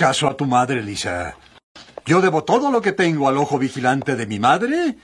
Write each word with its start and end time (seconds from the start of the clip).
caso 0.00 0.26
a 0.28 0.34
tu 0.34 0.46
madre, 0.46 0.82
Lisa. 0.82 1.36
Yo 2.06 2.22
debo 2.22 2.42
todo 2.42 2.70
lo 2.70 2.80
que 2.80 2.92
tengo 2.92 3.28
al 3.28 3.36
ojo 3.36 3.58
vigilante 3.58 4.16
de 4.16 4.26
mi 4.26 4.38
madre 4.38 4.96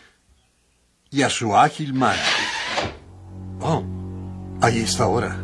y 1.10 1.20
a 1.20 1.28
su 1.28 1.54
ágil 1.54 1.92
mano. 1.92 2.18
Oh, 3.60 3.84
ahí 4.62 4.78
está 4.78 5.04
ahora. 5.04 5.36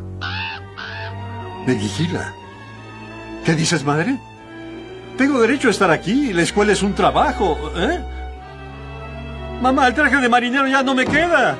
Me 1.66 1.74
vigila. 1.74 2.32
¿Qué 3.44 3.54
dices, 3.54 3.84
madre? 3.84 4.18
Tengo 5.18 5.38
derecho 5.42 5.68
a 5.68 5.72
estar 5.72 5.90
aquí. 5.90 6.32
La 6.32 6.40
escuela 6.40 6.72
es 6.72 6.82
un 6.82 6.94
trabajo, 6.94 7.70
¿eh? 7.76 8.02
Mamá, 9.60 9.86
el 9.86 9.94
traje 9.94 10.16
de 10.16 10.30
marinero 10.30 10.66
ya 10.66 10.82
no 10.82 10.94
me 10.94 11.04
queda. 11.04 11.58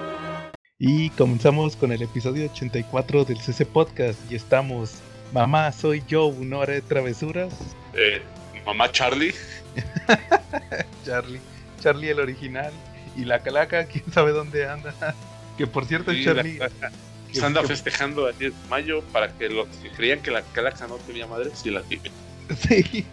Y 0.78 1.10
comenzamos 1.10 1.76
con 1.76 1.92
el 1.92 2.00
episodio 2.00 2.50
84 2.50 3.26
del 3.26 3.38
CC 3.38 3.66
Podcast. 3.66 4.18
Y 4.32 4.36
estamos. 4.36 5.02
Mamá, 5.32 5.72
soy 5.72 6.02
yo, 6.06 6.26
una 6.26 6.58
hora 6.58 6.74
de 6.74 6.82
travesuras. 6.82 7.52
Eh, 7.94 8.20
mamá 8.66 8.90
Charlie. 8.92 9.34
Charlie. 11.04 11.40
Charlie 11.80 12.10
el 12.10 12.20
original. 12.20 12.72
Y 13.16 13.24
la 13.24 13.40
calaca, 13.42 13.84
quién 13.86 14.04
sabe 14.12 14.32
dónde 14.32 14.66
anda. 14.68 14.94
Que 15.58 15.66
por 15.66 15.84
cierto, 15.84 16.12
Sí, 16.12 16.24
Charlie. 16.24 16.58
Se 17.30 17.44
anda 17.44 17.62
festejando 17.62 18.26
el 18.26 18.38
10 18.38 18.52
de 18.62 18.68
mayo 18.70 19.02
para 19.12 19.30
que 19.36 19.50
los 19.50 19.68
que 19.68 19.90
creían 19.90 20.20
que 20.20 20.30
la 20.30 20.40
calaca 20.40 20.86
no 20.86 20.96
tenía 20.96 21.26
madre, 21.26 21.50
sí 21.54 21.70
la 21.70 21.82
tiene. 21.82 22.10
Sí. 22.58 23.06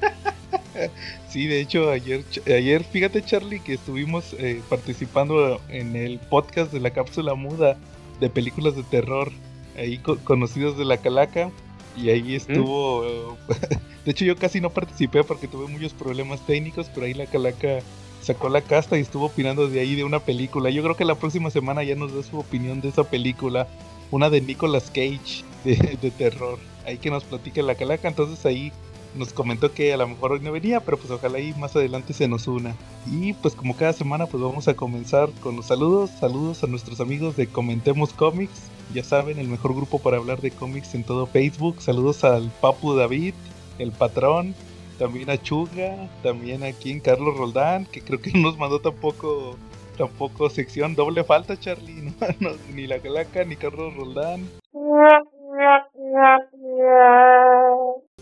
sí, 1.29 1.47
de 1.47 1.59
hecho, 1.61 1.91
ayer, 1.91 2.23
ayer 2.47 2.83
fíjate, 2.85 3.23
Charlie, 3.23 3.59
que 3.59 3.73
estuvimos 3.73 4.33
eh, 4.39 4.61
participando 4.69 5.61
en 5.69 5.95
el 5.97 6.17
podcast 6.19 6.71
de 6.73 6.79
la 6.79 6.91
cápsula 6.91 7.35
muda 7.35 7.77
de 8.21 8.29
películas 8.29 8.75
de 8.75 8.83
terror, 8.83 9.31
ahí 9.77 9.97
co- 9.99 10.17
conocidos 10.19 10.77
de 10.77 10.85
la 10.85 10.97
calaca. 10.97 11.51
Y 11.95 12.09
ahí 12.09 12.35
estuvo. 12.35 13.37
de 14.05 14.11
hecho, 14.11 14.25
yo 14.25 14.35
casi 14.35 14.61
no 14.61 14.69
participé 14.69 15.23
porque 15.23 15.47
tuve 15.47 15.67
muchos 15.67 15.93
problemas 15.93 16.45
técnicos, 16.45 16.89
pero 16.93 17.05
ahí 17.05 17.13
la 17.13 17.25
calaca 17.25 17.79
sacó 18.21 18.49
la 18.49 18.61
casta 18.61 18.97
y 18.97 19.01
estuvo 19.01 19.25
opinando 19.25 19.67
de 19.67 19.79
ahí 19.79 19.95
de 19.95 20.03
una 20.03 20.19
película. 20.19 20.69
Yo 20.69 20.83
creo 20.83 20.95
que 20.95 21.05
la 21.05 21.15
próxima 21.15 21.49
semana 21.49 21.83
ya 21.83 21.95
nos 21.95 22.13
da 22.13 22.23
su 22.23 22.37
opinión 22.37 22.81
de 22.81 22.89
esa 22.89 23.03
película. 23.03 23.67
Una 24.11 24.29
de 24.29 24.41
Nicolas 24.41 24.89
Cage 24.89 25.43
de, 25.63 26.11
terror. 26.11 26.59
Ahí 26.85 26.97
que 26.97 27.09
nos 27.09 27.23
platica 27.23 27.61
la 27.61 27.75
calaca. 27.75 28.07
Entonces 28.07 28.45
ahí 28.45 28.71
nos 29.15 29.33
comentó 29.33 29.73
que 29.73 29.93
a 29.93 29.97
lo 29.97 30.07
mejor 30.07 30.33
hoy 30.33 30.39
no 30.41 30.51
venía, 30.51 30.79
pero 30.79 30.97
pues 30.97 31.09
ojalá 31.11 31.39
y 31.39 31.53
más 31.55 31.75
adelante 31.75 32.13
se 32.13 32.27
nos 32.27 32.47
una. 32.47 32.75
Y 33.11 33.33
pues 33.33 33.55
como 33.55 33.75
cada 33.75 33.93
semana 33.93 34.25
pues 34.27 34.41
vamos 34.41 34.67
a 34.67 34.75
comenzar 34.75 35.29
con 35.41 35.55
los 35.55 35.67
saludos. 35.67 36.11
Saludos 36.19 36.63
a 36.63 36.67
nuestros 36.67 36.99
amigos 37.01 37.35
de 37.35 37.47
Comentemos 37.47 38.13
Comics. 38.13 38.69
Ya 38.93 39.03
saben, 39.03 39.37
el 39.37 39.47
mejor 39.47 39.75
grupo 39.75 39.99
para 39.99 40.17
hablar 40.17 40.41
de 40.41 40.49
cómics 40.49 40.95
en 40.95 41.03
todo 41.03 41.27
Facebook. 41.27 41.81
Saludos 41.81 42.23
al 42.23 42.49
Papu 42.59 42.95
David, 42.95 43.35
el 43.77 43.91
patrón. 43.91 44.55
También 44.97 45.29
a 45.29 45.41
Chuga, 45.41 46.09
también 46.23 46.63
aquí 46.63 46.91
en 46.91 46.99
Carlos 46.99 47.37
Roldán, 47.37 47.85
que 47.85 48.01
creo 48.01 48.19
que 48.19 48.31
no 48.33 48.49
nos 48.49 48.57
mandó 48.57 48.79
tampoco 48.81 49.55
tampoco 49.97 50.49
sección 50.49 50.95
doble 50.95 51.23
falta, 51.23 51.59
Charlie. 51.59 52.13
No, 52.39 52.51
ni 52.73 52.87
la 52.87 52.99
Calaca 52.99 53.43
ni 53.43 53.55
Carlos 53.55 53.95
Roldán. 53.95 54.49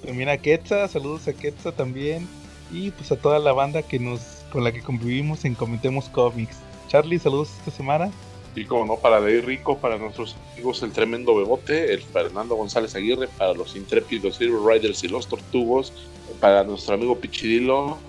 También 0.05 0.29
a 0.29 0.37
Quetza, 0.37 0.87
saludos 0.87 1.27
a 1.27 1.33
Quetza 1.33 1.71
también. 1.71 2.27
Y 2.71 2.91
pues 2.91 3.11
a 3.13 3.15
toda 3.15 3.39
la 3.39 3.53
banda 3.53 3.81
que 3.81 3.99
nos 3.99 4.43
con 4.52 4.63
la 4.63 4.71
que 4.71 4.81
convivimos 4.81 5.45
en 5.45 5.55
Comentemos 5.55 6.09
Comics. 6.09 6.59
Charlie, 6.87 7.19
saludos 7.19 7.49
esta 7.59 7.71
semana. 7.71 8.11
Y 8.58 8.66
como 8.66 8.86
no, 8.86 9.00
para 9.00 9.19
Leí 9.19 9.39
Rico, 9.41 9.77
para 9.77 10.00
nuestros 10.00 10.36
amigos 10.53 10.81
el 10.81 10.91
tremendo 10.91 11.36
Bebote, 11.36 11.94
el 11.94 12.02
Fernando 12.02 12.55
González 12.55 12.95
Aguirre, 12.95 13.27
para 13.38 13.53
los 13.53 13.75
intrépidos 13.75 14.38
Zero 14.39 14.67
Riders 14.67 15.03
y 15.03 15.08
los 15.08 15.27
Tortugos, 15.27 15.94
para 16.39 16.64
nuestro 16.64 16.95
amigo 16.95 17.19
Pichirilo, 17.19 17.99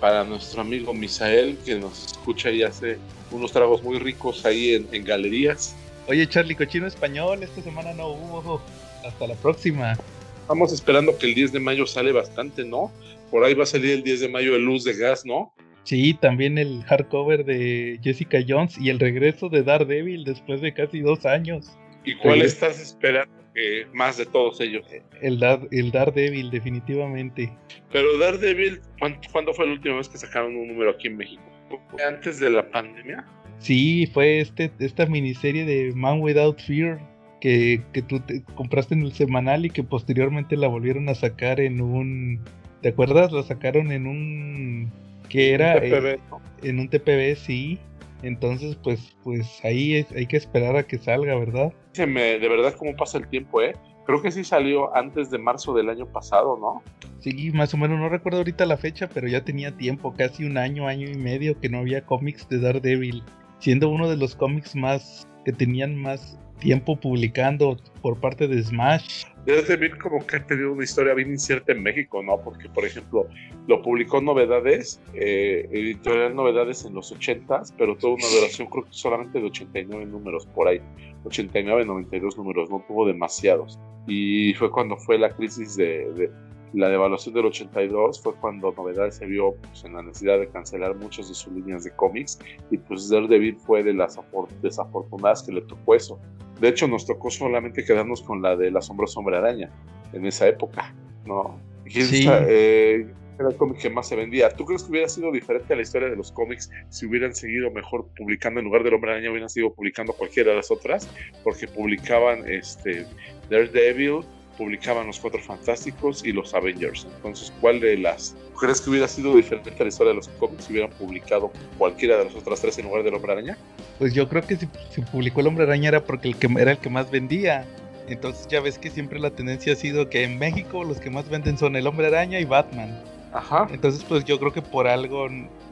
para 0.00 0.24
nuestro 0.24 0.62
amigo 0.62 0.92
Misael, 0.92 1.56
que 1.64 1.76
nos 1.76 2.06
escucha 2.06 2.50
y 2.50 2.64
hace 2.64 2.98
unos 3.30 3.52
tragos 3.52 3.84
muy 3.84 4.00
ricos 4.00 4.44
ahí 4.44 4.74
en, 4.74 4.88
en 4.90 5.04
galerías. 5.04 5.76
Oye, 6.08 6.28
Charlie, 6.28 6.56
cochino 6.56 6.88
español, 6.88 7.44
esta 7.44 7.62
semana 7.62 7.92
no 7.92 8.08
hubo. 8.08 8.60
Hasta 9.06 9.26
la 9.26 9.34
próxima. 9.34 9.96
Estamos 10.40 10.72
esperando 10.72 11.16
que 11.16 11.26
el 11.26 11.34
10 11.34 11.52
de 11.52 11.60
mayo 11.60 11.86
sale 11.86 12.10
bastante, 12.10 12.64
¿no? 12.64 12.90
Por 13.30 13.44
ahí 13.44 13.54
va 13.54 13.62
a 13.62 13.66
salir 13.66 13.92
el 13.92 14.02
10 14.02 14.20
de 14.20 14.28
mayo 14.28 14.56
el 14.56 14.62
Luz 14.62 14.82
de 14.84 14.94
Gas, 14.94 15.24
¿no? 15.24 15.52
Sí, 15.84 16.14
también 16.14 16.58
el 16.58 16.82
hardcover 16.84 17.44
de 17.44 17.98
Jessica 18.02 18.38
Jones 18.46 18.76
y 18.78 18.88
el 18.90 18.98
regreso 18.98 19.48
de 19.48 19.62
Daredevil 19.62 20.24
después 20.24 20.60
de 20.60 20.72
casi 20.72 21.00
dos 21.00 21.24
años. 21.26 21.76
¿Y 22.04 22.14
cuál 22.16 22.42
estás 22.42 22.80
esperando 22.80 23.32
que 23.54 23.86
más 23.92 24.16
de 24.16 24.26
todos 24.26 24.60
ellos? 24.60 24.84
El, 25.22 25.38
Dar, 25.38 25.60
el 25.70 25.90
Daredevil, 25.90 26.50
definitivamente. 26.50 27.52
Pero 27.92 28.18
Daredevil, 28.18 28.80
¿cuán- 28.98 29.18
¿cuándo 29.30 29.52
fue 29.54 29.66
la 29.66 29.72
última 29.72 29.96
vez 29.96 30.08
que 30.08 30.18
sacaron 30.18 30.56
un 30.56 30.68
número 30.68 30.90
aquí 30.90 31.06
en 31.08 31.16
México? 31.18 31.42
¿Fue 31.90 32.02
antes 32.02 32.40
de 32.40 32.50
la 32.50 32.68
pandemia? 32.70 33.24
Sí, 33.58 34.06
fue 34.12 34.40
este, 34.40 34.70
esta 34.80 35.06
miniserie 35.06 35.64
de 35.64 35.92
Man 35.94 36.20
Without 36.20 36.60
Fear 36.60 36.98
que, 37.40 37.82
que 37.92 38.02
tú 38.02 38.20
te 38.20 38.42
compraste 38.54 38.94
en 38.94 39.02
el 39.02 39.12
semanal 39.12 39.64
y 39.66 39.70
que 39.70 39.82
posteriormente 39.82 40.56
la 40.56 40.68
volvieron 40.68 41.08
a 41.08 41.14
sacar 41.14 41.60
en 41.60 41.80
un... 41.80 42.40
¿Te 42.82 42.88
acuerdas? 42.90 43.32
La 43.32 43.42
sacaron 43.42 43.92
en 43.92 44.06
un... 44.06 44.92
que 45.28 45.54
era? 45.54 45.76
Eh, 45.78 46.18
en 46.62 46.78
un 46.80 46.88
TPB, 46.88 47.36
sí. 47.36 47.78
Entonces, 48.22 48.76
pues, 48.82 49.14
pues 49.22 49.60
ahí 49.64 49.96
es- 49.96 50.10
hay 50.12 50.26
que 50.26 50.36
esperar 50.38 50.76
a 50.76 50.82
que 50.84 50.96
salga, 50.98 51.36
¿verdad? 51.36 51.72
Se 51.92 52.06
me- 52.06 52.38
de 52.38 52.48
verdad 52.48 52.74
cómo 52.78 52.96
pasa 52.96 53.18
el 53.18 53.28
tiempo, 53.28 53.60
¿eh? 53.60 53.74
Creo 54.06 54.20
que 54.22 54.30
sí 54.30 54.44
salió 54.44 54.94
antes 54.94 55.30
de 55.30 55.38
marzo 55.38 55.74
del 55.74 55.88
año 55.90 56.06
pasado, 56.06 56.58
¿no? 56.58 56.82
Sí, 57.20 57.50
más 57.52 57.72
o 57.74 57.76
menos, 57.78 57.98
no 57.98 58.08
recuerdo 58.08 58.38
ahorita 58.38 58.66
la 58.66 58.76
fecha, 58.76 59.08
pero 59.12 59.28
ya 59.28 59.44
tenía 59.44 59.72
tiempo, 59.76 60.14
casi 60.14 60.44
un 60.44 60.58
año, 60.58 60.86
año 60.86 61.08
y 61.08 61.14
medio 61.16 61.58
que 61.58 61.68
no 61.68 61.78
había 61.78 62.04
cómics 62.04 62.48
de 62.48 62.60
Daredevil, 62.60 63.22
siendo 63.58 63.88
uno 63.88 64.08
de 64.10 64.16
los 64.16 64.34
cómics 64.36 64.74
más 64.76 65.26
que 65.44 65.52
tenían 65.52 65.96
más 65.96 66.38
tiempo 66.60 66.96
publicando 66.96 67.78
por 68.02 68.18
parte 68.20 68.46
de 68.48 68.62
Smash. 68.62 69.24
Daredevil 69.46 69.98
como 69.98 70.26
que 70.26 70.36
ha 70.36 70.46
tenido 70.46 70.72
una 70.72 70.84
historia 70.84 71.12
bien 71.14 71.30
incierta 71.30 71.72
en 71.72 71.82
México, 71.82 72.22
¿no? 72.22 72.40
Porque, 72.42 72.68
por 72.68 72.84
ejemplo, 72.84 73.26
lo 73.66 73.82
publicó 73.82 74.20
Novedades, 74.20 75.00
eh, 75.14 75.68
editorial 75.70 76.34
Novedades 76.34 76.84
en 76.84 76.94
los 76.94 77.12
80s, 77.12 77.74
pero 77.76 77.96
tuvo 77.96 78.14
una 78.14 78.28
duración 78.28 78.68
creo 78.68 78.84
que 78.84 78.92
solamente 78.92 79.38
de 79.40 79.46
89 79.46 80.06
números 80.06 80.46
por 80.46 80.68
ahí. 80.68 80.80
89, 81.24 81.84
92 81.84 82.36
números, 82.38 82.70
no 82.70 82.84
tuvo 82.86 83.06
demasiados. 83.06 83.78
Y 84.06 84.54
fue 84.54 84.70
cuando 84.70 84.96
fue 84.96 85.18
la 85.18 85.30
crisis 85.30 85.76
de, 85.76 86.10
de 86.14 86.30
la 86.74 86.88
devaluación 86.88 87.34
del 87.34 87.46
82, 87.46 88.22
fue 88.22 88.34
cuando 88.34 88.72
Novedades 88.72 89.16
se 89.16 89.26
vio 89.26 89.54
pues, 89.62 89.84
en 89.84 89.94
la 89.94 90.02
necesidad 90.02 90.38
de 90.38 90.48
cancelar 90.48 90.94
muchas 90.96 91.28
de 91.28 91.34
sus 91.34 91.52
líneas 91.52 91.84
de 91.84 91.90
cómics. 91.92 92.38
Y 92.70 92.78
pues 92.78 93.08
Daredevil 93.08 93.56
fue 93.56 93.82
de 93.82 93.94
las 93.94 94.18
afor- 94.18 94.48
desafortunadas 94.60 95.42
que 95.42 95.52
le 95.52 95.60
tocó 95.62 95.94
eso. 95.94 96.18
De 96.60 96.68
hecho, 96.68 96.86
nos 96.86 97.06
tocó 97.06 97.30
solamente 97.30 97.84
quedarnos 97.84 98.22
con 98.22 98.40
la 98.42 98.56
del 98.56 98.76
asombroso 98.76 99.20
hombre 99.20 99.36
araña 99.36 99.70
en 100.12 100.24
esa 100.26 100.46
época, 100.48 100.94
¿no? 101.26 101.58
Y 101.84 102.02
Sí. 102.02 102.26
eh, 102.28 103.06
era 103.38 103.48
el 103.48 103.56
cómic 103.56 103.78
que 103.78 103.90
más 103.90 104.08
se 104.08 104.16
vendía. 104.16 104.48
¿Tú 104.50 104.64
crees 104.64 104.84
que 104.84 104.90
hubiera 104.92 105.08
sido 105.08 105.32
diferente 105.32 105.74
la 105.74 105.82
historia 105.82 106.08
de 106.08 106.16
los 106.16 106.30
cómics 106.30 106.70
si 106.88 107.06
hubieran 107.06 107.34
seguido 107.34 107.70
mejor 107.72 108.06
publicando 108.16 108.60
en 108.60 108.66
lugar 108.66 108.84
del 108.84 108.94
hombre 108.94 109.10
araña, 109.12 109.30
hubieran 109.30 109.48
seguido 109.48 109.72
publicando 109.74 110.12
cualquiera 110.12 110.50
de 110.50 110.56
las 110.58 110.70
otras? 110.70 111.08
Porque 111.42 111.66
publicaban 111.66 112.48
este, 112.48 113.06
Daredevil, 113.50 114.20
publicaban 114.56 115.06
los 115.06 115.18
Cuatro 115.20 115.40
Fantásticos 115.40 116.24
y 116.24 116.32
los 116.32 116.54
Avengers. 116.54 117.06
Entonces, 117.16 117.52
¿cuál 117.60 117.80
de 117.80 117.98
las 117.98 118.34
crees 118.58 118.80
que 118.80 118.90
hubiera 118.90 119.08
sido 119.08 119.34
diferente 119.36 119.70
la 119.78 119.88
historia 119.88 120.10
de 120.10 120.16
los 120.16 120.28
cómics 120.28 120.64
si 120.64 120.72
hubieran 120.72 120.90
publicado 120.90 121.52
cualquiera 121.78 122.18
de 122.18 122.26
las 122.26 122.34
otras 122.34 122.60
tres 122.60 122.78
en 122.78 122.86
lugar 122.86 123.02
del 123.02 123.14
hombre 123.14 123.32
araña? 123.32 123.58
Pues 123.98 124.14
yo 124.14 124.28
creo 124.28 124.42
que 124.42 124.56
si, 124.56 124.68
si 124.90 125.00
publicó 125.02 125.40
el 125.40 125.46
Hombre 125.46 125.64
Araña 125.64 125.88
era 125.88 126.04
porque 126.04 126.28
el 126.28 126.36
que 126.36 126.48
era 126.58 126.72
el 126.72 126.78
que 126.78 126.90
más 126.90 127.10
vendía. 127.10 127.66
Entonces 128.08 128.46
ya 128.48 128.60
ves 128.60 128.78
que 128.78 128.90
siempre 128.90 129.18
la 129.18 129.30
tendencia 129.30 129.72
ha 129.72 129.76
sido 129.76 130.10
que 130.10 130.24
en 130.24 130.38
México 130.38 130.84
los 130.84 130.98
que 130.98 131.10
más 131.10 131.28
venden 131.28 131.56
son 131.56 131.76
el 131.76 131.86
Hombre 131.86 132.08
Araña 132.08 132.40
y 132.40 132.44
Batman. 132.44 133.00
Ajá. 133.32 133.66
Entonces, 133.70 134.04
pues 134.04 134.24
yo 134.24 134.38
creo 134.38 134.52
que 134.52 134.62
por 134.62 134.86
algo 134.86 135.28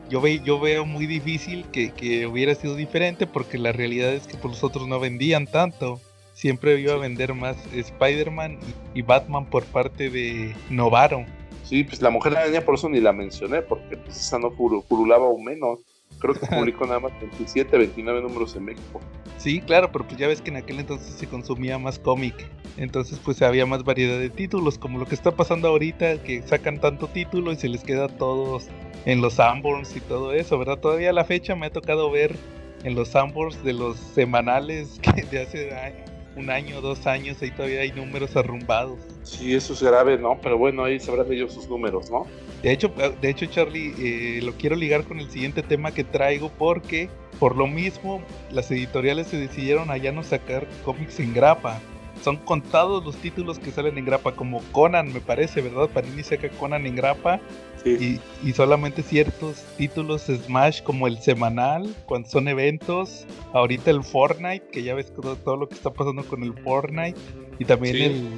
yo, 0.08 0.20
ve, 0.20 0.40
yo 0.44 0.58
veo 0.61 0.85
muy 0.85 1.06
difícil 1.06 1.64
que, 1.73 1.90
que 1.90 2.26
hubiera 2.26 2.55
sido 2.55 2.75
diferente 2.75 3.26
porque 3.26 3.58
la 3.58 3.73
realidad 3.73 4.12
es 4.12 4.26
que 4.26 4.37
pues, 4.37 4.55
los 4.55 4.64
otros 4.64 4.88
no 4.88 4.99
vendían 5.00 5.46
tanto. 5.46 6.00
Siempre 6.34 6.81
iba 6.81 6.94
a 6.94 6.96
vender 6.96 7.34
más 7.34 7.56
Spider-Man 7.73 8.58
y, 8.94 9.02
Batman 9.02 9.46
por 9.46 9.64
parte 9.64 10.11
de 10.11 10.55
Novaro. 10.70 11.25
Sí, 11.64 11.84
pues 11.84 12.02
la 12.02 12.11
mujer 12.11 12.37
araña 12.37 12.62
por 12.62 12.75
eso 12.75 12.88
ni 12.88 13.00
la 13.00 13.12
mencioné, 13.12 13.62
porque 13.62 13.96
pues 13.96 14.17
esa 14.19 14.38
no 14.38 14.50
furulaba 14.50 15.26
aún 15.26 15.44
menos. 15.44 15.81
Creo 16.19 16.34
que 16.34 16.46
publicó 16.46 16.87
nada 16.87 17.00
más 17.00 17.12
27, 17.20 17.76
29 17.76 18.23
números 18.23 18.56
en 18.56 18.64
México. 18.64 19.00
Sí, 19.37 19.61
claro, 19.61 19.90
pero 19.93 20.06
pues 20.06 20.19
ya 20.19 20.29
ves 20.29 20.40
que 20.40 20.50
en 20.50 20.56
aquel 20.56 20.81
entonces 20.81 21.14
se 21.14 21.26
consumía 21.26 21.79
más 21.79 21.99
cómic. 21.99 22.35
Entonces 22.76 23.19
pues 23.23 23.43
había 23.43 23.67
más 23.67 23.85
variedad 23.85 24.19
de 24.19 24.31
títulos, 24.31 24.78
como 24.78 24.99
lo 24.99 25.06
que 25.06 25.14
está 25.14 25.32
pasando 25.32 25.69
ahorita, 25.69 26.23
que 26.23 26.43
sacan 26.43 26.81
tanto 26.81 27.08
título 27.08 27.52
y 27.52 27.56
se 27.56 27.69
les 27.69 27.82
queda 27.82 28.08
todos 28.08 28.69
en 29.05 29.20
los 29.20 29.35
Sanborns 29.35 29.96
y 29.96 30.00
todo 30.00 30.32
eso, 30.32 30.58
¿verdad? 30.58 30.78
Todavía 30.78 31.11
a 31.11 31.12
la 31.12 31.25
fecha 31.25 31.55
me 31.56 31.67
ha 31.67 31.70
tocado 31.70 32.11
ver 32.11 32.37
en 32.85 32.94
los 32.94 33.08
Sanborns 33.08 33.62
de 33.64 33.75
los 33.75 33.96
semanales 33.96 34.99
que 35.14 35.23
de 35.23 35.43
hace 35.43 35.75
años 35.75 36.12
un 36.37 36.50
año, 36.50 36.81
dos 36.81 37.06
años, 37.06 37.40
ahí 37.43 37.50
todavía 37.50 37.81
hay 37.81 37.93
números 37.93 38.37
arrumbados. 38.37 38.99
Sí, 39.23 39.55
eso 39.55 39.73
es 39.73 39.82
grave, 39.82 40.19
¿no? 40.19 40.38
Pero 40.43 40.58
bueno, 40.58 40.84
ahí 40.84 40.99
sabrán 40.99 41.32
ellos 41.32 41.52
sus 41.52 41.69
números, 41.69 42.11
¿no? 42.11 42.26
De 42.62 42.73
hecho, 42.73 42.93
de 43.20 43.29
hecho 43.29 43.46
Charlie, 43.46 43.93
eh, 43.99 44.40
lo 44.43 44.52
quiero 44.52 44.76
ligar 44.76 45.05
con 45.05 45.19
el 45.19 45.31
siguiente 45.31 45.62
tema 45.62 45.93
que 45.93 46.05
traigo 46.05 46.50
porque 46.50 47.08
por 47.38 47.56
lo 47.56 47.67
mismo 47.67 48.23
las 48.50 48.70
editoriales 48.70 49.26
se 49.26 49.37
decidieron 49.37 49.90
a 49.90 49.96
ya 49.96 50.12
no 50.12 50.23
sacar 50.23 50.67
cómics 50.84 51.19
en 51.19 51.34
grapa. 51.34 51.81
Son 52.22 52.36
contados 52.36 53.04
los 53.04 53.16
títulos 53.16 53.58
que 53.58 53.72
salen 53.72 53.98
en 53.98 54.04
grapa, 54.04 54.32
como 54.32 54.62
Conan, 54.72 55.12
me 55.12 55.20
parece, 55.20 55.60
¿verdad? 55.60 55.88
Panini 55.88 56.22
saca 56.22 56.48
Conan 56.50 56.86
en 56.86 56.94
grapa 56.94 57.40
y, 57.84 58.52
solamente 58.52 59.02
ciertos 59.02 59.64
títulos 59.76 60.22
Smash 60.22 60.82
como 60.82 61.08
el 61.08 61.19
semanal, 61.19 61.94
cuando 62.06 62.28
son 62.28 62.46
eventos. 62.48 63.26
Ahorita 63.52 63.90
el 63.90 64.04
Fortnite, 64.04 64.66
que 64.70 64.82
ya 64.82 64.94
ves 64.94 65.12
todo, 65.12 65.56
lo 65.56 65.69
que 65.69 65.74
está 65.74 65.92
pasando 65.92 66.24
con 66.24 66.42
el 66.42 66.54
Fortnite. 66.54 67.19
Y 67.58 67.64
también 67.64 67.96
el, 67.96 68.28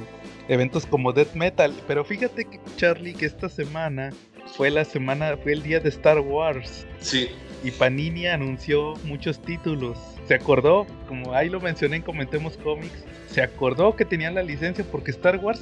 eventos 0.47 0.85
como 0.85 1.13
Death 1.13 1.33
Metal. 1.35 1.73
Pero 1.87 2.03
fíjate 2.03 2.45
que 2.45 2.59
Charlie, 2.75 3.13
que 3.13 3.25
esta 3.25 3.49
semana 3.49 4.11
fue 4.57 4.69
la 4.69 4.85
semana, 4.85 5.37
fue 5.37 5.53
el 5.53 5.63
día 5.63 5.79
de 5.79 5.89
Star 5.89 6.19
Wars. 6.19 6.85
Sí. 6.99 7.29
Y 7.63 7.71
Panini 7.71 8.27
anunció 8.27 8.93
muchos 9.05 9.39
títulos. 9.39 9.97
Se 10.27 10.35
acordó, 10.35 10.85
como 11.07 11.33
ahí 11.33 11.49
lo 11.49 11.59
mencioné 11.59 11.97
en 11.97 12.01
Comentemos 12.01 12.57
Comics, 12.57 13.03
se 13.29 13.41
acordó 13.41 13.95
que 13.95 14.05
tenían 14.05 14.35
la 14.35 14.43
licencia 14.43 14.85
porque 14.91 15.11
Star 15.11 15.37
Wars 15.37 15.61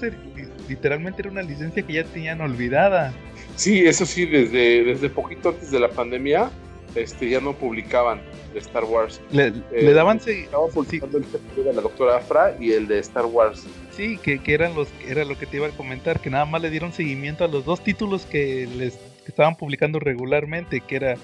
literalmente 0.67 1.21
era 1.21 1.31
una 1.31 1.41
licencia 1.41 1.83
que 1.83 1.93
ya 1.93 2.03
tenían 2.03 2.41
olvidada. 2.41 3.13
Sí, 3.55 3.85
eso 3.85 4.05
sí, 4.05 4.25
desde, 4.25 4.83
desde 4.83 5.09
poquito 5.09 5.49
antes 5.49 5.71
de 5.71 5.79
la 5.79 5.89
pandemia 5.89 6.49
este, 6.95 7.29
ya 7.29 7.41
no 7.41 7.53
publicaban 7.53 8.21
de 8.53 8.59
Star 8.59 8.83
Wars. 8.83 9.19
Le, 9.31 9.53
eh, 9.71 9.93
daban 9.93 10.17
Estaban 10.17 10.69
publicando 10.71 11.17
el 11.17 11.25
de 11.63 11.73
la 11.73 11.81
doctora 11.81 12.17
Afra 12.17 12.55
y 12.59 12.71
el 12.71 12.87
de 12.87 12.99
Star 12.99 13.25
Wars. 13.25 13.65
Sí, 13.91 14.17
que, 14.17 14.39
que, 14.39 14.53
eran 14.53 14.75
los, 14.75 14.87
era 15.07 15.25
lo 15.25 15.37
que 15.37 15.45
te 15.45 15.57
iba 15.57 15.67
a 15.67 15.71
comentar, 15.71 16.19
que 16.19 16.29
nada 16.29 16.45
más 16.45 16.61
le 16.61 16.69
dieron 16.69 16.93
seguimiento 16.93 17.43
a 17.43 17.47
los 17.47 17.65
dos 17.65 17.83
títulos 17.83 18.25
que 18.25 18.67
les 18.77 18.97
estaban 19.25 19.55
publicando 19.55 19.99
regularmente, 19.99 20.81
que 20.81 20.95
era 20.95 21.15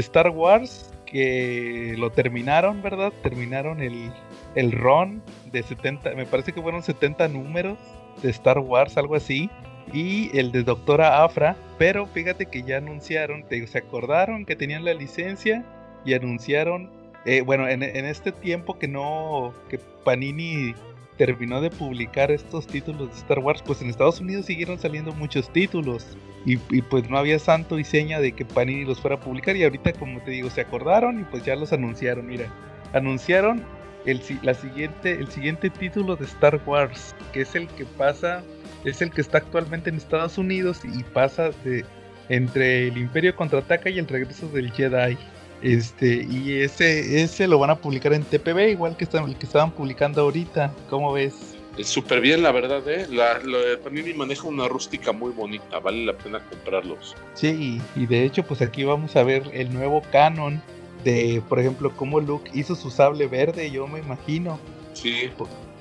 Star 0.00 0.30
Wars, 0.30 0.92
que 1.06 1.94
lo 1.96 2.10
terminaron, 2.10 2.82
¿verdad? 2.82 3.12
Terminaron 3.22 3.80
el, 3.80 4.12
el 4.54 4.72
run 4.72 5.22
de 5.52 5.62
70, 5.62 6.14
me 6.14 6.26
parece 6.26 6.52
que 6.52 6.60
fueron 6.60 6.82
70 6.82 7.28
números 7.28 7.78
de 8.22 8.30
Star 8.30 8.58
Wars, 8.58 8.96
algo 8.96 9.14
así 9.14 9.50
y 9.92 10.36
el 10.36 10.52
de 10.52 10.62
Doctora 10.62 11.24
Afra, 11.24 11.56
pero 11.78 12.06
fíjate 12.06 12.46
que 12.46 12.62
ya 12.62 12.78
anunciaron, 12.78 13.44
se 13.48 13.78
acordaron 13.78 14.46
que 14.46 14.56
tenían 14.56 14.84
la 14.84 14.94
licencia 14.94 15.64
y 16.04 16.14
anunciaron, 16.14 16.90
eh, 17.24 17.42
bueno, 17.42 17.68
en, 17.68 17.82
este 17.82 18.32
tiempo 18.32 18.78
que 18.78 18.88
no, 18.88 19.52
que 19.68 19.78
Panini 19.78 20.74
terminó 21.16 21.60
de 21.60 21.70
publicar 21.70 22.30
estos 22.30 22.66
títulos 22.66 23.10
de 23.10 23.16
Star 23.16 23.38
Wars, 23.38 23.62
pues 23.64 23.80
en 23.82 23.90
Estados 23.90 24.20
Unidos 24.20 24.46
siguieron 24.46 24.78
saliendo 24.78 25.12
muchos 25.12 25.52
títulos. 25.52 26.06
Y, 26.46 26.56
pues 26.58 27.08
no 27.08 27.16
había 27.16 27.38
santo 27.38 27.78
y 27.78 27.84
seña 27.84 28.20
de 28.20 28.32
que 28.32 28.44
Panini 28.44 28.84
los 28.84 29.00
fuera 29.00 29.16
a 29.16 29.20
publicar. 29.20 29.56
Y 29.56 29.64
ahorita 29.64 29.94
como 29.94 30.20
te 30.20 30.32
digo 30.32 30.50
se 30.50 30.60
acordaron 30.60 31.20
y 31.20 31.24
pues 31.24 31.42
ya 31.44 31.56
los 31.56 31.72
anunciaron, 31.72 32.26
mira, 32.26 32.52
anunciaron 32.92 33.64
el, 34.04 34.20
la 34.42 34.52
siguiente, 34.52 35.12
el 35.12 35.28
siguiente 35.28 35.70
título 35.70 36.16
de 36.16 36.26
Star 36.26 36.60
Wars, 36.66 37.14
que 37.32 37.42
es 37.42 37.54
el 37.54 37.66
que 37.68 37.86
pasa 37.86 38.42
es 38.84 39.00
el 39.00 39.10
que 39.10 39.22
está 39.22 39.38
actualmente 39.38 39.90
en 39.90 39.96
Estados 39.96 40.38
Unidos 40.38 40.80
y 40.84 41.02
pasa 41.02 41.50
de 41.64 41.84
entre 42.28 42.88
el 42.88 42.98
Imperio 42.98 43.34
contraataca 43.34 43.90
y 43.90 43.98
el 43.98 44.06
regreso 44.06 44.48
del 44.48 44.70
Jedi. 44.72 45.16
Este, 45.64 46.26
y 46.30 46.60
ese, 46.60 47.22
ese 47.22 47.48
lo 47.48 47.58
van 47.58 47.70
a 47.70 47.76
publicar 47.76 48.12
en 48.12 48.22
TPB, 48.22 48.68
igual 48.68 48.98
que 48.98 49.04
el 49.04 49.36
que 49.36 49.46
estaban 49.46 49.70
publicando 49.70 50.20
ahorita. 50.20 50.70
¿Cómo 50.90 51.14
ves? 51.14 51.56
Es 51.78 51.88
súper 51.88 52.20
bien, 52.20 52.42
la 52.42 52.52
verdad, 52.52 52.86
¿eh? 52.86 53.06
La, 53.10 53.38
la, 53.38 53.82
Panini 53.82 54.12
maneja 54.12 54.46
una 54.46 54.68
rústica 54.68 55.10
muy 55.12 55.32
bonita, 55.32 55.78
vale 55.80 56.04
la 56.04 56.12
pena 56.12 56.38
comprarlos. 56.50 57.16
Sí, 57.32 57.80
y, 57.96 58.06
de 58.06 58.24
hecho, 58.24 58.42
pues 58.44 58.60
aquí 58.60 58.84
vamos 58.84 59.16
a 59.16 59.24
ver 59.24 59.50
el 59.54 59.72
nuevo 59.72 60.02
canon 60.12 60.62
de, 61.02 61.42
por 61.48 61.58
ejemplo, 61.58 61.90
cómo 61.96 62.20
Luke 62.20 62.50
hizo 62.52 62.74
su 62.74 62.90
sable 62.90 63.26
verde, 63.26 63.70
yo 63.70 63.86
me 63.86 64.00
imagino. 64.00 64.60
Sí. 64.92 65.30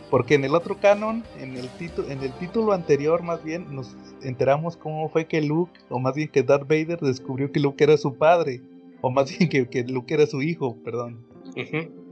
Porque 0.09 0.35
en 0.35 0.45
el 0.45 0.55
otro 0.55 0.77
canon, 0.79 1.23
en 1.39 1.57
el, 1.57 1.69
en 2.09 2.23
el 2.23 2.31
título 2.33 2.71
anterior 2.71 3.21
más 3.21 3.43
bien, 3.43 3.67
nos 3.75 3.95
enteramos 4.21 4.77
cómo 4.77 5.09
fue 5.09 5.27
que 5.27 5.41
Luke, 5.41 5.77
o 5.89 5.99
más 5.99 6.15
bien 6.15 6.29
que 6.29 6.41
Darth 6.41 6.67
Vader 6.67 6.99
descubrió 7.01 7.51
que 7.51 7.59
Luke 7.59 7.83
era 7.83 7.97
su 7.97 8.15
padre, 8.15 8.61
o 9.03 9.11
más 9.11 9.37
bien 9.37 9.49
que, 9.49 9.67
que 9.67 9.83
Luke 9.83 10.13
era 10.13 10.25
su 10.25 10.41
hijo, 10.41 10.81
perdón. 10.81 11.27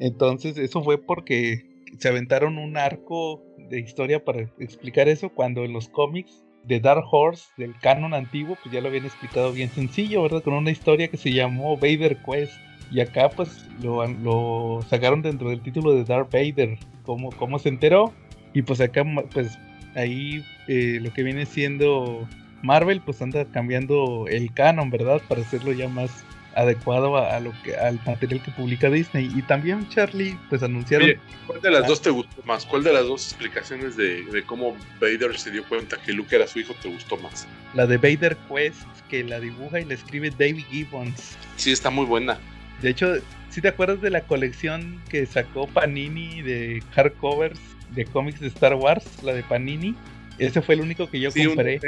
Entonces 0.01 0.57
eso 0.57 0.83
fue 0.83 0.97
porque 1.01 1.65
se 1.97 2.09
aventaron 2.09 2.57
un 2.57 2.75
arco 2.75 3.41
de 3.69 3.79
historia 3.79 4.23
para 4.25 4.41
explicar 4.59 5.07
eso 5.07 5.29
cuando 5.29 5.63
en 5.63 5.71
los 5.71 5.88
cómics 5.88 6.43
de 6.65 6.81
Dark 6.81 7.05
Horse, 7.09 7.45
del 7.57 7.73
canon 7.79 8.13
antiguo, 8.13 8.57
pues 8.61 8.73
ya 8.73 8.81
lo 8.81 8.89
habían 8.89 9.05
explicado 9.05 9.53
bien 9.53 9.69
sencillo, 9.69 10.21
¿verdad? 10.21 10.43
Con 10.43 10.53
una 10.53 10.69
historia 10.69 11.07
que 11.07 11.15
se 11.15 11.31
llamó 11.31 11.77
Vader 11.77 12.17
Quest. 12.23 12.53
Y 12.91 12.99
acá 12.99 13.29
pues 13.29 13.69
lo, 13.81 14.05
lo 14.05 14.81
sacaron 14.89 15.21
dentro 15.21 15.49
del 15.49 15.61
título 15.61 15.93
de 15.93 16.03
Darth 16.03 16.29
Vader 16.29 16.77
cómo, 17.03 17.29
cómo 17.31 17.57
se 17.57 17.69
enteró. 17.69 18.11
Y 18.53 18.63
pues 18.63 18.81
acá, 18.81 19.05
pues 19.31 19.57
ahí 19.95 20.43
eh, 20.67 20.99
lo 21.01 21.13
que 21.13 21.23
viene 21.23 21.45
siendo 21.45 22.27
Marvel, 22.61 22.99
pues 22.99 23.21
anda 23.21 23.45
cambiando 23.45 24.27
el 24.27 24.53
canon, 24.53 24.89
¿verdad? 24.89 25.21
Para 25.29 25.39
hacerlo 25.39 25.71
ya 25.71 25.88
más 25.88 26.25
adecuado 26.56 27.18
a, 27.18 27.39
lo 27.39 27.53
que 27.63 27.75
al 27.75 28.00
material 28.06 28.42
que 28.44 28.51
publica 28.51 28.89
Disney 28.89 29.31
y 29.36 29.42
también 29.44 29.88
Charlie 29.89 30.38
pues 30.50 30.63
anunciaron 30.63 31.09
¿cuál 31.48 31.62
de 31.62 31.71
las 31.71 31.88
dos 31.88 32.01
te 32.01 32.09
gustó 32.09 32.42
más? 32.44 32.65
¿cuál 32.65 32.83
de 32.83 32.94
las 32.94 33.06
dos 33.06 33.27
explicaciones 33.27 33.95
de, 33.95 34.24
de, 34.24 34.44
cómo 34.44 34.75
Vader 35.00 35.38
se 35.38 35.51
dio 35.51 35.63
cuenta 35.65 35.98
que 35.98 36.13
Luke 36.13 36.36
era 36.36 36.48
su 36.48 36.59
hijo 36.59 36.74
te 36.81 36.89
gustó 36.89 37.18
más? 37.18 37.48
la 37.74 37.88
de 37.88 37.98
Vader 37.98 38.38
Quest 38.50 38.86
que 39.09 39.24
la 39.24 39.39
dibuja 39.39 39.80
y 39.80 39.86
la 39.86 39.94
escribe 39.94 40.30
David 40.31 40.65
Gibbons 40.69 41.38
sí 41.56 41.71
está 41.71 41.89
muy 41.89 42.06
buena 42.06 42.38
de 42.81 42.89
hecho 42.89 43.15
si 43.50 43.62
te 43.62 43.68
acuerdas 43.68 44.01
de 44.01 44.09
la 44.09 44.21
colección 44.21 45.01
que 45.09 45.25
sacó 45.25 45.68
Panini 45.68 46.42
de 46.42 46.83
hardcovers 46.95 47.59
de 47.95 48.06
cómics 48.06 48.39
de 48.39 48.48
Star 48.48 48.75
Wars, 48.75 49.06
la 49.24 49.33
de 49.33 49.44
Panini? 49.44 49.95
Ese 50.47 50.61
fue 50.61 50.75
el 50.75 50.81
único 50.81 51.09
que 51.09 51.19
yo 51.19 51.31
compré. 51.31 51.79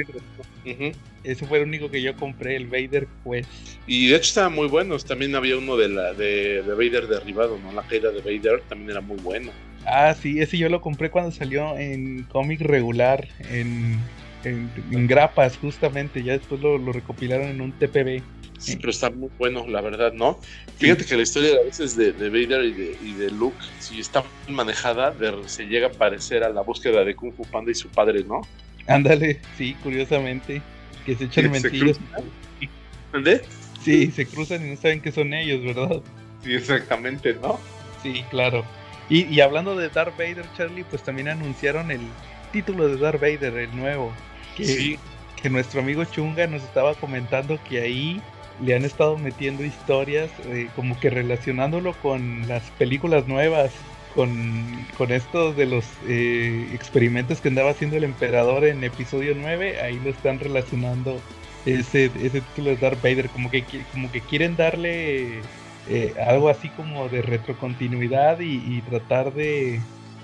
Ese 1.23 1.45
fue 1.45 1.57
el 1.59 1.67
único 1.67 1.89
que 1.89 2.01
yo 2.01 2.15
compré, 2.15 2.55
el 2.55 2.67
Vader 2.67 3.07
Quest. 3.23 3.49
Y 3.87 4.07
de 4.07 4.15
hecho 4.15 4.27
estaban 4.27 4.53
muy 4.53 4.67
buenos. 4.67 5.05
También 5.05 5.35
había 5.35 5.57
uno 5.57 5.75
de 5.75 5.89
la 5.89 6.13
de, 6.13 6.61
Vader 6.61 7.07
derribado, 7.07 7.57
¿no? 7.57 7.73
La 7.73 7.81
caída 7.83 8.11
de 8.11 8.21
Vader 8.21 8.61
también 8.69 8.91
era 8.91 9.01
muy 9.01 9.17
bueno. 9.17 9.51
Ah, 9.85 10.13
sí, 10.13 10.39
ese 10.39 10.57
yo 10.57 10.69
lo 10.69 10.81
compré 10.81 11.09
cuando 11.09 11.31
salió 11.31 11.77
en 11.77 12.23
cómic 12.23 12.61
regular, 12.61 13.27
en, 13.49 13.99
en, 14.43 15.07
grapas 15.07 15.57
justamente. 15.57 16.23
Ya 16.23 16.33
después 16.33 16.61
lo, 16.61 16.77
lo 16.77 16.91
recopilaron 16.91 17.47
en 17.47 17.61
un 17.61 17.71
TPB. 17.71 18.21
Sí, 18.63 18.77
pero 18.77 18.91
está 18.91 19.09
muy 19.09 19.29
bueno, 19.37 19.67
la 19.67 19.81
verdad, 19.81 20.13
¿no? 20.13 20.39
Fíjate 20.77 21.03
que 21.03 21.17
la 21.17 21.23
historia 21.23 21.57
a 21.59 21.65
veces 21.65 21.97
de, 21.97 22.13
de 22.13 22.29
Vader 22.29 22.63
y 22.63 22.71
de, 22.71 22.97
y 23.03 23.11
de, 23.11 23.29
Luke, 23.29 23.57
si 23.79 23.99
está 23.99 24.23
manejada, 24.47 25.13
se 25.47 25.65
llega 25.65 25.87
a 25.87 25.91
parecer 25.91 26.45
a 26.45 26.49
la 26.49 26.61
búsqueda 26.61 27.03
de 27.03 27.13
Kung 27.13 27.33
Fu 27.33 27.43
Panda 27.43 27.71
y 27.71 27.75
su 27.75 27.89
padre, 27.89 28.23
¿no? 28.23 28.39
Ándale, 28.87 29.41
sí, 29.57 29.75
curiosamente, 29.83 30.61
que 31.05 31.13
se 31.13 31.25
echan 31.25 31.51
mentiras. 31.51 31.99
¿Dónde? 33.11 33.41
Sí, 33.83 34.09
se 34.11 34.25
cruzan 34.25 34.65
y 34.65 34.69
no 34.69 34.77
saben 34.77 35.01
que 35.01 35.11
son 35.11 35.33
ellos, 35.33 35.61
¿verdad? 35.61 36.01
Sí, 36.41 36.53
exactamente, 36.53 37.33
¿no? 37.41 37.59
Sí, 38.01 38.23
claro. 38.29 38.63
Y, 39.09 39.25
y 39.25 39.41
hablando 39.41 39.75
de 39.75 39.89
Darth 39.89 40.17
Vader, 40.17 40.45
Charlie, 40.55 40.85
pues 40.85 41.03
también 41.03 41.27
anunciaron 41.27 41.91
el 41.91 41.99
título 42.53 42.87
de 42.87 42.95
Darth 42.95 43.19
Vader, 43.19 43.57
el 43.57 43.75
nuevo. 43.75 44.13
Que, 44.55 44.65
sí. 44.65 44.99
que 45.41 45.49
nuestro 45.49 45.81
amigo 45.81 46.05
Chunga 46.05 46.47
nos 46.47 46.63
estaba 46.63 46.95
comentando 46.95 47.59
que 47.67 47.81
ahí 47.81 48.21
le 48.61 48.75
han 48.75 48.85
estado 48.85 49.17
metiendo 49.17 49.63
historias 49.63 50.29
eh, 50.45 50.69
como 50.75 50.99
que 50.99 51.09
relacionándolo 51.09 51.93
con 52.01 52.47
las 52.47 52.63
películas 52.71 53.27
nuevas, 53.27 53.71
con, 54.15 54.85
con 54.97 55.11
estos 55.11 55.57
de 55.57 55.65
los 55.65 55.85
eh, 56.07 56.69
experimentos 56.73 57.41
que 57.41 57.49
andaba 57.49 57.71
haciendo 57.71 57.97
el 57.97 58.03
emperador 58.03 58.65
en 58.65 58.83
episodio 58.83 59.33
9, 59.35 59.81
ahí 59.81 59.99
lo 60.03 60.11
están 60.11 60.39
relacionando 60.39 61.19
ese, 61.65 62.05
ese 62.05 62.41
título 62.41 62.71
de 62.71 62.77
Darth 62.77 63.01
Vader, 63.01 63.29
como 63.29 63.49
que, 63.49 63.63
como 63.91 64.11
que 64.11 64.21
quieren 64.21 64.55
darle 64.55 65.39
eh, 65.89 66.13
algo 66.25 66.49
así 66.49 66.69
como 66.69 67.09
de 67.09 67.21
retrocontinuidad 67.21 68.39
y, 68.39 68.55
y 68.65 68.81
tratar 68.81 69.33
de... 69.33 69.79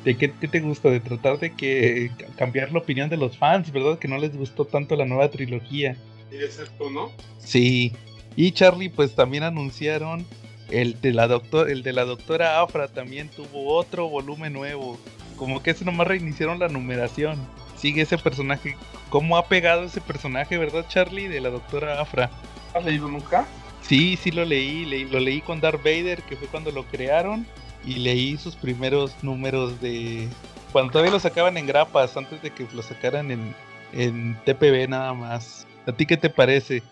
¿De 0.05 0.15
qué, 0.15 0.29
te 0.29 0.61
gusta? 0.61 0.89
De 0.89 1.01
tratar 1.01 1.39
de 1.39 1.53
que 1.53 2.09
cambiar 2.37 2.71
la 2.71 2.79
opinión 2.79 3.09
de 3.09 3.17
los 3.17 3.37
fans, 3.37 3.69
¿verdad? 3.69 3.99
Que 3.99 4.07
no 4.07 4.17
les 4.17 4.35
gustó 4.35 4.63
tanto 4.63 4.95
la 4.95 5.03
nueva 5.03 5.29
trilogía. 5.29 5.97
¿Y 6.31 6.37
es 6.37 6.57
esto, 6.57 6.89
no? 6.89 7.11
Sí, 7.37 7.91
y 8.39 8.53
Charlie, 8.53 8.87
pues 8.87 9.15
también 9.15 9.43
anunciaron 9.43 10.25
el 10.69 11.01
de 11.01 11.11
la 11.11 11.27
doctor, 11.27 11.69
el 11.69 11.83
de 11.83 11.91
la 11.91 12.05
doctora 12.05 12.61
Afra 12.61 12.87
también 12.87 13.27
tuvo 13.27 13.73
otro 13.75 14.07
volumen 14.07 14.53
nuevo. 14.53 14.97
Como 15.35 15.61
que 15.61 15.71
ese 15.71 15.83
nomás 15.83 16.07
reiniciaron 16.07 16.57
la 16.57 16.69
numeración. 16.69 17.37
Sigue 17.75 18.03
ese 18.03 18.17
personaje. 18.17 18.77
¿Cómo 19.09 19.35
ha 19.35 19.49
pegado 19.49 19.83
ese 19.83 19.99
personaje, 19.99 20.57
verdad, 20.57 20.85
Charlie? 20.87 21.27
De 21.27 21.41
la 21.41 21.49
doctora 21.49 21.99
Afra. 21.99 22.31
¿Has 22.73 22.85
leído 22.85 23.09
nunca? 23.09 23.45
Sí, 23.81 24.15
sí 24.15 24.31
lo 24.31 24.45
leí, 24.45 24.85
lo 25.03 25.19
leí 25.19 25.41
con 25.41 25.59
Darth 25.59 25.83
Vader, 25.83 26.21
que 26.23 26.37
fue 26.37 26.47
cuando 26.47 26.71
lo 26.71 26.85
crearon, 26.85 27.45
y 27.85 27.95
leí 27.95 28.37
sus 28.37 28.55
primeros 28.55 29.21
números 29.21 29.81
de, 29.81 30.29
Cuando 30.71 30.93
todavía 30.93 31.11
lo 31.11 31.19
sacaban 31.19 31.57
en 31.57 31.67
grapas, 31.67 32.15
antes 32.15 32.41
de 32.41 32.51
que 32.51 32.65
lo 32.73 32.83
sacaran 32.83 33.31
en, 33.31 33.53
en 33.91 34.37
TPB 34.45 34.87
nada 34.87 35.13
más. 35.13 35.67
¿A 35.85 35.91
ti 35.91 36.05
qué 36.05 36.15
te 36.15 36.29
parece? 36.29 36.83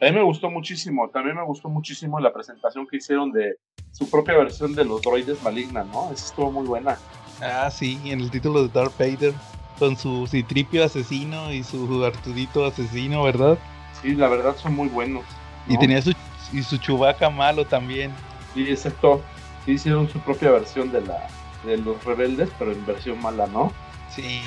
A 0.00 0.04
mí 0.06 0.12
me 0.12 0.22
gustó 0.22 0.50
muchísimo, 0.50 1.08
también 1.10 1.36
me 1.36 1.44
gustó 1.44 1.68
muchísimo 1.68 2.20
la 2.20 2.32
presentación 2.32 2.86
que 2.86 2.96
hicieron 2.96 3.32
de 3.32 3.56
su 3.92 4.08
propia 4.10 4.36
versión 4.36 4.74
de 4.74 4.84
los 4.84 5.02
droides 5.02 5.42
maligna, 5.42 5.84
¿no? 5.84 6.12
Esa 6.12 6.26
estuvo 6.26 6.50
muy 6.52 6.66
buena. 6.66 6.98
Ah, 7.40 7.70
sí, 7.70 7.98
en 8.04 8.20
el 8.20 8.30
título 8.30 8.62
de 8.62 8.68
Darth 8.68 8.98
Vader, 8.98 9.34
con 9.78 9.96
su 9.96 10.26
Citripio 10.26 10.84
asesino 10.84 11.52
y 11.52 11.62
su 11.62 12.04
Artudito 12.04 12.64
asesino, 12.64 13.22
¿verdad? 13.22 13.58
Sí, 14.00 14.14
la 14.14 14.28
verdad 14.28 14.56
son 14.56 14.74
muy 14.74 14.88
buenos. 14.88 15.24
Y 15.68 15.78
tenía 15.78 16.00
su, 16.00 16.12
y 16.52 16.62
su 16.62 16.76
Chubaca 16.78 17.30
malo 17.30 17.64
también. 17.64 18.12
Sí, 18.54 18.68
exacto. 18.68 19.20
Sí, 19.64 19.72
hicieron 19.72 20.08
su 20.08 20.20
propia 20.20 20.50
versión 20.50 20.92
de 20.92 21.00
la 21.00 21.26
de 21.64 21.76
los 21.78 22.02
rebeldes, 22.04 22.48
pero 22.58 22.72
en 22.72 22.86
versión 22.86 23.20
mala, 23.20 23.46
¿no? 23.48 23.72
Sí. 24.08 24.40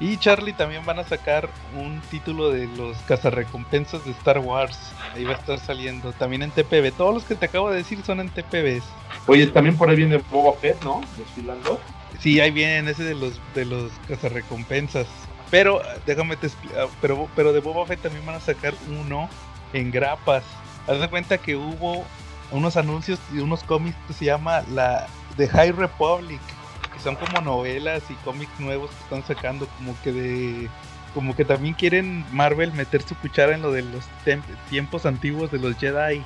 Y 0.00 0.16
Charlie 0.16 0.52
también 0.52 0.84
van 0.84 0.98
a 0.98 1.04
sacar 1.04 1.48
un 1.76 2.00
título 2.10 2.50
de 2.50 2.66
los 2.76 2.96
cazarrecompensas 3.06 4.04
de 4.04 4.10
Star 4.10 4.38
Wars. 4.40 4.78
Ahí 5.14 5.24
va 5.24 5.32
a 5.32 5.36
estar 5.36 5.58
saliendo. 5.60 6.12
También 6.12 6.42
en 6.42 6.50
TPB. 6.50 6.92
Todos 6.96 7.14
los 7.14 7.24
que 7.24 7.36
te 7.36 7.46
acabo 7.46 7.70
de 7.70 7.76
decir 7.76 8.02
son 8.04 8.20
en 8.20 8.28
TPBs. 8.28 8.82
Oye, 9.26 9.46
también 9.46 9.76
por 9.76 9.88
ahí 9.88 9.96
viene 9.96 10.18
Boba 10.30 10.58
Fett, 10.58 10.82
¿no? 10.82 11.00
Desfilando. 11.16 11.80
Sí, 12.18 12.40
ahí 12.40 12.50
viene 12.50 12.90
ese 12.90 13.04
de 13.04 13.14
los 13.14 13.40
de 13.54 13.64
los 13.64 13.92
cazarrecompensas. 14.08 15.06
Pero 15.50 15.80
déjame 16.06 16.36
te 16.36 16.48
explicar. 16.48 16.88
Pero, 17.00 17.28
pero 17.36 17.52
de 17.52 17.60
Boba 17.60 17.86
Fett 17.86 18.02
también 18.02 18.26
van 18.26 18.36
a 18.36 18.40
sacar 18.40 18.74
uno 18.88 19.28
en 19.72 19.92
grapas. 19.92 20.42
Haz 20.88 21.00
de 21.00 21.08
cuenta 21.08 21.38
que 21.38 21.54
hubo 21.54 22.04
unos 22.50 22.76
anuncios 22.76 23.20
y 23.32 23.38
unos 23.38 23.62
cómics 23.62 23.96
que 24.08 24.12
se 24.12 24.24
llama 24.24 24.64
la 24.72 25.06
The 25.36 25.48
High 25.48 25.72
Republic 25.72 26.40
son 27.00 27.16
como 27.16 27.40
novelas 27.40 28.02
y 28.10 28.14
cómics 28.24 28.58
nuevos 28.58 28.90
que 28.90 29.02
están 29.02 29.24
sacando, 29.24 29.66
como 29.78 29.96
que 30.02 30.12
de. 30.12 30.70
Como 31.12 31.36
que 31.36 31.44
también 31.44 31.74
quieren 31.74 32.24
Marvel 32.32 32.72
meter 32.72 33.02
su 33.02 33.14
cuchara 33.14 33.54
en 33.54 33.62
lo 33.62 33.70
de 33.70 33.82
los 33.82 34.04
tiempos 34.68 35.06
antiguos 35.06 35.52
de 35.52 35.60
los 35.60 35.76
Jedi. 35.76 36.24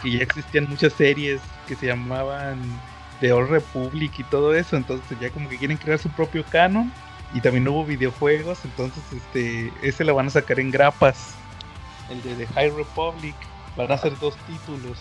Que 0.00 0.10
ya 0.10 0.22
existían 0.22 0.68
muchas 0.68 0.92
series 0.92 1.40
que 1.66 1.74
se 1.74 1.86
llamaban 1.86 2.60
The 3.20 3.32
Old 3.32 3.50
Republic 3.50 4.12
y 4.18 4.24
todo 4.24 4.54
eso. 4.54 4.76
Entonces 4.76 5.18
ya 5.20 5.30
como 5.30 5.48
que 5.48 5.58
quieren 5.58 5.78
crear 5.78 5.98
su 5.98 6.08
propio 6.10 6.44
canon. 6.44 6.92
Y 7.34 7.40
también 7.40 7.66
hubo 7.66 7.84
videojuegos. 7.84 8.64
Entonces 8.64 9.02
este 9.12 9.72
ese 9.82 10.04
lo 10.04 10.14
van 10.14 10.28
a 10.28 10.30
sacar 10.30 10.60
en 10.60 10.70
grapas. 10.70 11.34
El 12.08 12.22
de 12.22 12.34
The 12.34 12.46
High 12.54 12.70
Republic. 12.70 13.34
Van 13.76 13.90
a 13.90 13.98
ser 13.98 14.16
dos 14.20 14.36
títulos. 14.46 14.98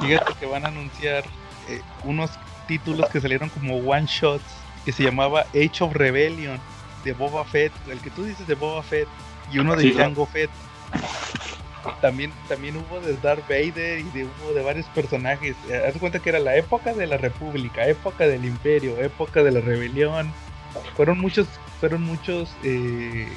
Fíjate 0.00 0.34
que 0.38 0.46
van 0.46 0.64
a 0.64 0.68
anunciar 0.68 1.24
eh, 1.68 1.82
unos 2.04 2.30
títulos 2.68 3.08
que 3.08 3.20
salieron 3.20 3.48
como 3.48 3.76
one 3.78 4.06
shots 4.06 4.44
que 4.84 4.92
se 4.92 5.02
llamaba 5.02 5.40
Age 5.54 5.82
of 5.82 5.94
Rebellion 5.94 6.60
de 7.04 7.12
Boba 7.12 7.44
Fett, 7.44 7.72
el 7.90 7.98
que 7.98 8.10
tú 8.10 8.24
dices 8.24 8.46
de 8.46 8.54
Boba 8.54 8.82
Fett 8.82 9.08
y 9.52 9.58
uno 9.58 9.74
de 9.74 9.92
Jango 9.92 10.26
Fett. 10.26 10.50
También, 12.00 12.32
también 12.48 12.76
hubo 12.76 13.00
de 13.00 13.16
Darth 13.16 13.48
Vader 13.48 14.00
y 14.00 14.10
de, 14.10 14.24
hubo 14.24 14.52
de 14.52 14.62
varios 14.62 14.86
personajes. 14.86 15.56
Eh, 15.68 15.82
haz 15.88 15.96
cuenta 15.98 16.18
que 16.18 16.28
era 16.28 16.38
la 16.38 16.56
época 16.56 16.92
de 16.92 17.06
la 17.06 17.16
República, 17.16 17.86
época 17.86 18.26
del 18.26 18.44
Imperio, 18.44 18.98
época 19.00 19.42
de 19.42 19.52
la 19.52 19.60
Rebelión. 19.60 20.32
Fueron 20.96 21.18
muchos, 21.18 21.46
fueron 21.80 22.02
muchos 22.02 22.54
eh, 22.62 23.28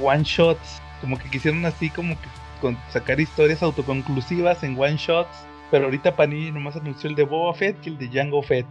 one 0.00 0.22
shots, 0.24 0.80
como 1.00 1.18
que 1.18 1.28
quisieron 1.28 1.64
así 1.66 1.90
como 1.90 2.18
que 2.18 2.28
con, 2.60 2.78
sacar 2.90 3.20
historias 3.20 3.62
autoconclusivas 3.62 4.62
en 4.62 4.78
one 4.78 4.96
shots 4.96 5.46
pero 5.70 5.84
ahorita 5.84 6.16
Panini 6.16 6.50
nomás 6.50 6.76
anunció 6.76 7.08
el 7.08 7.16
de 7.16 7.24
Boba 7.24 7.54
Fett 7.54 7.76
y 7.86 7.90
el 7.90 7.98
de 7.98 8.08
Jango 8.08 8.42
Fett. 8.42 8.66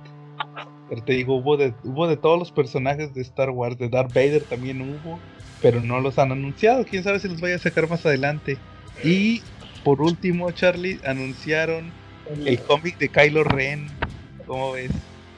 Pero 0.90 1.04
te 1.04 1.14
digo, 1.14 1.36
hubo 1.36 1.56
de, 1.56 1.74
hubo 1.84 2.08
de 2.08 2.18
todos 2.18 2.40
los 2.40 2.52
personajes 2.52 3.14
de 3.14 3.22
Star 3.22 3.52
Wars, 3.52 3.78
de 3.78 3.90
Darth 3.90 4.14
Vader 4.14 4.44
también 4.44 4.82
hubo, 4.82 5.20
pero 5.62 5.82
no 5.82 6.00
los 6.00 6.18
han 6.18 6.32
anunciado. 6.32 6.84
Quién 6.84 7.04
sabe 7.04 7.20
si 7.20 7.28
los 7.30 7.42
vaya 7.42 7.56
a 7.56 7.60
sacar 7.60 7.88
más 7.90 8.06
adelante. 8.06 8.58
Y 9.04 9.42
por 9.84 10.02
último, 10.02 10.52
Charlie, 10.52 11.00
anunciaron 11.06 11.92
el 12.46 12.60
cómic 12.62 12.98
de 12.98 13.10
Kylo 13.10 13.44
Ren. 13.44 13.88
¿Cómo 14.46 14.72
ves? 14.72 14.92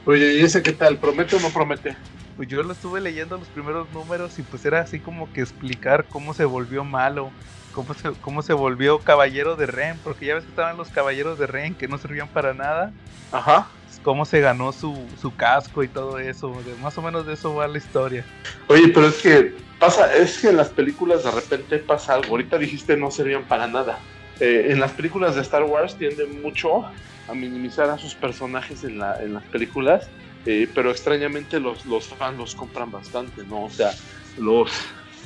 Oye, 0.05 0.39
¿y 0.39 0.41
ese 0.41 0.63
qué 0.63 0.71
tal? 0.71 0.97
¿Promete 0.97 1.35
o 1.35 1.39
no 1.39 1.49
promete? 1.49 1.95
Pues 2.37 2.47
yo 2.47 2.63
lo 2.63 2.71
estuve 2.71 3.01
leyendo 3.01 3.37
los 3.37 3.47
primeros 3.49 3.91
números 3.93 4.39
y 4.39 4.41
pues 4.41 4.65
era 4.65 4.79
así 4.79 4.99
como 4.99 5.31
que 5.31 5.41
explicar 5.41 6.05
cómo 6.09 6.33
se 6.33 6.45
volvió 6.45 6.83
malo 6.83 7.31
cómo 7.73 7.93
se, 7.93 8.11
cómo 8.21 8.41
se 8.41 8.53
volvió 8.53 8.99
caballero 8.99 9.55
de 9.55 9.65
Ren, 9.65 9.97
porque 10.03 10.25
ya 10.25 10.35
ves 10.35 10.43
que 10.43 10.49
estaban 10.49 10.77
los 10.77 10.89
caballeros 10.89 11.39
de 11.39 11.47
Ren 11.47 11.75
que 11.75 11.87
no 11.87 11.97
servían 11.97 12.27
para 12.27 12.53
nada. 12.53 12.91
Ajá. 13.31 13.67
Cómo 14.03 14.25
se 14.25 14.39
ganó 14.39 14.71
su, 14.71 14.97
su 15.21 15.35
casco 15.35 15.83
y 15.83 15.87
todo 15.87 16.17
eso. 16.19 16.55
más 16.81 16.97
o 16.97 17.01
menos 17.01 17.25
de 17.25 17.33
eso 17.33 17.53
va 17.53 17.67
la 17.67 17.77
historia. 17.77 18.25
Oye, 18.67 18.87
pero 18.89 19.07
es 19.07 19.21
que 19.21 19.55
pasa, 19.79 20.15
es 20.15 20.39
que 20.39 20.49
en 20.49 20.57
las 20.57 20.69
películas 20.69 21.23
de 21.23 21.31
repente 21.31 21.77
pasa 21.79 22.15
algo. 22.15 22.31
Ahorita 22.31 22.57
dijiste 22.57 22.97
no 22.97 23.11
servían 23.11 23.43
para 23.43 23.67
nada. 23.67 23.99
Eh, 24.39 24.71
en 24.71 24.79
las 24.79 24.91
películas 24.91 25.35
de 25.35 25.41
Star 25.41 25.63
Wars 25.63 25.95
tienden 25.97 26.41
mucho 26.41 26.85
a 27.27 27.33
minimizar 27.33 27.89
a 27.89 27.97
sus 27.97 28.15
personajes 28.15 28.83
en, 28.83 28.97
la, 28.97 29.21
en 29.21 29.35
las 29.35 29.43
películas, 29.43 30.07
eh, 30.45 30.67
pero 30.73 30.89
extrañamente 30.89 31.59
los, 31.59 31.85
los 31.85 32.07
fans 32.07 32.37
los 32.37 32.55
compran 32.55 32.89
bastante, 32.91 33.43
¿no? 33.43 33.65
O 33.65 33.69
sea, 33.69 33.91
los, 34.39 34.71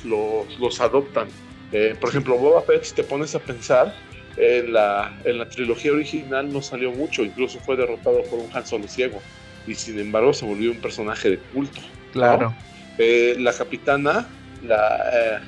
los, 0.04 0.58
los 0.58 0.80
adoptan. 0.80 1.28
Eh, 1.72 1.96
por 2.00 2.10
ejemplo, 2.10 2.36
Boba 2.38 2.62
Fett, 2.62 2.84
si 2.84 2.94
te 2.94 3.04
pones 3.04 3.34
a 3.34 3.40
pensar, 3.40 3.94
en 4.36 4.72
la, 4.72 5.18
en 5.24 5.38
la 5.38 5.48
trilogía 5.48 5.92
original 5.92 6.52
no 6.52 6.62
salió 6.62 6.92
mucho, 6.92 7.24
incluso 7.24 7.58
fue 7.60 7.76
derrotado 7.76 8.22
por 8.24 8.38
un 8.38 8.50
Han 8.52 8.66
Solo 8.66 8.86
ciego, 8.86 9.20
y 9.66 9.74
sin 9.74 9.98
embargo 9.98 10.32
se 10.32 10.44
volvió 10.44 10.70
un 10.70 10.80
personaje 10.80 11.30
de 11.30 11.38
culto. 11.38 11.80
Claro. 12.12 12.54
Eh, 12.98 13.36
la 13.38 13.52
capitana, 13.52 14.28
la, 14.62 15.40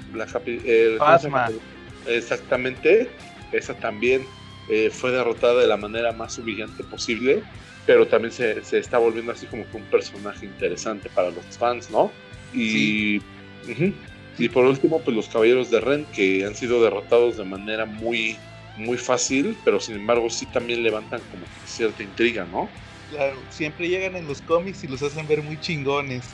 eh, 0.64 0.98
exactamente, 2.06 3.10
esa 3.52 3.74
también 3.74 4.26
fue 4.92 5.12
derrotada 5.12 5.62
de 5.62 5.66
la 5.66 5.78
manera 5.78 6.12
más 6.12 6.36
humillante 6.36 6.84
posible, 6.84 7.42
pero 7.86 8.06
también 8.06 8.32
se, 8.32 8.62
se, 8.62 8.78
está 8.78 8.98
volviendo 8.98 9.32
así 9.32 9.46
como 9.46 9.66
que 9.70 9.78
un 9.78 9.84
personaje 9.84 10.44
interesante 10.44 11.08
para 11.08 11.30
los 11.30 11.42
fans, 11.56 11.90
¿no? 11.90 12.12
Y 12.52 13.22
y 14.38 14.48
por 14.48 14.64
último, 14.64 15.00
pues 15.00 15.16
los 15.16 15.28
caballeros 15.28 15.70
de 15.70 15.80
Ren, 15.80 16.06
que 16.12 16.44
han 16.44 16.54
sido 16.54 16.82
derrotados 16.82 17.36
de 17.36 17.44
manera 17.44 17.86
muy, 17.86 18.38
muy 18.76 18.96
fácil, 18.96 19.56
pero 19.64 19.80
sin 19.80 19.96
embargo 19.96 20.30
sí 20.30 20.46
también 20.46 20.82
levantan 20.82 21.20
como 21.30 21.44
cierta 21.64 22.04
intriga, 22.04 22.44
¿no? 22.44 22.70
Claro, 23.10 23.42
siempre 23.50 23.88
llegan 23.88 24.14
en 24.14 24.28
los 24.28 24.40
cómics 24.40 24.84
y 24.84 24.86
los 24.86 25.02
hacen 25.02 25.26
ver 25.26 25.42
muy 25.42 25.58
chingones. 25.60 26.24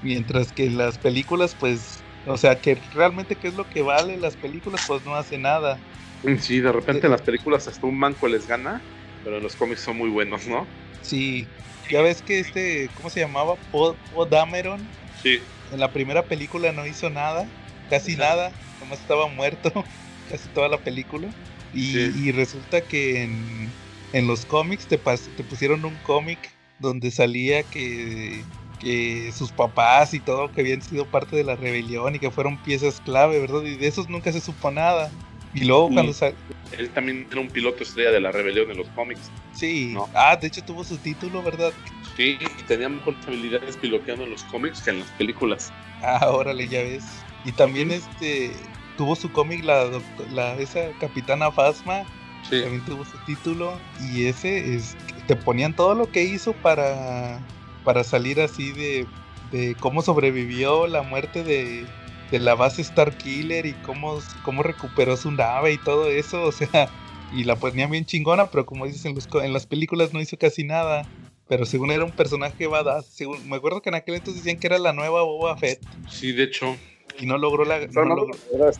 Mientras 0.00 0.52
que 0.52 0.64
en 0.64 0.78
las 0.78 0.96
películas, 0.96 1.54
pues, 1.58 2.02
o 2.24 2.36
sea, 2.38 2.58
que 2.58 2.78
realmente 2.94 3.36
qué 3.36 3.48
es 3.48 3.54
lo 3.54 3.68
que 3.68 3.82
vale 3.82 4.16
las 4.16 4.34
películas, 4.36 4.80
pues 4.86 5.04
no 5.04 5.14
hace 5.14 5.36
nada. 5.36 5.78
Sí, 6.40 6.60
de 6.60 6.72
repente 6.72 7.06
en 7.06 7.10
las 7.10 7.22
películas 7.22 7.68
hasta 7.68 7.86
un 7.86 7.98
manco 7.98 8.26
les 8.26 8.46
gana, 8.46 8.82
pero 9.22 9.36
en 9.36 9.42
los 9.42 9.54
cómics 9.54 9.82
son 9.82 9.98
muy 9.98 10.08
buenos, 10.08 10.46
¿no? 10.46 10.66
Sí, 11.02 11.46
ya 11.90 12.00
ves 12.00 12.22
que 12.22 12.40
este, 12.40 12.88
¿cómo 12.94 13.10
se 13.10 13.20
llamaba? 13.20 13.56
Pod, 13.70 13.96
Dameron. 14.30 14.88
Sí 15.22 15.42
en 15.72 15.80
la 15.80 15.92
primera 15.92 16.22
película 16.22 16.72
no 16.72 16.86
hizo 16.86 17.10
nada, 17.10 17.46
casi 17.90 18.16
nada, 18.16 18.52
nomás 18.80 19.00
estaba 19.00 19.26
muerto 19.28 19.72
casi 20.30 20.48
toda 20.50 20.68
la 20.68 20.78
película. 20.78 21.28
Y, 21.74 22.32
resulta 22.32 22.82
que 22.82 23.22
en, 24.12 24.26
los 24.26 24.44
cómics 24.44 24.86
te, 24.86 24.98
te 24.98 25.44
pusieron 25.44 25.84
un 25.86 25.96
cómic 26.04 26.38
donde 26.80 27.10
salía 27.10 27.62
que, 27.62 28.42
que 28.78 29.32
sus 29.32 29.52
papás 29.52 30.12
y 30.12 30.20
todo 30.20 30.52
que 30.52 30.60
habían 30.60 30.82
sido 30.82 31.06
parte 31.06 31.36
de 31.36 31.44
la 31.44 31.56
rebelión 31.56 32.14
y 32.14 32.18
que 32.18 32.30
fueron 32.30 32.58
piezas 32.58 33.00
clave, 33.00 33.38
¿verdad? 33.38 33.62
Y 33.62 33.76
de 33.76 33.86
esos 33.86 34.08
nunca 34.10 34.32
se 34.32 34.40
supo 34.40 34.70
nada. 34.70 35.10
Y 35.54 35.64
luego 35.64 35.88
cuando 35.90 36.12
salió... 36.12 36.36
Él 36.76 36.90
también 36.90 37.26
era 37.30 37.40
un 37.40 37.48
piloto 37.48 37.82
estrella 37.82 38.10
de 38.10 38.20
la 38.20 38.32
rebelión 38.32 38.70
en 38.70 38.78
los 38.78 38.88
cómics. 38.88 39.30
Sí. 39.54 39.94
Ah, 40.14 40.36
de 40.36 40.48
hecho 40.48 40.62
tuvo 40.64 40.84
su 40.84 40.96
título, 40.96 41.42
¿verdad? 41.42 41.72
Sí, 42.16 42.38
y 42.40 42.62
tenía 42.64 42.88
mejores 42.88 43.26
habilidades 43.26 43.76
piloteando 43.76 44.24
en 44.24 44.30
los 44.30 44.44
cómics 44.44 44.82
que 44.82 44.90
en 44.90 45.00
las 45.00 45.08
películas. 45.10 45.72
Ah, 46.02 46.30
órale, 46.30 46.68
ya 46.68 46.82
ves. 46.82 47.04
Y 47.44 47.52
también 47.52 47.90
este 47.90 48.52
tuvo 48.96 49.16
su 49.16 49.32
cómic 49.32 49.64
la, 49.64 49.88
la 50.30 50.54
esa 50.56 50.90
Capitana 51.00 51.50
Fasma. 51.50 52.04
Sí. 52.48 52.60
También 52.60 52.84
tuvo 52.84 53.04
su 53.04 53.16
título. 53.24 53.78
Y 54.00 54.26
ese 54.26 54.74
es 54.74 54.96
te 55.26 55.36
ponían 55.36 55.74
todo 55.74 55.94
lo 55.94 56.10
que 56.10 56.24
hizo 56.24 56.52
para, 56.52 57.40
para 57.84 58.04
salir 58.04 58.40
así 58.40 58.72
de, 58.72 59.06
de 59.50 59.76
cómo 59.80 60.02
sobrevivió 60.02 60.86
la 60.86 61.02
muerte 61.02 61.44
de, 61.44 61.86
de 62.30 62.38
la 62.38 62.54
base 62.54 62.82
Starkiller 62.82 63.66
y 63.66 63.72
cómo, 63.74 64.18
cómo 64.42 64.62
recuperó 64.62 65.16
su 65.16 65.30
nave 65.30 65.72
y 65.72 65.78
todo 65.78 66.08
eso. 66.08 66.42
O 66.46 66.52
sea, 66.52 66.88
y 67.32 67.44
la 67.44 67.56
ponían 67.56 67.90
bien 67.90 68.04
chingona, 68.04 68.46
pero 68.46 68.66
como 68.66 68.86
dices, 68.86 69.04
en, 69.06 69.14
los, 69.14 69.26
en 69.42 69.52
las 69.52 69.66
películas 69.66 70.12
no 70.12 70.20
hizo 70.20 70.36
casi 70.36 70.64
nada. 70.64 71.06
Pero 71.52 71.66
según 71.66 71.90
era 71.90 72.02
un 72.02 72.12
personaje 72.12 72.66
badass, 72.66 73.04
según, 73.04 73.46
me 73.46 73.56
acuerdo 73.56 73.82
que 73.82 73.90
en 73.90 73.94
aquel 73.94 74.14
entonces 74.14 74.42
decían 74.42 74.58
que 74.58 74.68
era 74.68 74.78
la 74.78 74.94
nueva 74.94 75.22
Boba 75.22 75.54
Fett. 75.58 75.80
Sí, 76.08 76.32
de 76.32 76.44
hecho. 76.44 76.78
Y 77.18 77.26
no 77.26 77.36
logró 77.36 77.66
la... 77.66 77.74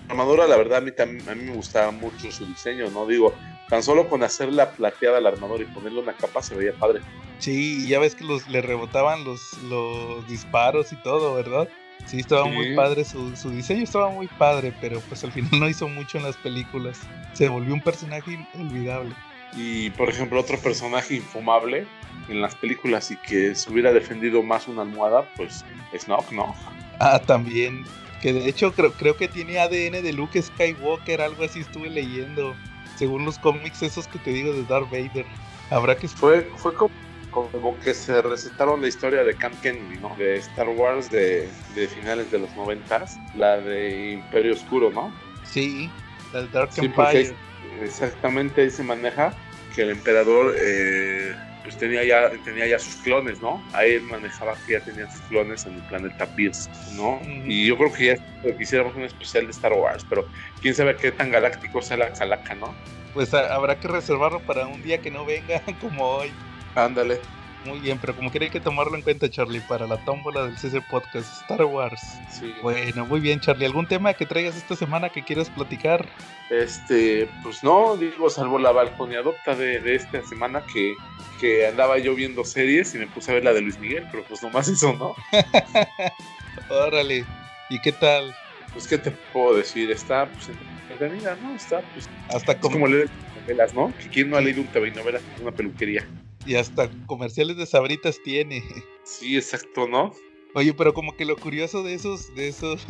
armadura, 0.09 0.47
la 0.47 0.57
verdad, 0.57 0.79
a 0.79 0.81
mí, 0.81 0.91
a 0.97 1.35
mí 1.35 1.45
me 1.45 1.55
gustaba 1.55 1.91
mucho 1.91 2.33
su 2.33 2.47
diseño, 2.47 2.89
¿no? 2.89 3.07
Digo, 3.07 3.35
Tan 3.69 3.83
solo 3.83 4.09
con 4.09 4.23
hacerla 4.23 4.71
plateada 4.71 5.19
al 5.19 5.27
armador 5.27 5.61
y 5.61 5.65
ponerle 5.67 6.01
una 6.01 6.15
capa 6.15 6.43
se 6.43 6.55
veía 6.55 6.73
padre. 6.73 7.03
Sí, 7.41 7.87
ya 7.87 7.99
ves 7.99 8.15
que 8.15 8.25
los, 8.25 8.49
le 8.49 8.63
rebotaban 8.63 9.23
los, 9.25 9.41
los 9.65 10.27
disparos 10.27 10.95
y 10.95 10.97
todo, 10.97 11.35
¿verdad? 11.35 11.69
Sí, 12.07 12.21
estaba 12.21 12.47
muy 12.47 12.75
padre, 12.75 13.05
su, 13.05 13.37
su, 13.37 13.51
diseño 13.51 13.83
estaba 13.85 14.09
muy 14.09 14.29
padre, 14.29 14.75
pero 14.81 15.01
pues 15.09 15.25
al 15.25 15.33
final 15.33 15.61
no 15.61 15.69
hizo 15.69 15.89
mucho 15.89 16.17
en 16.17 16.25
las 16.25 16.39
películas. 16.39 17.01
Se 17.35 17.49
volvió 17.49 17.75
un 17.75 17.83
personaje 17.83 18.47
inolvidable. 18.55 19.15
Y 19.55 19.91
por 19.91 20.09
ejemplo, 20.09 20.41
otro 20.41 20.59
personaje 20.59 21.17
infumable 21.17 21.87
en 22.29 22.41
las 22.41 22.55
películas 22.55 23.11
y 23.11 23.17
que 23.17 23.55
se 23.55 23.71
hubiera 23.71 23.93
defendido 23.93 24.43
más 24.43 24.69
una 24.69 24.83
almohada, 24.83 25.29
pues 25.37 25.65
Snoke, 25.97 26.33
¿no? 26.33 26.55
Ah, 27.01 27.21
también. 27.21 27.85
Que 28.21 28.33
de 28.33 28.49
hecho 28.49 28.73
creo, 28.73 28.93
creo 28.93 29.17
que 29.17 29.29
tiene 29.29 29.59
ADN 29.59 30.03
de 30.03 30.13
Luke 30.13 30.41
Skywalker, 30.41 31.21
algo 31.21 31.45
así 31.45 31.61
estuve 31.61 31.91
leyendo. 31.91 32.55
Según 32.97 33.25
los 33.25 33.39
cómics 33.39 33.83
esos 33.83 34.07
que 34.07 34.19
te 34.19 34.31
digo 34.31 34.53
de 34.53 34.65
Darth 34.65 34.91
Vader. 34.91 35.27
Habrá 35.71 35.97
que... 35.97 36.07
Fue, 36.07 36.43
fue 36.57 36.73
como, 36.75 36.93
como 37.31 37.79
que 37.81 37.95
se 37.95 38.23
recetaron 38.23 38.81
la 38.83 38.89
historia 38.89 39.25
de 39.25 39.35
Camp 39.35 39.61
Kennedy, 39.61 39.99
¿no? 39.99 40.15
De 40.17 40.37
Star 40.37 40.69
Wars 40.69 41.11
de, 41.11 41.49
de 41.75 41.89
finales 41.89 42.31
de 42.31 42.39
los 42.39 42.55
noventas. 42.55 43.19
La 43.35 43.59
de 43.59 44.13
Imperio 44.13 44.53
Oscuro, 44.53 44.91
¿no? 44.91 45.13
Sí, 45.45 45.91
la 46.33 46.43
de 46.43 46.49
Dark 46.49 46.71
Empire 46.77 47.35
exactamente 47.83 48.63
ahí 48.63 48.71
se 48.71 48.83
maneja 48.83 49.35
que 49.75 49.83
el 49.83 49.91
emperador 49.91 50.55
eh, 50.59 51.35
pues 51.63 51.77
tenía 51.77 52.05
ya, 52.05 52.31
tenía 52.45 52.67
ya 52.67 52.79
sus 52.79 52.97
clones, 52.97 53.41
¿no? 53.41 53.63
Ahí 53.73 53.93
él 53.93 54.03
manejaba 54.03 54.55
que 54.67 54.73
ya 54.73 54.81
tenía 54.81 55.11
sus 55.11 55.21
clones 55.23 55.65
en 55.67 55.75
el 55.75 55.83
planeta 55.83 56.27
Pierce, 56.27 56.69
¿no? 56.97 57.21
Y 57.25 57.67
yo 57.67 57.77
creo 57.79 57.93
que 57.93 58.05
ya 58.45 58.57
quisiéramos 58.57 58.95
un 58.97 59.05
especial 59.05 59.45
de 59.45 59.53
Star 59.53 59.73
Wars, 59.73 60.05
pero 60.09 60.27
quién 60.61 60.75
sabe 60.75 60.97
qué 60.97 61.13
tan 61.13 61.31
galáctico 61.31 61.81
sea 61.81 61.97
la 61.97 62.13
calaca, 62.13 62.55
¿no? 62.55 62.75
Pues 63.15 63.33
habrá 63.35 63.79
que 63.79 63.89
reservarlo 63.89 64.41
para 64.41 64.67
un 64.67 64.83
día 64.83 64.99
que 64.99 65.11
no 65.11 65.25
venga 65.25 65.63
como 65.81 66.05
hoy. 66.05 66.33
Ándale. 66.75 67.21
Muy 67.65 67.79
bien, 67.79 67.99
pero 68.01 68.17
como 68.17 68.31
quiera 68.31 68.45
hay 68.45 68.51
que 68.51 68.61
tomarlo 68.61 68.97
en 68.97 69.03
cuenta, 69.03 69.31
Charlie, 69.31 69.61
para 69.61 69.87
la 69.87 69.97
tómbola 70.05 70.45
del 70.45 70.59
CC 70.59 70.81
Podcast 70.81 71.43
Star 71.43 71.65
Wars. 71.65 72.01
Sí. 72.29 72.53
Bueno, 72.61 73.07
muy 73.07 73.21
bien, 73.21 73.39
Charlie. 73.39 73.67
¿Algún 73.67 73.87
tema 73.87 74.15
que 74.15 74.27
traigas 74.27 74.57
esta 74.57 74.75
semana 74.75 75.11
que 75.11 75.23
quieras 75.23 75.49
platicar? 75.49 76.09
Este, 76.51 77.29
pues 77.43 77.63
no, 77.63 77.97
digo, 77.97 78.29
salvo 78.31 78.59
la 78.59 78.73
balconeadopta 78.73 79.55
de, 79.55 79.81
de 79.81 79.95
esta 79.95 80.23
semana 80.27 80.65
que, 80.73 80.95
que 81.41 81.67
andaba 81.69 81.99
yo 81.99 82.15
viendo 82.15 82.45
series 82.45 82.95
y 82.95 82.99
me 82.99 83.07
puse 83.07 83.31
a 83.31 83.35
ver 83.35 83.45
la 83.45 83.53
de 83.53 83.61
Luis 83.61 83.79
Miguel, 83.79 84.07
pero 84.11 84.25
pues 84.25 84.43
nomás 84.43 84.69
eso, 84.69 84.93
¿no? 84.95 85.15
Órale. 86.69 87.25
¿Y 87.71 87.81
qué 87.81 87.93
tal? 87.93 88.35
Pues, 88.73 88.89
¿qué 88.89 88.99
te 88.99 89.11
puedo 89.11 89.57
decir? 89.57 89.91
Está, 89.91 90.27
pues, 90.27 90.51
entretenida, 90.91 91.37
¿no? 91.43 91.55
Está, 91.55 91.81
pues. 91.93 92.09
Hasta 92.29 92.59
como, 92.59 92.75
como 92.75 92.87
leer 92.87 93.09
novelas, 93.41 93.75
¿no? 93.75 93.93
Que 93.99 94.09
quién 94.09 94.31
no 94.31 94.37
ha 94.37 94.41
leído 94.41 94.63
un 94.63 94.69
TV 94.69 94.91
novela 94.91 95.21
en 95.37 95.43
una 95.43 95.53
peluquería. 95.53 96.07
Y 96.45 96.57
hasta 96.57 96.91
comerciales 97.07 97.57
de 97.57 97.67
sabritas 97.67 98.19
tiene. 98.23 98.63
Sí, 99.05 99.37
exacto, 99.37 99.89
¿no? 99.89 100.13
Oye, 100.55 100.73
pero 100.75 100.95
como 100.95 101.17
que 101.17 101.25
lo 101.25 101.37
curioso 101.37 101.83
de 101.83 101.95
esos, 101.95 102.33
de 102.37 102.47
esos, 102.47 102.87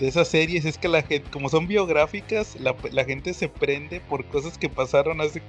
de 0.00 0.08
esas 0.08 0.28
series 0.28 0.64
es 0.64 0.76
que 0.76 0.88
la 0.88 1.02
gente, 1.02 1.30
como 1.30 1.48
son 1.48 1.68
biográficas, 1.68 2.58
la, 2.58 2.74
la 2.90 3.04
gente 3.04 3.32
se 3.34 3.48
prende 3.48 4.00
por 4.00 4.24
cosas 4.24 4.58
que 4.58 4.68
pasaron 4.68 5.20
hace 5.20 5.40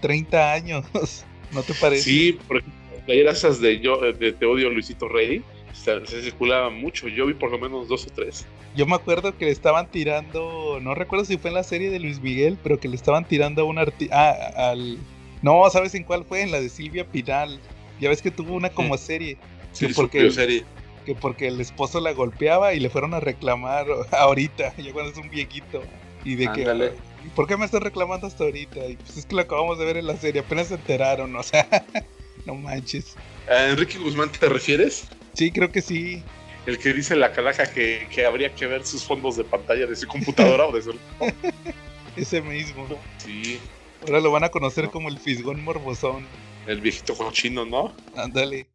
30 0.00 0.52
años. 0.52 0.84
¿No 1.52 1.62
te 1.62 1.72
parece? 1.74 2.02
Sí, 2.02 2.38
por 2.48 2.58
ejemplo, 2.58 2.78
las 3.06 3.60
de 3.60 3.80
yo, 3.80 4.00
de 4.00 4.32
Te 4.32 4.44
odio 4.44 4.70
Luisito 4.70 5.08
Rey, 5.08 5.42
se, 5.72 6.04
se 6.06 6.22
circulaban 6.22 6.74
mucho. 6.80 7.08
Yo 7.08 7.26
vi 7.26 7.34
por 7.34 7.50
lo 7.50 7.58
menos 7.58 7.88
dos 7.88 8.06
o 8.06 8.10
tres. 8.10 8.46
Yo 8.76 8.86
me 8.86 8.94
acuerdo 8.94 9.36
que 9.36 9.46
le 9.46 9.50
estaban 9.50 9.90
tirando, 9.90 10.78
no 10.80 10.94
recuerdo 10.94 11.24
si 11.24 11.38
fue 11.38 11.50
en 11.50 11.54
la 11.54 11.62
serie 11.62 11.90
de 11.90 12.00
Luis 12.00 12.20
Miguel, 12.20 12.58
pero 12.62 12.78
que 12.78 12.88
le 12.88 12.96
estaban 12.96 13.26
tirando 13.26 13.62
a 13.62 13.64
un 13.64 13.78
artista, 13.78 14.14
ah, 14.14 14.70
al 14.70 14.98
no, 15.42 15.68
¿sabes 15.70 15.94
en 15.94 16.04
cuál 16.04 16.24
fue? 16.24 16.42
En 16.42 16.50
la 16.50 16.60
de 16.60 16.68
Silvia 16.68 17.04
Pinal. 17.04 17.60
Ya 18.00 18.08
ves 18.08 18.22
que 18.22 18.30
tuvo 18.30 18.54
una 18.54 18.70
como 18.70 18.96
serie. 18.96 19.38
Sí, 19.72 19.86
que 19.86 19.94
porque, 19.94 20.30
serie. 20.30 20.64
Que 21.04 21.14
porque 21.14 21.48
el 21.48 21.60
esposo 21.60 22.00
la 22.00 22.12
golpeaba 22.12 22.74
y 22.74 22.80
le 22.80 22.90
fueron 22.90 23.14
a 23.14 23.20
reclamar 23.20 23.86
ahorita, 24.12 24.76
ya 24.76 24.92
cuando 24.92 25.12
es 25.12 25.18
un 25.18 25.30
viejito. 25.30 25.82
Y 26.24 26.36
de 26.36 26.52
que. 26.52 26.92
¿Por 27.34 27.46
qué 27.46 27.56
me 27.56 27.64
estás 27.64 27.82
reclamando 27.82 28.26
hasta 28.26 28.44
ahorita? 28.44 28.86
Y 28.86 28.96
pues 28.96 29.16
es 29.16 29.26
que 29.26 29.34
lo 29.34 29.42
acabamos 29.42 29.78
de 29.78 29.84
ver 29.84 29.96
en 29.98 30.06
la 30.06 30.16
serie, 30.16 30.40
apenas 30.40 30.68
se 30.68 30.74
enteraron, 30.74 31.34
o 31.36 31.42
sea, 31.42 31.66
no 32.46 32.54
manches. 32.54 33.16
¿A 33.48 33.66
Enrique 33.66 33.98
Guzmán 33.98 34.30
te 34.30 34.48
refieres? 34.48 35.08
Sí, 35.34 35.50
creo 35.50 35.70
que 35.70 35.82
sí. 35.82 36.22
El 36.66 36.78
que 36.78 36.92
dice 36.92 37.16
la 37.16 37.32
calaja 37.32 37.70
que, 37.70 38.06
que 38.10 38.24
habría 38.24 38.54
que 38.54 38.66
ver 38.66 38.84
sus 38.84 39.04
fondos 39.04 39.36
de 39.36 39.44
pantalla 39.44 39.86
de 39.86 39.96
su 39.96 40.06
computadora 40.06 40.66
o 40.66 40.72
de 40.72 40.82
su. 40.82 40.94
Ese 42.16 42.40
mismo. 42.40 42.86
Sí. 43.18 43.58
Ahora 44.06 44.20
lo 44.20 44.30
van 44.30 44.44
a 44.44 44.48
conocer 44.48 44.90
como 44.90 45.08
el 45.08 45.18
Fisgón 45.18 45.62
Morbosón. 45.62 46.24
El 46.66 46.80
viejito 46.80 47.14
cochino, 47.14 47.64
¿no? 47.64 47.92
Ándale. 48.16 48.68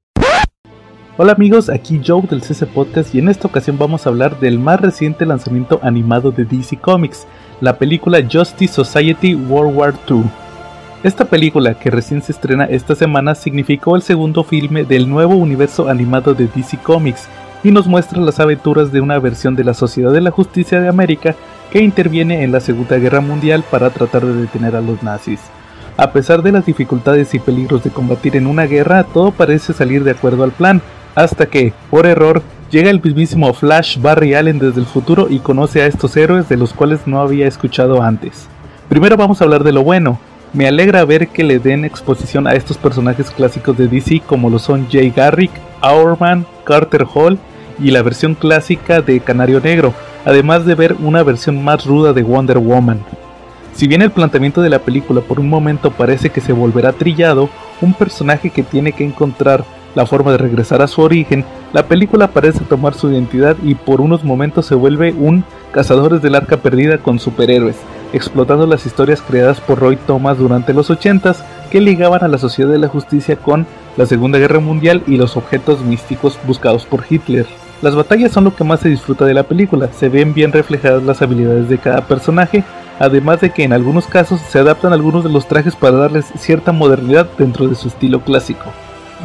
Hola 1.16 1.34
amigos, 1.34 1.70
aquí 1.70 2.02
Joe 2.04 2.24
del 2.24 2.42
CC 2.42 2.66
Podcast 2.66 3.14
y 3.14 3.20
en 3.20 3.30
esta 3.30 3.48
ocasión 3.48 3.78
vamos 3.78 4.06
a 4.06 4.10
hablar 4.10 4.40
del 4.40 4.58
más 4.58 4.82
reciente 4.82 5.28
lanzamiento 5.28 5.80
animado 5.84 6.32
de 6.32 6.44
DC 6.44 6.78
Comics, 6.78 7.28
la 7.62 7.78
película 7.78 8.18
Justice 8.28 8.74
Society 8.74 9.36
World 9.36 9.78
War 9.78 9.94
II. 10.10 10.24
Esta 11.04 11.26
película, 11.26 11.78
que 11.78 11.92
recién 11.92 12.24
se 12.24 12.32
estrena 12.32 12.66
esta 12.66 12.96
semana, 12.96 13.36
significó 13.36 13.96
el 13.96 14.02
segundo 14.02 14.44
filme 14.44 14.86
del 14.86 15.08
nuevo 15.08 15.36
universo 15.36 15.88
animado 15.88 16.34
de 16.34 16.48
DC 16.48 16.78
Comics 16.78 17.28
y 17.64 17.70
nos 17.70 17.86
muestra 17.86 18.20
las 18.20 18.40
aventuras 18.40 18.92
de 18.92 19.02
una 19.02 19.20
versión 19.20 19.56
de 19.56 19.64
la 19.64 19.76
Sociedad 19.76 20.12
de 20.12 20.22
la 20.22 20.32
Justicia 20.32 20.82
de 20.82 20.88
América 20.88 21.36
que 21.74 21.82
interviene 21.82 22.44
en 22.44 22.52
la 22.52 22.60
Segunda 22.60 23.00
Guerra 23.00 23.20
Mundial 23.20 23.64
para 23.64 23.90
tratar 23.90 24.24
de 24.24 24.36
detener 24.36 24.76
a 24.76 24.82
los 24.82 25.02
nazis. 25.02 25.40
A 25.98 26.12
pesar 26.12 26.44
de 26.44 26.52
las 26.52 26.68
dificultades 26.68 27.34
y 27.34 27.40
peligros 27.40 27.84
de 27.84 27.90
combatir 27.90 28.36
en 28.36 28.46
una 28.46 28.68
guerra, 28.68 29.04
todo 29.04 29.32
parece 29.32 29.74
salir 29.74 30.04
de 30.04 30.12
acuerdo 30.12 30.44
al 30.44 30.52
plan, 30.52 30.84
hasta 31.16 31.48
que, 31.48 31.74
por 31.90 32.06
error, 32.06 32.44
llega 32.70 32.92
el 32.92 33.02
mismísimo 33.02 33.52
Flash 33.56 34.00
Barry 34.00 34.36
Allen 34.36 34.60
desde 34.60 34.82
el 34.82 34.86
futuro 34.86 35.26
y 35.32 35.40
conoce 35.40 35.82
a 35.82 35.88
estos 35.88 36.16
héroes 36.16 36.48
de 36.48 36.58
los 36.58 36.74
cuales 36.74 37.08
no 37.08 37.20
había 37.20 37.48
escuchado 37.48 38.04
antes. 38.04 38.48
Primero 38.88 39.18
vamos 39.18 39.42
a 39.42 39.46
hablar 39.46 39.64
de 39.64 39.72
lo 39.72 39.82
bueno. 39.82 40.20
Me 40.54 40.68
alegra 40.68 41.04
ver 41.06 41.30
que 41.30 41.44
le 41.44 41.58
den 41.58 41.86
exposición 41.86 42.46
a 42.46 42.54
estos 42.54 42.78
personajes 42.78 43.32
clásicos 43.32 43.76
de 43.76 43.88
DC 43.88 44.22
como 44.28 44.52
lo 44.52 44.60
son 44.60 44.88
Jay 44.92 45.10
Garrick, 45.10 45.52
Hourman, 45.82 46.46
Carter 46.66 47.08
Hall 47.12 47.40
y 47.80 47.92
la 47.92 48.02
versión 48.02 48.36
clásica 48.36 49.02
de 49.02 49.20
Canario 49.20 49.60
Negro, 49.60 49.94
además 50.26 50.66
de 50.66 50.76
ver 50.76 50.96
una 51.00 51.24
versión 51.24 51.64
más 51.64 51.86
ruda 51.86 52.14
de 52.14 52.24
Wonder 52.24 52.60
Woman. 52.60 53.00
Si 53.74 53.88
bien 53.88 54.02
el 54.02 54.12
planteamiento 54.12 54.62
de 54.62 54.70
la 54.70 54.80
película 54.80 55.22
por 55.22 55.40
un 55.40 55.50
momento 55.50 55.92
parece 55.92 56.30
que 56.30 56.42
se 56.42 56.54
volverá 56.54 56.94
trillado, 56.94 57.50
un 57.82 57.94
personaje 57.94 58.52
que 58.52 58.64
tiene 58.64 58.92
que 58.92 59.04
encontrar 59.04 59.66
la 59.96 60.06
forma 60.06 60.32
de 60.32 60.38
regresar 60.38 60.82
a 60.82 60.88
su 60.88 61.02
origen, 61.02 61.44
la 61.72 61.88
película 61.88 62.30
parece 62.30 62.64
tomar 62.66 62.94
su 62.94 63.12
identidad 63.12 63.56
y 63.64 63.76
por 63.76 64.02
unos 64.02 64.24
momentos 64.24 64.66
se 64.66 64.76
vuelve 64.76 65.12
un 65.12 65.44
cazadores 65.72 66.22
del 66.22 66.36
arca 66.36 66.58
perdida 66.58 67.00
con 67.00 67.20
superhéroes, 67.20 67.78
explotando 68.14 68.68
las 68.68 68.86
historias 68.86 69.22
creadas 69.22 69.60
por 69.60 69.80
Roy 69.80 69.96
Thomas 69.96 70.38
durante 70.38 70.74
los 70.74 70.90
80s 70.92 71.44
que 71.72 71.82
ligaban 71.82 72.24
a 72.24 72.28
la 72.28 72.38
sociedad 72.38 72.70
de 72.70 72.78
la 72.78 72.88
justicia 72.88 73.36
con 73.36 73.66
la 73.98 74.06
Segunda 74.06 74.38
Guerra 74.38 74.60
Mundial 74.60 75.04
y 75.08 75.18
los 75.18 75.36
objetos 75.36 75.82
místicos 75.82 76.38
buscados 76.46 76.86
por 76.86 77.04
Hitler. 77.10 77.48
Las 77.84 77.96
batallas 77.96 78.32
son 78.32 78.46
lo 78.46 78.56
que 78.56 78.64
más 78.64 78.80
se 78.80 78.88
disfruta 78.88 79.26
de 79.26 79.34
la 79.34 79.44
película, 79.44 79.90
se 79.92 80.08
ven 80.08 80.34
bien 80.34 80.54
reflejadas 80.54 81.04
las 81.04 81.22
habilidades 81.22 81.68
de 81.68 81.78
cada 81.78 82.08
personaje, 82.08 82.64
además 82.98 83.42
de 83.42 83.50
que 83.50 83.66
en 83.66 83.74
algunos 83.74 84.08
casos 84.08 84.40
se 84.40 84.58
adaptan 84.58 84.94
algunos 84.94 85.26
de 85.26 85.30
los 85.30 85.50
trajes 85.50 85.76
para 85.76 85.98
darles 85.98 86.28
cierta 86.38 86.72
modernidad 86.72 87.28
dentro 87.38 87.68
de 87.68 87.76
su 87.76 87.90
estilo 87.90 88.22
clásico. 88.22 88.64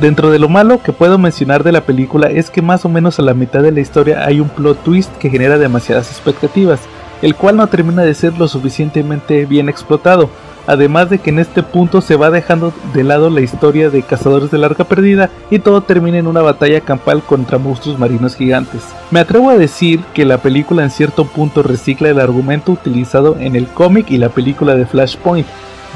Dentro 0.01 0.33
de 0.33 0.41
lo 0.41 0.49
malo 0.49 0.83
que 0.83 0.93
puedo 0.93 1.19
mencionar 1.19 1.63
de 1.63 1.71
la 1.71 1.83
película 1.83 2.31
es 2.31 2.51
que 2.51 2.61
más 2.61 2.85
o 2.85 2.89
menos 2.89 3.21
a 3.21 3.23
la 3.23 3.33
mitad 3.33 3.63
de 3.63 3.71
la 3.71 3.79
historia 3.79 4.25
hay 4.25 4.41
un 4.41 4.49
plot 4.49 4.83
twist 4.83 5.17
que 5.19 5.31
genera 5.31 5.57
demasiadas 5.57 6.11
expectativas, 6.11 6.81
el 7.23 7.37
cual 7.37 7.59
no 7.59 7.69
termina 7.69 8.03
de 8.03 8.15
ser 8.15 8.37
lo 8.39 8.49
suficientemente 8.49 9.47
bien 9.47 9.69
explotado, 9.69 10.31
además 10.69 11.09
de 11.09 11.19
que 11.19 11.31
en 11.31 11.39
este 11.39 11.63
punto 11.63 12.03
se 12.03 12.15
va 12.15 12.31
dejando 12.31 12.75
de 12.93 13.03
lado 13.03 13.31
la 13.31 13.41
historia 13.41 13.89
de 13.89 14.03
cazadores 14.03 14.51
de 14.51 14.59
larga 14.59 14.85
perdida 14.85 15.31
y 15.51 15.59
todo 15.61 15.81
termina 15.81 16.19
en 16.19 16.27
una 16.27 16.43
batalla 16.43 16.83
campal 16.83 17.23
contra 17.23 17.57
monstruos 17.57 17.99
marinos 17.99 18.37
gigantes. 18.37 18.83
Me 19.11 19.19
atrevo 19.19 19.49
a 19.49 19.57
decir 19.57 20.01
que 20.13 20.27
la 20.27 20.39
película 20.39 20.85
en 20.85 20.91
cierto 20.91 21.25
punto 21.25 21.63
recicla 21.63 22.11
el 22.11 22.21
argumento 22.21 22.73
utilizado 22.73 23.37
en 23.41 23.57
el 23.57 23.67
cómic 23.67 24.11
y 24.11 24.19
la 24.19 24.29
película 24.29 24.75
de 24.75 24.85
Flashpoint, 24.85 25.47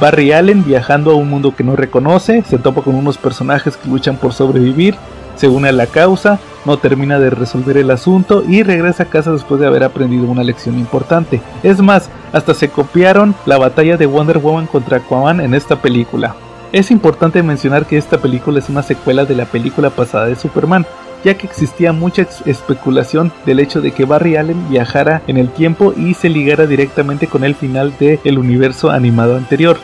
Barry 0.00 0.32
Allen 0.32 0.64
viajando 0.64 1.10
a 1.10 1.16
un 1.16 1.28
mundo 1.28 1.54
que 1.54 1.64
no 1.64 1.76
reconoce, 1.76 2.42
se 2.48 2.56
topa 2.56 2.80
con 2.80 2.94
unos 2.94 3.18
personajes 3.18 3.76
que 3.76 3.90
luchan 3.90 4.16
por 4.16 4.32
sobrevivir, 4.32 4.96
se 5.36 5.48
une 5.48 5.68
a 5.68 5.72
la 5.72 5.86
causa, 5.86 6.40
no 6.64 6.76
termina 6.76 7.18
de 7.18 7.30
resolver 7.30 7.76
el 7.76 7.90
asunto 7.90 8.42
y 8.46 8.62
regresa 8.62 9.04
a 9.04 9.06
casa 9.06 9.32
después 9.32 9.60
de 9.60 9.66
haber 9.66 9.84
aprendido 9.84 10.26
una 10.26 10.44
lección 10.44 10.78
importante. 10.78 11.40
Es 11.62 11.80
más, 11.80 12.10
hasta 12.32 12.54
se 12.54 12.68
copiaron 12.68 13.34
la 13.46 13.58
batalla 13.58 13.96
de 13.96 14.06
Wonder 14.06 14.38
Woman 14.38 14.66
contra 14.66 14.98
Aquaman 14.98 15.40
en 15.40 15.54
esta 15.54 15.80
película. 15.80 16.34
Es 16.72 16.90
importante 16.90 17.42
mencionar 17.42 17.86
que 17.86 17.98
esta 17.98 18.18
película 18.18 18.58
es 18.58 18.68
una 18.68 18.82
secuela 18.82 19.24
de 19.24 19.34
la 19.34 19.44
película 19.44 19.90
pasada 19.90 20.26
de 20.26 20.36
Superman, 20.36 20.86
ya 21.22 21.34
que 21.34 21.46
existía 21.46 21.92
mucha 21.92 22.26
especulación 22.46 23.30
del 23.44 23.60
hecho 23.60 23.80
de 23.80 23.92
que 23.92 24.06
Barry 24.06 24.36
Allen 24.36 24.68
viajara 24.70 25.22
en 25.26 25.36
el 25.36 25.50
tiempo 25.50 25.92
y 25.96 26.14
se 26.14 26.28
ligara 26.28 26.66
directamente 26.66 27.26
con 27.26 27.44
el 27.44 27.54
final 27.54 27.92
del 27.98 28.38
universo 28.38 28.90
animado 28.90 29.36
anterior. 29.36 29.76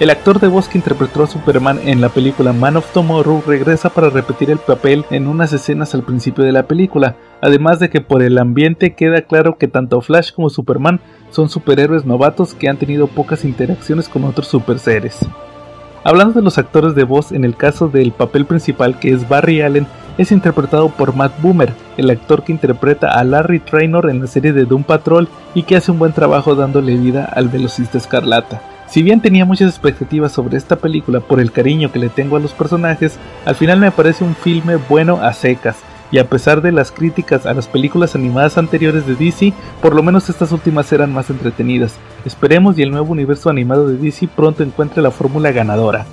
El 0.00 0.10
actor 0.10 0.40
de 0.40 0.48
voz 0.48 0.68
que 0.68 0.76
interpretó 0.76 1.22
a 1.22 1.28
Superman 1.28 1.78
en 1.84 2.00
la 2.00 2.08
película 2.08 2.52
Man 2.52 2.76
of 2.76 2.92
Tomorrow 2.92 3.44
regresa 3.46 3.90
para 3.90 4.10
repetir 4.10 4.50
el 4.50 4.58
papel 4.58 5.04
en 5.10 5.28
unas 5.28 5.52
escenas 5.52 5.94
al 5.94 6.02
principio 6.02 6.42
de 6.42 6.50
la 6.50 6.64
película, 6.64 7.14
además 7.40 7.78
de 7.78 7.90
que 7.90 8.00
por 8.00 8.20
el 8.20 8.38
ambiente 8.38 8.96
queda 8.96 9.22
claro 9.22 9.56
que 9.56 9.68
tanto 9.68 10.00
Flash 10.00 10.32
como 10.32 10.50
Superman 10.50 11.00
son 11.30 11.48
superhéroes 11.48 12.04
novatos 12.04 12.54
que 12.54 12.68
han 12.68 12.76
tenido 12.76 13.06
pocas 13.06 13.44
interacciones 13.44 14.08
con 14.08 14.24
otros 14.24 14.48
superseres. 14.48 15.20
Hablando 16.02 16.34
de 16.34 16.42
los 16.42 16.58
actores 16.58 16.96
de 16.96 17.04
voz, 17.04 17.30
en 17.30 17.44
el 17.44 17.56
caso 17.56 17.86
del 17.86 18.10
papel 18.10 18.46
principal 18.46 18.98
que 18.98 19.12
es 19.12 19.28
Barry 19.28 19.62
Allen, 19.62 19.86
es 20.18 20.32
interpretado 20.32 20.88
por 20.88 21.14
Matt 21.14 21.40
Boomer, 21.40 21.72
el 21.98 22.10
actor 22.10 22.42
que 22.42 22.50
interpreta 22.50 23.12
a 23.12 23.22
Larry 23.22 23.60
Trainor 23.60 24.10
en 24.10 24.22
la 24.22 24.26
serie 24.26 24.52
de 24.52 24.64
Doom 24.64 24.82
Patrol 24.82 25.28
y 25.54 25.62
que 25.62 25.76
hace 25.76 25.92
un 25.92 26.00
buen 26.00 26.12
trabajo 26.12 26.56
dándole 26.56 26.96
vida 26.96 27.24
al 27.24 27.48
velocista 27.48 27.96
escarlata. 27.96 28.73
Si 28.88 29.02
bien 29.02 29.20
tenía 29.20 29.44
muchas 29.44 29.70
expectativas 29.70 30.32
sobre 30.32 30.56
esta 30.56 30.76
película 30.76 31.20
por 31.20 31.40
el 31.40 31.50
cariño 31.50 31.90
que 31.90 31.98
le 31.98 32.08
tengo 32.08 32.36
a 32.36 32.40
los 32.40 32.52
personajes, 32.52 33.18
al 33.44 33.56
final 33.56 33.80
me 33.80 33.90
parece 33.90 34.22
un 34.22 34.36
filme 34.36 34.76
bueno 34.76 35.20
a 35.20 35.32
secas, 35.32 35.76
y 36.12 36.18
a 36.18 36.28
pesar 36.28 36.62
de 36.62 36.70
las 36.70 36.92
críticas 36.92 37.44
a 37.44 37.54
las 37.54 37.66
películas 37.66 38.14
animadas 38.14 38.56
anteriores 38.56 39.06
de 39.06 39.16
DC, 39.16 39.52
por 39.82 39.96
lo 39.96 40.02
menos 40.02 40.28
estas 40.28 40.52
últimas 40.52 40.92
eran 40.92 41.12
más 41.12 41.28
entretenidas. 41.28 41.96
Esperemos 42.24 42.78
y 42.78 42.82
el 42.82 42.92
nuevo 42.92 43.10
universo 43.10 43.50
animado 43.50 43.88
de 43.88 43.96
DC 43.96 44.28
pronto 44.28 44.62
encuentre 44.62 45.02
la 45.02 45.10
fórmula 45.10 45.50
ganadora. 45.50 46.06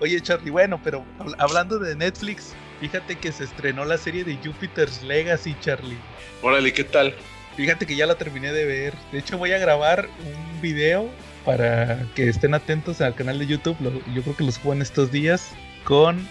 Oye 0.00 0.20
Charlie, 0.20 0.50
bueno, 0.50 0.80
pero 0.82 1.04
hablando 1.38 1.78
de 1.78 1.96
Netflix, 1.96 2.54
fíjate 2.80 3.16
que 3.16 3.32
se 3.32 3.44
estrenó 3.44 3.84
la 3.84 3.98
serie 3.98 4.24
de 4.24 4.36
Jupiter's 4.36 5.02
Legacy, 5.02 5.54
Charlie. 5.60 5.98
Órale, 6.42 6.72
¿qué 6.72 6.84
tal? 6.84 7.14
Fíjate 7.56 7.86
que 7.86 7.96
ya 7.96 8.06
la 8.06 8.16
terminé 8.16 8.52
de 8.52 8.64
ver. 8.64 8.94
De 9.12 9.18
hecho, 9.18 9.38
voy 9.38 9.52
a 9.52 9.58
grabar 9.58 10.08
un 10.24 10.60
video 10.60 11.08
para 11.44 12.06
que 12.14 12.28
estén 12.28 12.54
atentos 12.54 13.00
al 13.00 13.14
canal 13.14 13.38
de 13.38 13.46
YouTube. 13.46 13.76
yo 14.14 14.22
creo 14.22 14.36
que 14.36 14.44
los 14.44 14.56
subo 14.56 14.72
en 14.72 14.82
estos 14.82 15.12
días 15.12 15.52
con 15.84 16.26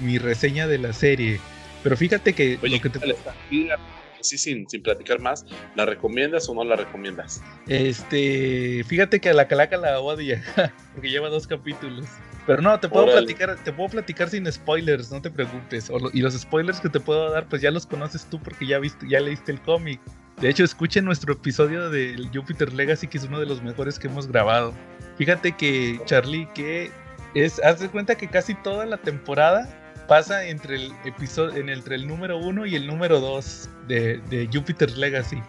mi, 0.00 0.18
reseña 0.18 0.66
de 0.66 0.78
la 0.78 0.92
serie. 0.92 1.40
Pero 1.82 1.96
fíjate 1.96 2.32
que 2.32 2.58
lo 2.60 2.80
que 2.80 2.90
te. 2.90 3.16
Sí, 4.20 4.36
sin, 4.36 4.68
sin 4.68 4.82
platicar 4.82 5.20
más, 5.20 5.46
¿la 5.76 5.86
recomiendas 5.86 6.48
o 6.48 6.54
no 6.54 6.64
la 6.64 6.74
recomiendas? 6.74 7.40
Este, 7.68 8.82
fíjate 8.84 9.20
que 9.20 9.28
a 9.28 9.32
la 9.32 9.46
calaca 9.46 9.76
la 9.76 10.00
odia, 10.00 10.42
porque 10.94 11.08
lleva 11.08 11.28
dos 11.28 11.46
capítulos. 11.46 12.04
Pero 12.44 12.62
no, 12.62 12.80
te 12.80 12.88
puedo 12.88 13.06
platicar, 13.06 13.56
te 13.62 13.72
puedo 13.72 13.90
platicar 13.90 14.28
sin 14.28 14.50
spoilers, 14.50 15.12
no 15.12 15.22
te 15.22 15.30
preocupes. 15.30 15.90
y 16.12 16.20
los 16.20 16.34
spoilers 16.34 16.80
que 16.80 16.88
te 16.88 16.98
puedo 16.98 17.30
dar, 17.30 17.46
pues 17.46 17.62
ya 17.62 17.70
los 17.70 17.86
conoces 17.86 18.24
tú 18.28 18.40
porque 18.40 18.66
ya 18.66 18.78
viste, 18.78 19.06
ya 19.08 19.20
leíste 19.20 19.52
el 19.52 19.60
cómic. 19.60 20.00
De 20.40 20.48
hecho, 20.48 20.62
escuchen 20.62 21.04
nuestro 21.04 21.32
episodio 21.32 21.90
del 21.90 22.30
Jupiter 22.32 22.72
Legacy, 22.72 23.08
que 23.08 23.18
es 23.18 23.24
uno 23.24 23.40
de 23.40 23.46
los 23.46 23.60
mejores 23.60 23.98
que 23.98 24.06
hemos 24.06 24.28
grabado. 24.28 24.72
Fíjate 25.16 25.52
que, 25.52 26.00
Charlie, 26.04 26.48
que 26.54 26.92
es, 27.34 27.60
haz 27.64 27.80
de 27.80 27.88
cuenta 27.88 28.14
que 28.14 28.28
casi 28.28 28.54
toda 28.54 28.86
la 28.86 28.98
temporada 28.98 29.68
pasa 30.06 30.46
entre 30.46 30.76
el 30.76 30.92
episodio, 31.04 31.56
entre 31.68 31.96
el 31.96 32.06
número 32.06 32.38
1 32.38 32.66
y 32.66 32.76
el 32.76 32.86
número 32.86 33.18
2 33.18 33.68
de, 33.88 34.18
de 34.30 34.48
Jupiter 34.52 34.96
Legacy. 34.96 35.42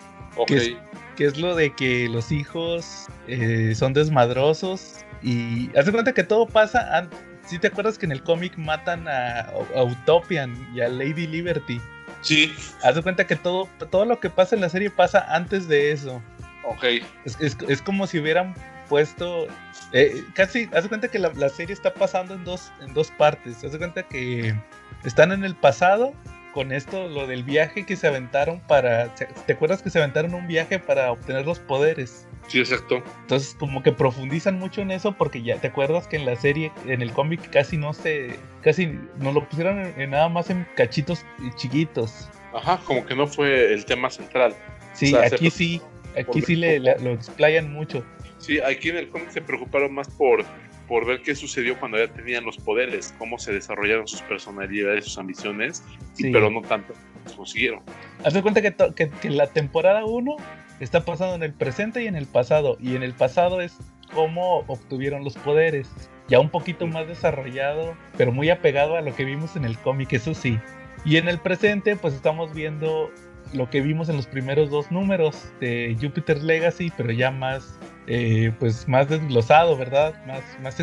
Que, 0.47 0.78
es, 1.25 1.38
lo 1.38 1.56
de 1.56 1.73
que 1.75 2.08
los 2.10 2.32
hijos 2.32 3.08
eh, 3.28 3.73
son 3.75 3.93
desmadrosos. 3.93 5.06
Y 5.21 5.69
haz 5.78 5.86
de 5.86 5.91
cuenta 5.91 6.13
que 6.13 6.23
todo 6.23 6.47
pasa. 6.47 7.08
Si 7.45 7.60
te 7.60 7.67
acuerdas 7.67 7.97
que 7.97 8.06
en 8.06 8.12
el 8.12 8.23
cómic 8.23 8.58
matan 8.58 9.08
a, 9.08 9.41
a 9.75 9.84
Utopian 9.84 10.56
y 10.73 10.82
a 10.82 10.88
Lady 10.88 11.28
Liberty. 11.28 11.80
Sí. 12.22 12.54
Haz 12.84 12.96
de 12.96 13.04
cuenta 13.04 13.26
que 13.26 13.36
todo, 13.36 13.70
todo 13.90 14.06
lo 14.06 14.20
que 14.20 14.30
pasa 14.30 14.56
en 14.56 14.62
la 14.62 14.70
serie 14.70 14.90
pasa 14.90 15.26
antes 15.34 15.68
de 15.68 15.92
eso. 15.92 16.22
Ok. 16.64 16.86
Es, 17.26 17.82
como 17.82 18.08
si 18.08 18.20
hubieran 18.20 18.54
puesto. 18.88 19.48
Eh, 19.94 20.24
casi, 20.34 20.70
haz 20.74 20.84
de 20.84 20.90
cuenta 20.90 21.08
que 21.08 21.20
la, 21.20 21.50
serie 21.50 21.74
está 21.74 21.94
pasando 21.94 22.34
en 22.34 22.44
dos, 22.44 22.72
en 22.82 22.94
dos 22.94 23.12
partes. 23.12 23.64
Haz 23.64 23.72
de 23.72 23.78
cuenta 23.78 24.04
que 24.04 24.56
están 25.04 25.32
en 25.32 25.44
el 25.44 25.56
pasado 25.56 26.14
con 26.54 26.72
esto, 26.72 27.08
lo 27.08 27.28
del 27.28 27.44
viaje 27.44 27.86
que 27.86 27.96
se 27.96 28.08
aventaron 28.08 28.60
para. 28.62 29.14
¿Te 29.16 29.54
acuerdas 29.54 29.82
que 29.82 29.90
se 29.90 30.00
aventaron 30.00 30.34
un 30.34 30.48
viaje 30.48 30.80
para 30.80 31.12
obtener 31.12 31.46
los 31.46 31.60
poderes? 31.60 32.28
Sí, 32.50 32.60
exacto. 32.60 33.04
Entonces, 33.22 33.56
como 33.60 33.84
que 33.84 33.92
profundizan 33.92 34.58
mucho 34.58 34.82
en 34.82 34.90
eso 34.90 35.12
porque 35.12 35.44
ya 35.44 35.58
te 35.62 35.68
acuerdas 35.68 36.08
que 36.08 36.16
en 36.16 36.26
la 36.26 36.36
serie, 36.36 36.72
en 36.88 37.04
el 37.04 37.12
cómic, 37.12 37.48
casi 37.52 37.78
no 37.78 37.94
se. 37.94 38.36
casi 38.62 38.88
nos 39.20 39.36
lo 39.36 39.48
pusieron 39.48 39.94
en, 39.96 40.10
nada 40.10 40.30
más 40.30 40.50
en 40.50 40.68
cachitos 40.76 41.24
chiquitos. 41.56 42.28
Ajá, 42.52 42.82
como 42.86 43.06
que 43.06 43.16
no 43.16 43.28
fue 43.28 43.72
el 43.72 43.86
tema 43.86 44.10
central. 44.10 44.56
Sí, 44.94 45.16
aquí 45.16 45.52
sí. 45.52 45.82
Aquí 46.18 46.42
sí 46.42 46.56
le, 46.56 46.80
lo 46.80 47.12
explayan 47.12 47.72
mucho. 47.72 48.04
Sí, 48.40 48.60
aquí 48.60 48.90
en 48.90 48.98
el 48.98 49.10
cómic 49.10 49.30
se 49.30 49.42
preocuparon 49.42 49.94
más 49.94 50.10
por, 50.10 50.44
por 50.88 51.06
ver 51.06 51.22
qué 51.22 51.36
sucedió 51.36 51.80
cuando 51.80 52.00
ya 52.00 52.12
tenían 52.12 52.44
los 52.46 52.58
poderes, 52.58 53.14
cómo 53.20 53.38
se 53.38 53.54
desarrollaron 53.54 54.08
sus 54.08 54.24
personalidades, 54.24 55.06
sus 55.06 55.20
ambiciones, 55.20 55.84
pero 56.20 56.50
no 56.50 56.64
tanto 56.64 56.96
consiguieron. 57.36 57.82
Haz 58.24 58.34
de 58.34 58.42
cuenta 58.42 58.62
que, 58.62 58.74
que, 58.96 59.10
que 59.10 59.30
la 59.30 59.46
temporada 59.46 60.04
1 60.04 60.36
está 60.80 61.06
pasando 61.06 61.36
en 61.36 61.44
el 61.44 61.54
presente 61.54 62.04
y 62.04 62.08
en 62.08 62.15
el 62.15 62.26
pasado. 62.26 62.78
Y 62.80 62.96
en 62.96 63.04
el 63.04 63.13
pasado 63.13 63.62
es 63.62 63.78
cómo 64.13 64.63
obtuvieron 64.68 65.24
los 65.24 65.36
poderes. 65.36 65.89
Ya 66.28 66.39
un 66.39 66.50
poquito 66.50 66.88
más 66.88 67.08
desarrollado, 67.08 67.96
pero 68.18 68.32
muy 68.32 68.50
apegado 68.50 68.96
a 68.96 69.02
lo 69.02 69.15
que 69.15 69.26
vimos 69.26 69.56
en 69.56 69.65
el 69.65 69.78
cómic, 69.80 70.13
eso 70.13 70.34
sí. 70.34 70.60
Y 71.06 71.18
en 71.18 71.28
el 71.28 71.39
presente, 71.39 71.96
pues 71.96 72.13
estamos 72.13 72.54
viendo 72.54 73.10
lo 73.54 73.70
que 73.70 73.82
vimos 73.82 74.10
en 74.10 74.18
los 74.18 74.28
primeros 74.28 74.70
dos 74.70 74.92
números 74.92 75.52
de 75.60 75.98
Jupiter's 76.00 76.44
Legacy, 76.44 76.92
pero 76.96 77.12
ya 77.12 77.32
más, 77.32 77.80
eh, 78.08 78.52
pues 78.60 78.88
más 78.88 79.10
desglosado, 79.10 79.76
¿verdad? 79.76 80.13
Más, 80.28 80.44
más, 80.62 80.78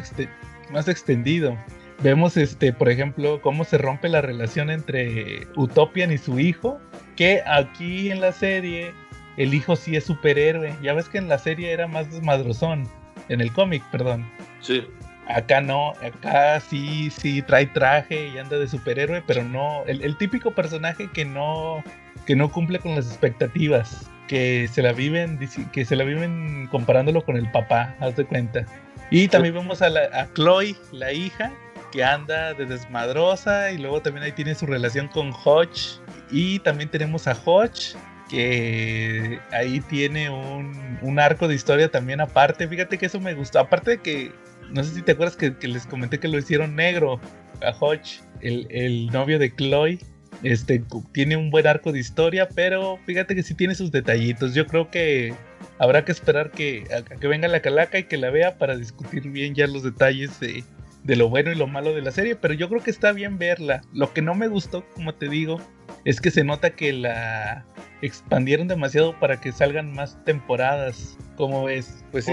más 0.71 0.89
extendido. 0.89 1.57
Vemos, 2.03 2.37
este, 2.37 2.73
por 2.73 2.91
ejemplo, 2.91 3.41
cómo 3.41 3.65
se 3.65 3.79
rompe 3.79 4.09
la 4.09 4.21
relación 4.21 4.71
entre 4.71 5.47
Utopian 5.57 6.13
y 6.13 6.19
su 6.19 6.39
hijo, 6.39 6.79
que 7.15 7.43
aquí 7.47 8.11
en 8.11 8.21
la 8.21 8.33
serie 8.33 8.93
el 9.37 9.55
hijo 9.55 9.77
sí 9.77 9.97
es 9.97 10.05
superhéroe. 10.05 10.75
Ya 10.83 10.95
ves 10.95 11.09
que 11.09 11.19
en 11.19 11.29
la 11.29 11.39
serie 11.39 11.71
era 11.73 11.87
más 11.87 12.11
desmadrozón. 12.11 12.89
En 13.29 13.41
el 13.41 13.53
cómic, 13.53 13.83
perdón. 13.91 14.29
Sí. 14.61 14.87
Acá 15.29 15.61
no, 15.61 15.91
acá 16.03 16.61
sí, 16.61 17.11
sí 17.11 17.43
trae 17.43 17.67
traje 17.67 18.29
y 18.29 18.39
anda 18.39 18.59
de 18.59 18.69
superhéroe, 18.69 19.23
pero 19.27 19.43
no. 19.43 19.85
El, 19.87 20.17
típico 20.17 20.53
personaje 20.53 21.11
que 21.13 21.25
no. 21.25 21.83
que 22.27 22.37
no 22.37 22.51
cumple 22.51 22.79
con 22.79 22.95
las 22.95 23.07
expectativas. 23.09 24.09
Que 24.29 24.69
se 24.73 24.83
la 24.83 24.93
viven. 24.93 25.39
que 25.73 25.85
se 25.85 25.97
la 25.97 26.05
viven 26.05 26.69
comparándolo 26.71 27.25
con 27.25 27.37
el 27.37 27.51
papá, 27.51 27.95
haz 28.01 28.17
de 28.17 28.25
cuenta. 28.25 28.65
Y 29.11 29.29
también 29.29 29.55
vemos 29.55 29.83
a, 29.83 29.89
la, 29.89 30.01
a 30.13 30.33
Chloe, 30.35 30.75
la 30.93 31.13
hija, 31.13 31.53
que 31.93 32.03
anda 32.03 32.55
de 32.55 32.67
desmadrosa. 32.67 33.71
Y 33.71 33.79
luego 33.79 34.01
también 34.03 34.25
ahí 34.25 34.33
tiene 34.33 34.55
su 34.55 34.67
relación 34.67 35.09
con 35.09 35.33
Hodge. 35.33 36.01
Y 36.31 36.61
también 36.61 36.91
tenemos 36.91 37.27
a 37.27 37.37
Hodge, 37.45 37.97
que 38.29 39.39
ahí 39.53 39.81
tiene 39.81 40.31
un, 40.31 41.19
arco 41.19 41.49
de 41.49 41.55
historia 41.55 41.91
también 41.91 42.21
aparte. 42.21 42.69
Fíjate 42.69 42.99
que 42.99 43.07
eso 43.07 43.21
me 43.21 43.35
gustó. 43.35 43.61
Aparte 43.61 43.93
de 43.93 43.99
que, 43.99 44.33
no 44.71 44.85
sé 44.85 44.95
si 44.95 45.03
te 45.03 45.13
acuerdas 45.13 45.37
que, 45.37 45.55
les 45.67 45.87
comenté 45.87 46.19
que 46.19 46.29
lo 46.29 46.39
hicieron 46.39 46.77
negro 46.77 47.21
a 47.63 47.71
Hodge, 47.71 48.21
el, 48.41 49.07
novio 49.07 49.39
de 49.39 49.55
Chloe. 49.55 49.99
Este 50.43 50.85
tiene 51.13 51.37
un 51.37 51.51
buen 51.51 51.67
arco 51.67 51.93
de 51.93 51.99
historia, 51.99 52.47
pero 52.55 52.99
fíjate 53.07 53.35
que 53.35 53.43
sí 53.43 53.55
tiene 53.55 53.75
sus 53.75 53.91
detallitos. 53.91 54.55
Yo 54.55 54.67
creo 54.67 54.91
que 54.91 55.35
habrá 55.79 56.05
que 56.05 56.13
esperar 56.13 56.51
que, 56.51 56.85
que 57.19 57.27
venga 57.27 57.49
la 57.49 57.61
calaca 57.61 57.99
y 57.99 58.05
que 58.05 58.19
la 58.19 58.29
vea 58.29 58.59
para 58.59 58.77
discutir 58.77 59.31
bien 59.31 59.55
ya 59.55 59.67
los 59.67 59.83
detalles 59.83 60.39
de, 60.39 60.63
de 61.05 61.17
lo 61.17 61.31
bueno 61.31 61.53
y 61.53 61.55
lo 61.55 61.67
malo 61.67 61.95
de 61.95 62.03
la 62.03 62.11
serie. 62.11 62.37
Pero 62.37 62.53
yo 62.53 62.69
creo 62.69 62.83
que 62.83 62.91
está 62.91 63.13
bien 63.13 63.39
verla. 63.39 63.81
Lo 63.95 64.13
que 64.13 64.21
no 64.21 64.35
me 64.35 64.49
gustó, 64.49 64.85
como 64.95 65.15
te 65.15 65.31
digo, 65.31 65.59
es 66.07 66.21
que 66.21 66.31
se 66.31 66.45
nota 66.45 66.71
que 66.71 66.93
la 66.93 67.67
expandieron 68.01 68.69
demasiado 68.69 69.19
para 69.19 69.41
que 69.41 69.51
salgan 69.51 69.93
más 69.93 70.17
temporadas. 70.25 71.19
Como 71.37 71.65
ves, 71.65 72.05
pues 72.13 72.27
sí 72.27 72.33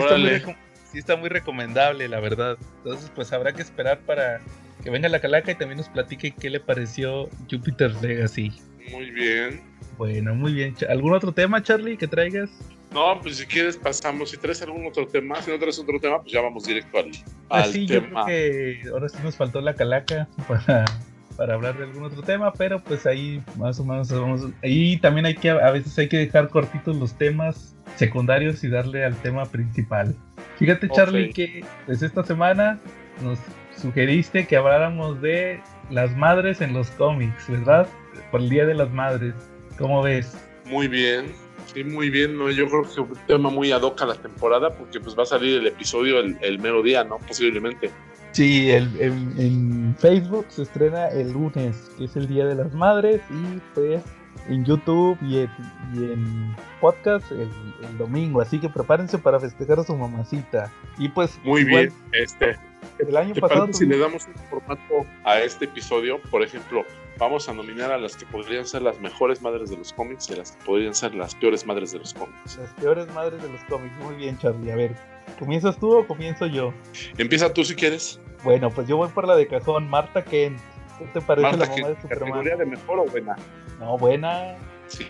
está, 0.93 1.15
muy, 1.15 1.27
recomendable, 1.27 2.07
la 2.07 2.19
verdad. 2.19 2.55
Entonces, 2.77 3.11
pues 3.15 3.33
habrá 3.33 3.51
que 3.51 3.63
esperar 3.63 3.99
para 4.01 4.41
que 4.83 4.91
venga 4.91 5.09
la 5.09 5.19
calaca 5.19 5.51
y 5.51 5.55
también 5.55 5.79
nos 5.79 5.89
platique 5.89 6.35
qué 6.39 6.51
le 6.51 6.59
pareció 6.59 7.27
Jupiter 7.49 7.91
Legacy. 7.99 8.51
Muy 8.91 9.09
bien. 9.09 9.63
Bueno, 9.97 10.35
muy 10.35 10.53
bien. 10.53 10.75
¿Algún 10.87 11.15
otro 11.15 11.31
tema, 11.31 11.63
Charlie, 11.63 11.97
que 11.97 12.07
traigas? 12.07 12.51
No, 12.91 13.19
pues 13.23 13.37
si 13.37 13.47
quieres 13.47 13.75
pasamos. 13.75 14.29
Si 14.29 14.37
traes 14.37 14.61
algún 14.61 14.85
otro 14.85 15.07
tema, 15.07 15.41
si 15.41 15.49
no 15.49 15.57
traes 15.57 15.79
otro 15.79 15.99
tema, 15.99 16.21
pues 16.21 16.31
ya 16.31 16.41
vamos 16.41 16.65
directo 16.65 16.99
al, 16.99 17.09
ah, 17.49 17.63
sí, 17.63 17.87
tema. 17.87 18.19
Yo 18.19 18.25
creo 18.25 18.25
que 18.27 18.89
ahora 18.91 19.09
sí 19.09 19.17
nos 19.23 19.35
faltó 19.35 19.61
la 19.61 19.73
calaca 19.73 20.27
para 20.47 20.85
para 21.33 21.55
hablar 21.55 21.77
de 21.77 21.85
algún 21.85 22.03
otro 22.03 22.21
tema, 22.21 22.53
pero 22.53 22.81
pues 22.81 23.05
ahí 23.05 23.41
más 23.57 23.79
o 23.79 23.85
menos 23.85 24.11
vamos. 24.11 24.47
Ahí 24.63 24.97
también 24.97 25.25
hay 25.25 25.35
que, 25.35 25.49
a 25.49 25.71
veces 25.71 25.97
hay 25.97 26.07
que 26.07 26.17
dejar 26.17 26.49
cortitos 26.49 26.95
los 26.95 27.13
temas 27.17 27.75
secundarios 27.95 28.63
y 28.63 28.69
darle 28.69 29.03
al 29.03 29.15
tema 29.21 29.45
principal. 29.45 30.15
Fíjate, 30.57 30.89
Charlie, 30.89 31.33
que 31.33 31.65
pues 31.85 32.01
esta 32.01 32.23
semana 32.23 32.79
nos 33.21 33.39
sugeriste 33.75 34.47
que 34.47 34.55
habláramos 34.55 35.21
de 35.21 35.59
las 35.89 36.15
madres 36.15 36.61
en 36.61 36.73
los 36.73 36.89
cómics, 36.91 37.49
¿verdad? 37.49 37.87
Por 38.31 38.41
el 38.41 38.49
Día 38.49 38.65
de 38.65 38.75
las 38.75 38.91
Madres. 38.91 39.33
¿Cómo 39.77 40.01
ves? 40.03 40.37
Muy 40.65 40.87
bien. 40.87 41.25
Sí, 41.73 41.83
muy 41.83 42.09
bien, 42.09 42.37
¿no? 42.37 42.51
Yo 42.51 42.67
creo 42.67 42.83
que 42.83 42.89
es 42.89 42.97
un 42.97 43.17
tema 43.27 43.49
muy 43.49 43.71
ad 43.71 43.81
hoc 43.81 44.01
a 44.01 44.05
la 44.05 44.15
temporada 44.15 44.69
porque 44.71 44.99
pues 44.99 45.17
va 45.17 45.23
a 45.23 45.25
salir 45.25 45.59
el 45.59 45.67
episodio 45.67 46.19
el, 46.19 46.37
el 46.41 46.59
mero 46.59 46.83
día, 46.83 47.03
¿no? 47.03 47.17
Posiblemente. 47.17 47.89
Sí, 48.33 48.71
el, 48.71 48.89
en, 48.99 49.33
en 49.37 49.95
Facebook 49.97 50.45
se 50.49 50.63
estrena 50.63 51.07
el 51.09 51.31
lunes, 51.31 51.91
que 51.97 52.05
es 52.05 52.15
el 52.15 52.27
Día 52.27 52.45
de 52.45 52.55
las 52.55 52.73
Madres, 52.73 53.21
y 53.29 53.61
pues 53.73 54.03
en 54.49 54.65
YouTube 54.65 55.17
y 55.21 55.39
en, 55.39 55.49
y 55.93 55.97
en 56.11 56.55
podcast 56.81 57.31
el, 57.31 57.49
el 57.81 57.97
domingo, 57.97 58.41
así 58.41 58.59
que 58.59 58.69
prepárense 58.69 59.17
para 59.17 59.39
festejar 59.39 59.79
a 59.79 59.83
su 59.83 59.95
mamacita. 59.95 60.71
Y 60.97 61.09
pues 61.09 61.39
Muy 61.43 61.61
igual, 61.61 61.87
bien, 61.87 62.23
este, 62.23 62.57
el 62.99 63.15
año 63.15 63.33
¿te 63.33 63.41
pasado 63.41 63.71
si 63.71 63.85
le 63.85 63.97
damos 63.97 64.25
un 64.27 64.33
formato 64.49 65.05
a 65.23 65.39
este 65.39 65.65
episodio? 65.65 66.19
Por 66.31 66.43
ejemplo, 66.43 66.83
vamos 67.19 67.47
a 67.47 67.53
nominar 67.53 67.91
a 67.91 67.97
las 67.97 68.15
que 68.17 68.25
podrían 68.25 68.65
ser 68.65 68.81
las 68.81 68.99
mejores 68.99 69.41
madres 69.41 69.69
de 69.69 69.77
los 69.77 69.93
cómics 69.93 70.29
y 70.29 70.33
a 70.33 70.37
las 70.37 70.53
que 70.53 70.65
podrían 70.65 70.95
ser 70.95 71.15
las 71.15 71.35
peores 71.35 71.65
madres 71.65 71.91
de 71.91 71.99
los 71.99 72.13
cómics. 72.13 72.57
las 72.57 72.73
peores 72.73 73.07
madres 73.13 73.41
de 73.41 73.49
los 73.49 73.63
cómics. 73.65 73.93
Muy 74.03 74.15
bien, 74.15 74.37
Charlie. 74.37 74.71
A 74.71 74.75
ver, 74.75 74.95
¿comienzas 75.39 75.77
tú 75.79 75.97
o 75.97 76.07
comienzo 76.07 76.45
yo? 76.47 76.73
Empieza 77.17 77.53
tú 77.53 77.63
si 77.63 77.75
quieres. 77.75 78.19
Bueno, 78.43 78.69
pues 78.69 78.87
yo 78.87 78.97
voy 78.97 79.09
por 79.09 79.27
la 79.27 79.35
de 79.35 79.47
cajón, 79.47 79.89
Marta 79.89 80.23
Kent. 80.23 80.59
¿Qué 80.99 81.05
te 81.05 81.21
parece 81.21 81.43
Marta, 81.57 81.65
la 81.65 81.75
¿qué 81.75 81.81
mamá 81.81 81.93
de 81.95 82.01
Superman? 82.01 82.29
categoría 82.29 82.55
de 82.57 82.65
mejor 82.65 82.99
o 82.99 83.05
buena? 83.05 83.35
No, 83.79 83.97
buena, 83.97 84.55
Sí. 84.87 85.07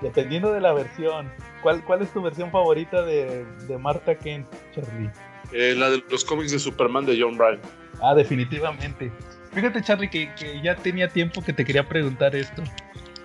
dependiendo 0.00 0.52
de 0.52 0.60
la 0.60 0.72
versión. 0.72 1.30
¿Cuál, 1.62 1.82
cuál 1.84 2.02
es 2.02 2.10
tu 2.12 2.22
versión 2.22 2.50
favorita 2.52 3.02
de, 3.02 3.44
de 3.66 3.78
Marta 3.78 4.14
Kent, 4.16 4.46
Charlie? 4.74 5.10
Eh, 5.52 5.74
la 5.76 5.90
de 5.90 6.02
los 6.10 6.24
cómics 6.24 6.52
de 6.52 6.58
Superman 6.58 7.04
de 7.06 7.20
John 7.20 7.36
Byrne. 7.36 7.60
Ah, 8.00 8.14
definitivamente. 8.14 9.10
Fíjate, 9.52 9.82
Charlie, 9.82 10.08
que, 10.10 10.32
que 10.34 10.60
ya 10.62 10.76
tenía 10.76 11.08
tiempo 11.08 11.42
que 11.42 11.52
te 11.52 11.64
quería 11.64 11.88
preguntar 11.88 12.36
esto. 12.36 12.62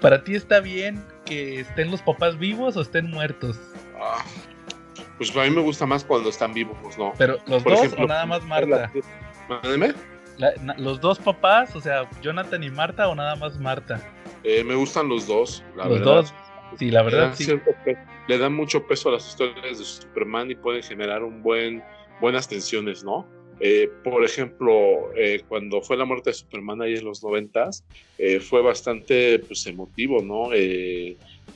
¿Para 0.02 0.24
ti 0.24 0.36
está 0.36 0.62
bien 0.62 1.04
que 1.26 1.60
estén 1.60 1.92
los 1.92 2.02
papás 2.02 2.40
vivos 2.40 2.76
o 2.76 2.82
estén 2.82 3.10
muertos? 3.12 3.60
Ah, 4.02 4.24
pues 5.32 5.46
a 5.46 5.50
mí 5.50 5.56
me 5.56 5.62
gusta 5.62 5.86
más 5.86 6.04
cuando 6.04 6.30
están 6.30 6.54
vivos, 6.54 6.98
¿no? 6.98 7.14
Pero 7.18 7.38
los 7.48 7.64
Por 7.64 7.74
dos 7.74 7.82
ejemplo, 7.82 8.06
o 8.06 8.08
nada 8.08 8.26
más 8.26 8.44
Marta. 8.44 8.92
Mándeme. 9.50 9.94
La- 10.38 10.54
na- 10.62 10.76
los 10.78 11.00
dos 11.00 11.20
papás, 11.20 11.76
o 11.76 11.82
sea, 11.82 12.10
Jonathan 12.22 12.64
y 12.64 12.70
Marta 12.70 13.08
o 13.08 13.16
nada 13.16 13.36
más 13.36 13.60
Marta. 13.60 14.02
Eh, 14.44 14.64
me 14.64 14.76
gustan 14.76 15.08
los 15.08 15.28
dos, 15.28 15.64
la 15.76 15.86
los 15.86 16.00
verdad. 16.00 16.16
dos. 16.16 16.34
Sí, 16.80 16.90
la 16.90 17.04
Le 17.04 17.06
verdad 17.12 17.28
dan 17.28 17.38
sí. 17.38 17.54
le 18.28 18.38
dan 18.40 18.54
mucho 18.54 18.88
peso 18.88 19.10
a 19.10 19.14
las 19.14 19.28
historias 19.28 19.78
de 19.78 19.86
Superman 19.86 20.50
y 20.50 20.56
pueden 20.56 20.82
generar 20.82 21.24
un 21.24 21.44
buen 21.44 21.84
buenas 22.20 22.48
tensiones, 22.48 23.04
¿no? 23.04 23.28
Eh, 23.60 23.90
por 24.04 24.26
ejemplo, 24.26 25.14
eh, 25.16 25.44
cuando 25.48 25.82
fue 25.82 25.96
la 25.98 26.06
muerte 26.06 26.32
de 26.32 26.34
Superman 26.34 26.82
ahí 26.82 26.96
en 26.96 27.06
los 27.06 27.24
noventas, 27.24 27.86
eh, 28.18 28.40
fue 28.40 28.62
bastante 28.64 29.38
pues, 29.40 29.66
emotivo, 29.68 30.22
¿no? 30.24 30.52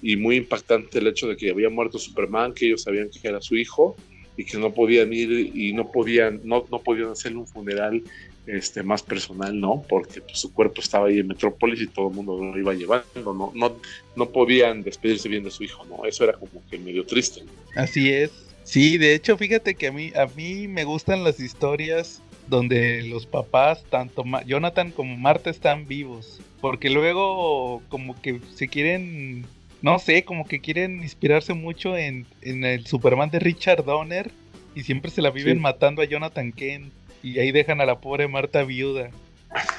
Y 0.01 0.15
muy 0.15 0.37
impactante 0.37 0.99
el 0.99 1.07
hecho 1.07 1.27
de 1.27 1.37
que 1.37 1.49
había 1.49 1.69
muerto 1.69 1.97
Superman, 1.99 2.53
que 2.53 2.67
ellos 2.67 2.83
sabían 2.83 3.09
que 3.09 3.27
era 3.27 3.41
su 3.41 3.55
hijo 3.55 3.95
y 4.35 4.45
que 4.45 4.57
no 4.57 4.73
podían 4.73 5.11
ir 5.13 5.51
y 5.55 5.73
no 5.73 5.91
podían, 5.91 6.41
no, 6.43 6.65
no 6.71 6.79
podían 6.79 7.09
hacerle 7.09 7.39
un 7.39 7.47
funeral 7.47 8.03
este, 8.45 8.83
más 8.83 9.03
personal, 9.03 9.59
¿no? 9.59 9.83
Porque 9.89 10.21
pues, 10.21 10.39
su 10.39 10.53
cuerpo 10.53 10.81
estaba 10.81 11.07
ahí 11.07 11.19
en 11.19 11.27
Metrópolis 11.27 11.81
y 11.81 11.87
todo 11.87 12.09
el 12.09 12.15
mundo 12.15 12.37
lo 12.37 12.57
iba 12.57 12.73
llevando, 12.73 13.33
¿no? 13.33 13.51
No, 13.53 13.75
no 14.15 14.29
podían 14.29 14.83
despedirse 14.83 15.27
bien 15.27 15.43
de 15.43 15.51
su 15.51 15.63
hijo, 15.63 15.85
¿no? 15.85 16.05
Eso 16.05 16.23
era 16.23 16.33
como 16.33 16.63
que 16.69 16.77
medio 16.77 17.05
triste. 17.05 17.43
Así 17.75 18.09
es. 18.09 18.31
Sí, 18.63 18.97
de 18.97 19.15
hecho, 19.15 19.37
fíjate 19.37 19.75
que 19.75 19.87
a 19.87 19.91
mí, 19.91 20.11
a 20.15 20.27
mí 20.27 20.67
me 20.67 20.83
gustan 20.83 21.23
las 21.23 21.39
historias 21.39 22.21
donde 22.47 23.03
los 23.03 23.25
papás, 23.25 23.83
tanto 23.89 24.23
Jonathan 24.45 24.91
como 24.91 25.17
Marta, 25.17 25.49
están 25.49 25.87
vivos. 25.87 26.39
Porque 26.61 26.89
luego 26.89 27.81
como 27.89 28.19
que 28.21 28.39
se 28.55 28.67
quieren, 28.67 29.45
no 29.81 29.99
sé, 29.99 30.23
como 30.23 30.47
que 30.47 30.59
quieren 30.59 31.01
inspirarse 31.03 31.53
mucho 31.53 31.95
en, 31.97 32.25
en 32.41 32.63
el 32.65 32.85
Superman 32.87 33.29
de 33.29 33.39
Richard 33.39 33.83
Donner 33.83 34.31
y 34.75 34.83
siempre 34.83 35.11
se 35.11 35.21
la 35.21 35.29
viven 35.31 35.55
Sí. 35.57 35.61
matando 35.61 36.01
a 36.01 36.05
Jonathan 36.05 36.51
Kent 36.51 36.91
y 37.23 37.39
ahí 37.39 37.51
dejan 37.51 37.81
a 37.81 37.85
la 37.85 37.99
pobre 37.99 38.27
Marta 38.27 38.63
viuda. 38.63 39.09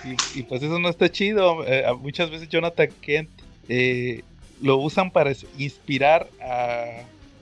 Y, 0.05 0.41
y 0.41 0.43
pues 0.45 0.63
eso 0.63 0.79
no 0.79 0.89
está 0.89 1.11
chido. 1.11 1.65
Eh, 1.67 1.85
muchas 2.01 2.31
veces 2.31 2.49
Jonathan 2.49 2.89
Kent 3.01 3.31
eh, 3.69 4.23
lo 4.61 4.77
usan 4.79 5.11
para 5.11 5.33
inspirar 5.59 6.29
a, 6.41 6.85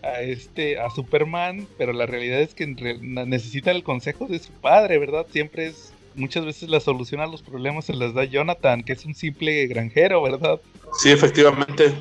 a 0.02 0.20
este 0.22 0.78
a 0.78 0.90
Superman, 0.90 1.66
pero 1.78 1.92
la 1.92 2.06
realidad 2.06 2.40
es 2.40 2.54
que 2.54 2.66
necesita 2.66 3.70
el 3.70 3.82
consejo 3.82 4.26
de 4.26 4.38
su 4.38 4.52
padre, 4.52 4.98
¿verdad? 4.98 5.26
Siempre 5.30 5.66
es 5.66 5.92
muchas 6.14 6.44
veces 6.44 6.68
la 6.68 6.80
solución 6.80 7.20
a 7.20 7.26
los 7.26 7.42
problemas 7.42 7.84
se 7.86 7.94
las 7.94 8.12
da 8.14 8.24
Jonathan, 8.24 8.82
que 8.82 8.92
es 8.94 9.04
un 9.04 9.14
simple 9.14 9.66
granjero, 9.66 10.22
¿verdad? 10.22 10.60
Sí, 10.98 11.10
efectivamente. 11.10 11.92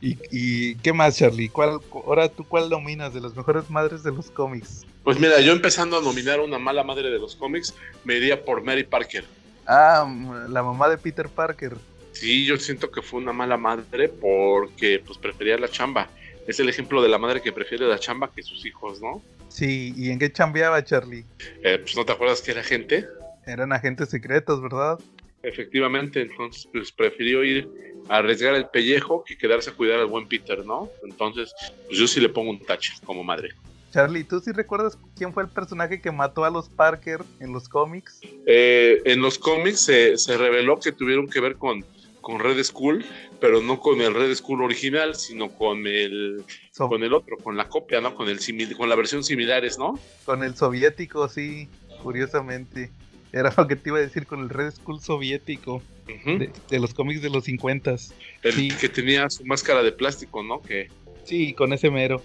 ¿Y, 0.00 0.16
y 0.30 0.74
qué 0.76 0.92
más, 0.92 1.18
Charlie? 1.18 1.48
¿Cuál, 1.48 1.78
ahora 1.92 2.28
tú 2.28 2.44
cuál 2.44 2.70
dominas 2.70 3.12
de 3.12 3.20
las 3.20 3.36
mejores 3.36 3.68
madres 3.68 4.02
de 4.02 4.12
los 4.12 4.30
cómics? 4.30 4.86
Pues 5.04 5.18
mira, 5.18 5.40
yo 5.40 5.52
empezando 5.52 5.98
a 5.98 6.02
nominar 6.02 6.40
una 6.40 6.58
mala 6.58 6.82
madre 6.84 7.10
de 7.10 7.18
los 7.18 7.36
cómics, 7.36 7.74
me 8.04 8.16
iría 8.16 8.42
por 8.44 8.62
Mary 8.62 8.84
Parker. 8.84 9.24
Ah, 9.66 10.06
la 10.48 10.62
mamá 10.62 10.88
de 10.88 10.98
Peter 10.98 11.28
Parker. 11.28 11.76
Sí, 12.12 12.44
yo 12.44 12.56
siento 12.56 12.90
que 12.90 13.02
fue 13.02 13.20
una 13.20 13.32
mala 13.32 13.56
madre 13.56 14.08
porque 14.08 15.02
pues 15.04 15.18
prefería 15.18 15.56
la 15.58 15.68
chamba. 15.68 16.08
Es 16.46 16.58
el 16.58 16.68
ejemplo 16.68 17.02
de 17.02 17.08
la 17.08 17.18
madre 17.18 17.40
que 17.40 17.52
prefiere 17.52 17.86
la 17.86 17.98
chamba 17.98 18.32
que 18.34 18.42
sus 18.42 18.64
hijos, 18.66 19.00
¿no? 19.00 19.22
Sí, 19.48 19.92
¿y 19.96 20.10
en 20.10 20.18
qué 20.18 20.32
chambeaba 20.32 20.82
Charlie? 20.84 21.24
Eh, 21.62 21.78
pues 21.78 21.96
no 21.96 22.04
te 22.04 22.12
acuerdas 22.12 22.40
que 22.40 22.52
era 22.52 22.62
gente. 22.62 23.06
Eran 23.46 23.72
agentes 23.72 24.08
secretos, 24.08 24.60
¿verdad? 24.62 24.98
Efectivamente, 25.42 26.20
entonces 26.20 26.68
pues 26.70 26.92
prefirió 26.92 27.42
ir 27.42 27.66
a 27.66 27.89
arriesgar 28.10 28.54
el 28.54 28.66
pellejo 28.68 29.22
que 29.24 29.38
quedarse 29.38 29.70
a 29.70 29.74
cuidar 29.74 30.00
al 30.00 30.06
buen 30.06 30.26
Peter, 30.28 30.64
¿no? 30.64 30.90
Entonces, 31.02 31.54
pues 31.86 31.98
yo 31.98 32.06
sí 32.06 32.20
le 32.20 32.28
pongo 32.28 32.50
un 32.50 32.64
tache 32.64 32.92
como 33.04 33.22
madre. 33.22 33.50
Charlie, 33.92 34.24
¿tú 34.24 34.40
sí 34.40 34.52
recuerdas 34.52 34.98
quién 35.16 35.32
fue 35.32 35.42
el 35.42 35.48
personaje 35.48 36.00
que 36.00 36.10
mató 36.12 36.44
a 36.44 36.50
los 36.50 36.68
Parker 36.68 37.20
en 37.40 37.52
los 37.52 37.68
cómics? 37.68 38.20
Eh, 38.46 39.00
en 39.04 39.20
los 39.20 39.38
cómics 39.38 39.80
se, 39.80 40.16
se 40.16 40.36
reveló 40.36 40.78
que 40.78 40.92
tuvieron 40.92 41.28
que 41.28 41.40
ver 41.40 41.56
con, 41.56 41.84
con 42.20 42.38
Red 42.38 42.62
Skull, 42.62 43.04
pero 43.40 43.60
no 43.60 43.80
con 43.80 44.00
el 44.00 44.14
Red 44.14 44.34
Skull 44.34 44.62
original, 44.62 45.14
sino 45.14 45.48
con 45.52 45.86
el, 45.86 46.44
So- 46.72 46.88
con 46.88 47.02
el 47.02 47.12
otro, 47.12 47.36
con 47.38 47.56
la 47.56 47.68
copia, 47.68 48.00
¿no? 48.00 48.14
Con, 48.14 48.28
el 48.28 48.38
simil- 48.38 48.76
con 48.76 48.88
la 48.88 48.94
versión 48.96 49.24
similares, 49.24 49.78
¿no? 49.78 49.98
con 50.24 50.44
el 50.44 50.54
soviético, 50.54 51.28
sí, 51.28 51.68
curiosamente. 52.02 52.92
Era 53.32 53.52
lo 53.56 53.66
que 53.66 53.76
te 53.76 53.90
iba 53.90 53.98
a 53.98 54.02
decir 54.02 54.26
con 54.26 54.40
el 54.40 54.48
Red 54.48 54.72
Skull 54.72 55.00
soviético 55.00 55.82
de, 56.24 56.50
de 56.68 56.78
los 56.80 56.94
cómics 56.94 57.22
de 57.22 57.30
los 57.30 57.44
50. 57.44 57.96
El 58.42 58.52
sí. 58.52 58.68
que 58.80 58.88
tenía 58.88 59.28
su 59.30 59.44
máscara 59.44 59.82
de 59.82 59.92
plástico, 59.92 60.42
¿no? 60.42 60.60
Que, 60.62 60.88
Sí, 61.24 61.52
con 61.54 61.72
ese 61.72 61.90
mero. 61.90 62.22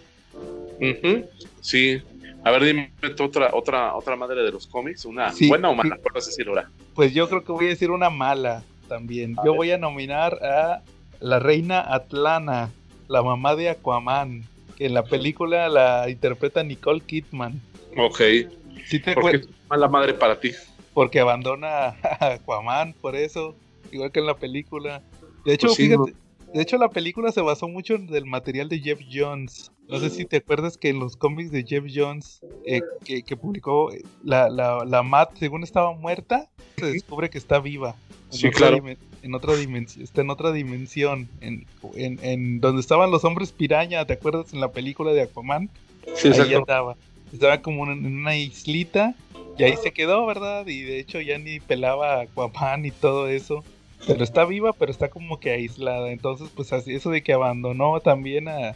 Sí. 1.61 2.01
A 2.43 2.51
ver, 2.51 2.63
dime 2.63 2.91
otra, 3.19 3.49
otra, 3.53 3.95
otra 3.95 4.15
madre 4.15 4.43
de 4.43 4.51
los 4.51 4.67
cómics, 4.67 5.05
una 5.05 5.31
Sí, 5.31 5.47
buena 5.47 5.69
o 5.69 5.75
mala, 5.75 5.95
sí. 5.95 6.01
¿cuál 6.01 6.13
vas 6.13 6.25
a 6.25 6.29
decir 6.29 6.47
ahora? 6.47 6.69
Pues 6.93 7.13
yo 7.13 7.27
creo 7.27 7.43
que 7.43 7.51
voy 7.51 7.65
a 7.65 7.69
decir 7.69 7.89
una 7.91 8.09
mala 8.09 8.63
también. 8.87 9.33
A 9.39 9.43
Yo 9.45 9.51
ver. 9.51 9.57
voy 9.57 9.71
a 9.71 9.77
nominar 9.77 10.33
a 10.43 10.81
la 11.19 11.39
reina 11.39 11.81
Atlana, 11.81 12.69
la 13.07 13.23
mamá 13.23 13.55
de 13.55 13.69
Aquaman, 13.69 14.43
que 14.77 14.85
en 14.85 14.93
la 14.93 15.03
película 15.03 15.69
la 15.69 16.07
interpreta 16.09 16.63
Nicole 16.63 17.01
Kidman. 17.01 17.59
Ok. 17.97 18.21
¿Sí 18.85 18.99
te 18.99 19.13
¿Por 19.15 19.31
qué 19.31 19.37
es 19.37 19.47
mala 19.69 19.87
madre 19.87 20.13
para 20.13 20.39
ti? 20.39 20.51
Porque 20.95 21.19
abandona 21.19 21.89
a 22.19 22.33
Aquaman, 22.33 22.93
por 22.93 23.15
eso, 23.15 23.55
igual 23.91 24.11
que 24.11 24.21
en 24.21 24.25
la 24.25 24.37
película. 24.37 25.03
De 25.45 25.53
hecho, 25.53 25.67
Pues 25.67 25.77
sí, 25.77 25.89
fíjate, 25.89 26.15
de 26.53 26.61
hecho 26.61 26.77
la 26.77 26.89
película 26.89 27.31
se 27.31 27.41
basó 27.41 27.67
mucho 27.67 27.95
en 27.95 28.11
el 28.15 28.25
material 28.25 28.69
de 28.69 28.79
Jeff 28.79 29.01
Jones. 29.13 29.71
No 29.89 29.99
sé 29.99 30.09
si 30.09 30.25
te 30.25 30.37
acuerdas 30.37 30.77
que 30.77 30.89
en 30.89 30.99
los 30.99 31.15
cómics 31.15 31.51
de 31.51 31.63
Jeff 31.63 31.83
Jones 31.93 32.39
eh, 32.65 32.81
que, 33.03 33.21
que 33.21 33.37
publicó 33.37 33.91
eh, 33.91 34.01
la, 34.23 34.49
la, 34.49 34.83
la 34.83 35.03
Matt, 35.03 35.37
según 35.37 35.63
estaba 35.63 35.93
muerta, 35.93 36.49
se 36.77 36.87
descubre 36.87 37.29
que 37.29 37.37
está 37.37 37.59
viva. 37.59 37.95
En 38.31 38.37
Sí, 38.37 38.47
otra 38.47 38.57
claro. 38.69 38.83
En 39.21 39.35
otra 39.35 39.55
dimensión, 39.55 40.03
está 40.03 40.21
en 40.21 40.29
otra 40.29 40.51
dimensión, 40.51 41.27
en, 41.41 41.65
en, 41.95 42.19
en 42.23 42.59
donde 42.61 42.79
estaban 42.79 43.11
los 43.11 43.25
hombres 43.25 43.51
piraña, 43.51 44.05
¿te 44.05 44.13
acuerdas 44.13 44.53
en 44.53 44.59
la 44.61 44.71
película 44.71 45.11
de 45.11 45.23
Aquaman? 45.23 45.69
Sí, 46.15 46.29
ahí 46.29 46.53
andaba. 46.53 46.95
Estaba 47.33 47.61
como 47.61 47.91
en 47.91 48.05
en 48.05 48.17
una 48.17 48.37
islita 48.37 49.13
y 49.57 49.63
ahí 49.63 49.75
se 49.77 49.91
quedó, 49.91 50.25
¿verdad? 50.25 50.65
Y 50.67 50.81
de 50.83 50.99
hecho 50.99 51.19
ya 51.21 51.37
ni 51.37 51.59
pelaba 51.59 52.15
a 52.15 52.21
Aquaman 52.21 52.85
y 52.85 52.91
todo 52.91 53.27
eso. 53.27 53.63
Pero 54.07 54.23
está 54.23 54.45
viva, 54.45 54.73
pero 54.73 54.91
está 54.91 55.09
como 55.09 55.39
que 55.39 55.51
aislada. 55.51 56.11
Entonces, 56.11 56.49
pues 56.55 56.71
así, 56.73 56.93
eso 56.93 57.09
de 57.09 57.23
que 57.23 57.33
abandonó 57.33 57.99
también 58.01 58.47
a... 58.47 58.75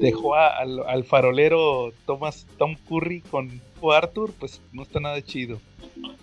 Dejó 0.00 0.34
a- 0.34 0.48
al, 0.48 0.80
al 0.88 1.04
farolero 1.04 1.92
Thomas, 2.06 2.46
Tom 2.58 2.74
Curry 2.88 3.20
con 3.20 3.60
Arthur, 3.92 4.32
pues 4.40 4.60
no 4.72 4.82
está 4.82 4.98
nada 4.98 5.20
chido. 5.22 5.60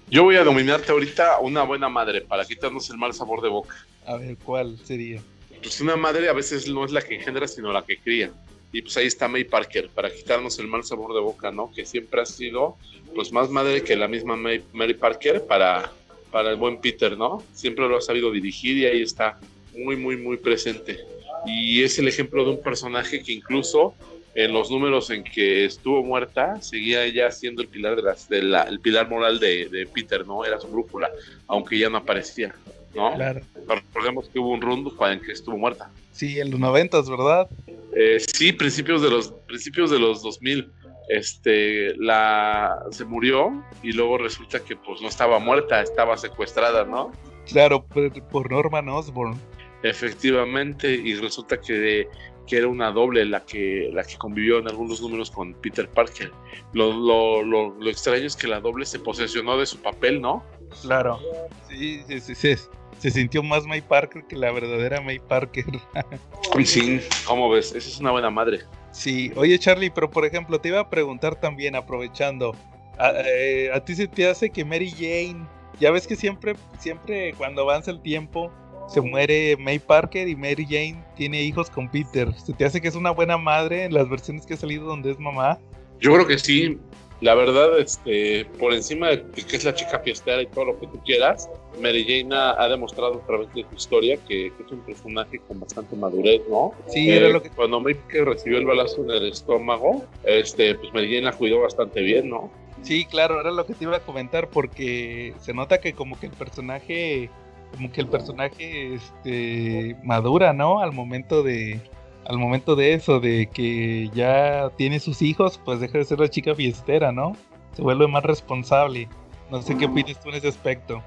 Yo 0.09 0.23
voy 0.23 0.35
a 0.35 0.43
dominarte 0.43 0.91
ahorita 0.91 1.39
una 1.39 1.63
buena 1.63 1.87
madre 1.87 2.21
para 2.21 2.43
quitarnos 2.43 2.89
el 2.89 2.97
mal 2.97 3.13
sabor 3.13 3.41
de 3.41 3.49
boca. 3.49 3.75
A 4.05 4.17
ver, 4.17 4.35
¿cuál 4.43 4.77
sería? 4.83 5.21
Pues 5.61 5.79
una 5.79 5.95
madre 5.95 6.27
a 6.27 6.33
veces 6.33 6.67
no 6.67 6.83
es 6.83 6.91
la 6.91 7.01
que 7.01 7.15
engendra, 7.15 7.47
sino 7.47 7.71
la 7.71 7.83
que 7.83 7.97
cría. 7.97 8.31
Y 8.71 8.81
pues 8.81 8.95
ahí 8.97 9.07
está 9.07 9.27
May 9.27 9.43
Parker, 9.43 9.89
para 9.89 10.09
quitarnos 10.13 10.57
el 10.59 10.67
mal 10.67 10.83
sabor 10.83 11.13
de 11.13 11.19
boca, 11.19 11.51
¿no? 11.51 11.71
Que 11.75 11.85
siempre 11.85 12.21
ha 12.21 12.25
sido, 12.25 12.77
pues 13.13 13.31
más 13.31 13.49
madre 13.49 13.83
que 13.83 13.95
la 13.95 14.07
misma 14.07 14.35
May- 14.37 14.63
Mary 14.71 14.93
Parker 14.93 15.45
para, 15.45 15.91
para 16.31 16.51
el 16.51 16.55
buen 16.55 16.79
Peter, 16.79 17.17
¿no? 17.17 17.43
Siempre 17.53 17.87
lo 17.87 17.97
ha 17.97 18.01
sabido 18.01 18.31
dirigir 18.31 18.77
y 18.77 18.85
ahí 18.85 19.01
está 19.01 19.39
muy, 19.75 19.95
muy, 19.97 20.15
muy 20.17 20.37
presente. 20.37 20.99
Y 21.45 21.83
es 21.83 21.97
el 21.99 22.07
ejemplo 22.07 22.45
de 22.45 22.51
un 22.51 22.61
personaje 22.61 23.21
que 23.21 23.33
incluso 23.33 23.93
en 24.33 24.53
los 24.53 24.71
números 24.71 25.09
en 25.09 25.23
que 25.23 25.65
estuvo 25.65 26.03
muerta, 26.03 26.61
seguía 26.61 27.03
ella 27.03 27.29
siendo 27.31 27.61
el 27.61 27.67
pilar 27.67 27.97
de 27.97 28.03
las, 28.03 28.29
de 28.29 28.41
la, 28.41 28.63
el 28.63 28.79
pilar 28.79 29.09
moral 29.09 29.39
de, 29.39 29.67
de, 29.67 29.85
Peter, 29.85 30.25
¿no? 30.25 30.45
Era 30.45 30.59
su 30.59 30.67
brújula, 30.69 31.09
aunque 31.47 31.77
ya 31.77 31.89
no 31.89 31.97
aparecía, 31.97 32.55
¿no? 32.95 33.13
Claro. 33.15 33.41
Recordemos 33.67 34.29
que 34.29 34.39
hubo 34.39 34.51
un 34.51 34.61
rondo 34.61 34.95
en 35.07 35.19
que 35.19 35.33
estuvo 35.33 35.57
muerta. 35.57 35.91
Sí, 36.13 36.39
en 36.39 36.51
los 36.51 36.59
noventas, 36.59 37.09
¿verdad? 37.09 37.49
Eh, 37.95 38.19
sí, 38.19 38.53
principios 38.53 39.01
de 39.01 39.09
los 39.09 39.31
principios 39.47 39.91
de 39.91 39.99
los 39.99 40.21
2000. 40.21 40.71
Este, 41.09 41.93
la 41.97 42.83
se 42.91 43.03
murió 43.03 43.51
y 43.83 43.91
luego 43.91 44.17
resulta 44.17 44.63
que 44.63 44.77
pues 44.77 45.01
no 45.01 45.09
estaba 45.09 45.39
muerta, 45.39 45.81
estaba 45.81 46.15
secuestrada, 46.15 46.85
¿no? 46.85 47.11
Claro, 47.47 47.85
por, 47.85 48.11
por 48.29 48.49
Norman 48.49 48.87
Osborn. 48.87 49.37
Efectivamente, 49.83 50.93
y 50.93 51.15
resulta 51.15 51.59
que, 51.59 52.07
que, 52.47 52.57
era 52.57 52.67
una 52.67 52.91
doble 52.91 53.25
la 53.25 53.43
que, 53.43 53.89
la 53.91 54.03
que 54.03 54.15
convivió 54.17 54.59
en 54.59 54.69
algunos 54.69 55.01
números 55.01 55.31
con 55.31 55.53
Peter 55.55 55.89
Parker. 55.89 56.31
Lo, 56.73 56.93
lo, 56.93 57.43
lo, 57.43 57.75
lo 57.77 57.89
extraño 57.89 58.27
es 58.27 58.35
que 58.35 58.47
la 58.47 58.61
doble 58.61 58.85
se 58.85 58.99
posesionó 58.99 59.57
de 59.57 59.65
su 59.65 59.81
papel, 59.81 60.21
¿no? 60.21 60.45
Claro. 60.81 61.19
Sí, 61.67 62.03
sí, 62.07 62.21
sí, 62.21 62.35
sí. 62.35 62.55
Se 63.01 63.09
sintió 63.09 63.41
más 63.41 63.65
May 63.65 63.81
Parker 63.81 64.23
que 64.25 64.35
la 64.35 64.51
verdadera 64.51 65.01
May 65.01 65.17
Parker. 65.17 65.65
sí, 66.63 67.01
¿cómo 67.25 67.49
ves? 67.49 67.73
Esa 67.73 67.89
es 67.89 67.99
una 67.99 68.11
buena 68.11 68.29
madre. 68.29 68.59
Sí, 68.91 69.31
oye 69.35 69.57
Charlie, 69.57 69.89
pero 69.89 70.11
por 70.11 70.23
ejemplo, 70.23 70.61
te 70.61 70.67
iba 70.67 70.79
a 70.79 70.87
preguntar 70.87 71.39
también, 71.39 71.75
aprovechando, 71.75 72.55
¿a, 72.99 73.13
eh, 73.25 73.71
¿a 73.73 73.83
ti 73.83 73.95
se 73.95 74.07
te 74.07 74.29
hace 74.29 74.51
que 74.51 74.63
Mary 74.63 74.91
Jane, 74.91 75.47
ya 75.79 75.89
ves 75.89 76.05
que 76.05 76.15
siempre, 76.15 76.55
siempre 76.77 77.33
cuando 77.33 77.63
avanza 77.63 77.89
el 77.89 78.03
tiempo, 78.03 78.51
se 78.87 79.01
muere 79.01 79.57
May 79.57 79.79
Parker 79.79 80.27
y 80.27 80.35
Mary 80.35 80.65
Jane 80.65 81.03
tiene 81.15 81.41
hijos 81.41 81.71
con 81.71 81.89
Peter. 81.89 82.31
¿Se 82.37 82.53
te 82.53 82.65
hace 82.65 82.81
que 82.81 82.89
es 82.89 82.95
una 82.95 83.09
buena 83.09 83.35
madre 83.35 83.85
en 83.85 83.95
las 83.95 84.07
versiones 84.09 84.45
que 84.45 84.53
ha 84.53 84.57
salido 84.57 84.85
donde 84.85 85.09
es 85.09 85.17
mamá? 85.17 85.57
Yo 85.99 86.13
creo 86.13 86.27
que 86.27 86.37
sí. 86.37 86.77
La 87.21 87.35
verdad, 87.35 87.77
este, 87.77 88.45
por 88.59 88.73
encima 88.73 89.09
de 89.09 89.23
que 89.23 89.55
es 89.55 89.63
la 89.63 89.75
chica 89.75 89.99
fiestera 89.99 90.41
y 90.41 90.47
todo 90.47 90.65
lo 90.65 90.79
que 90.79 90.87
tú 90.87 90.99
quieras, 91.05 91.47
Mary 91.79 92.03
Jane 92.03 92.35
ha, 92.35 92.67
demostrado 92.67 93.21
a 93.23 93.27
través 93.27 93.53
de 93.53 93.63
su 93.69 93.75
historia 93.75 94.17
que, 94.27 94.51
que, 94.57 94.63
es 94.63 94.71
un 94.71 94.79
personaje 94.79 95.39
con 95.47 95.59
bastante 95.59 95.95
madurez, 95.95 96.41
¿no? 96.49 96.73
Sí, 96.87 97.11
eh, 97.11 97.17
era 97.17 97.29
lo 97.29 97.41
que... 97.43 97.51
Cuando 97.51 97.81
Parker 97.83 98.25
recibió 98.25 98.57
el 98.57 98.65
balazo 98.65 99.03
en 99.03 99.11
el 99.11 99.29
estómago, 99.29 100.03
este, 100.23 100.73
pues 100.73 100.91
Mary 100.93 101.13
Jane 101.13 101.21
la 101.21 101.33
cuidó 101.33 101.61
bastante 101.61 102.01
bien, 102.01 102.27
¿no? 102.29 102.51
Sí, 102.81 103.05
claro, 103.05 103.39
era 103.39 103.51
lo 103.51 103.67
que 103.67 103.75
te 103.75 103.83
iba 103.83 103.97
a 103.97 103.99
comentar 103.99 104.47
porque 104.49 105.35
se 105.41 105.53
nota 105.53 105.79
que 105.79 105.93
como 105.93 106.19
que 106.19 106.25
el 106.25 106.31
personaje 106.31 107.29
como 107.71 107.91
que 107.91 108.01
el 108.01 108.07
personaje 108.07 108.95
este 108.95 109.95
madura, 110.03 110.53
¿no? 110.53 110.81
Al 110.81 110.91
momento 110.91 111.43
de 111.43 111.79
al 112.25 112.37
momento 112.37 112.75
de 112.75 112.93
eso 112.93 113.19
de 113.19 113.47
que 113.47 114.09
ya 114.13 114.71
tiene 114.77 114.99
sus 114.99 115.21
hijos, 115.21 115.59
pues 115.63 115.79
deja 115.79 115.97
de 115.97 116.05
ser 116.05 116.19
la 116.19 116.29
chica 116.29 116.55
fiestera, 116.55 117.11
¿no? 117.11 117.35
Se 117.75 117.81
vuelve 117.81 118.07
más 118.07 118.23
responsable. 118.23 119.07
No 119.49 119.61
sé 119.61 119.77
qué 119.77 119.85
opinas 119.85 120.19
tú 120.19 120.29
en 120.29 120.35
ese 120.35 120.47
aspecto. 120.47 121.03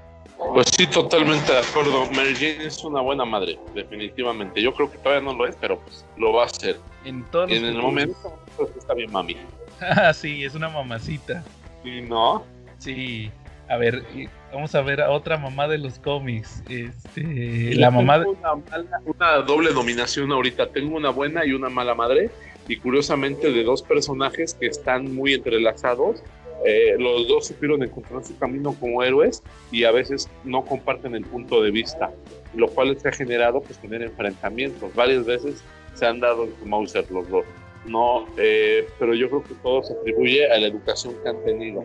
Pues 0.53 0.67
sí, 0.75 0.85
totalmente 0.87 1.51
de 1.51 1.59
acuerdo. 1.59 2.05
Mary 2.11 2.35
Jane 2.35 2.65
es 2.65 2.83
una 2.83 3.01
buena 3.01 3.25
madre, 3.25 3.57
definitivamente. 3.73 4.61
Yo 4.61 4.73
creo 4.73 4.91
que 4.91 4.97
todavía 4.97 5.21
no 5.21 5.33
lo 5.33 5.47
es, 5.47 5.55
pero 5.59 5.79
pues 5.79 6.05
lo 6.17 6.33
va 6.33 6.43
a 6.43 6.45
hacer. 6.45 6.79
En 7.05 7.23
todos 7.25 7.51
en 7.51 7.65
el 7.65 7.77
momento 7.77 8.37
pues, 8.57 8.69
está 8.77 8.93
bien 8.93 9.11
mami. 9.11 9.37
Ah, 9.81 10.13
sí, 10.13 10.45
es 10.45 10.55
una 10.55 10.69
mamacita. 10.69 11.43
Sí, 11.83 12.01
¿no? 12.01 12.45
Sí. 12.77 13.29
A 13.67 13.75
ver, 13.75 14.05
vamos 14.55 14.73
a 14.73 14.81
ver 14.81 15.01
a 15.01 15.11
otra 15.11 15.37
mamá 15.37 15.67
de 15.67 15.77
los 15.77 15.99
cómics. 15.99 16.63
Este, 16.69 17.75
la 17.75 17.91
mamá 17.91 18.19
de... 18.19 18.25
una, 18.27 18.55
mala, 18.55 19.01
una, 19.05 19.37
doble 19.39 19.71
dominación 19.73 20.31
ahorita. 20.31 20.69
Tengo 20.69 20.95
una 20.95 21.09
buena 21.09 21.45
y 21.45 21.51
una 21.51 21.69
mala 21.69 21.93
madre. 21.93 22.31
Y 22.67 22.77
curiosamente 22.77 23.51
de 23.51 23.63
dos 23.63 23.83
personajes 23.83 24.55
que 24.55 24.67
están 24.67 25.13
muy 25.13 25.33
entrelazados. 25.33 26.23
Eh, 26.65 26.95
los 26.97 27.27
dos 27.27 27.47
supieron 27.47 27.83
encontrar 27.83 28.23
su 28.23 28.35
camino 28.37 28.73
como 28.79 29.03
héroes 29.03 29.43
y 29.71 29.83
a 29.83 29.91
veces 29.91 30.29
no 30.45 30.63
comparten 30.63 31.13
el 31.13 31.25
punto 31.25 31.61
de 31.61 31.69
vista, 31.69 32.11
lo 32.55 32.69
cual 32.69 32.97
se 32.97 33.09
ha 33.09 33.11
generado 33.11 33.61
pues 33.61 33.77
tener 33.77 34.01
enfrentamientos. 34.01 34.95
Varias 34.95 35.25
veces 35.25 35.61
se 35.93 36.05
han 36.05 36.21
dado 36.21 36.45
en 36.45 36.69
Mauser 36.69 37.11
los 37.11 37.29
dos. 37.29 37.45
No, 37.85 38.25
eh, 38.37 38.87
pero 38.97 39.13
yo 39.13 39.29
creo 39.29 39.43
que 39.43 39.53
todo 39.61 39.83
se 39.83 39.93
atribuye 39.93 40.49
a 40.49 40.57
la 40.57 40.67
educación 40.67 41.13
que 41.21 41.29
han 41.29 41.43
tenido, 41.43 41.83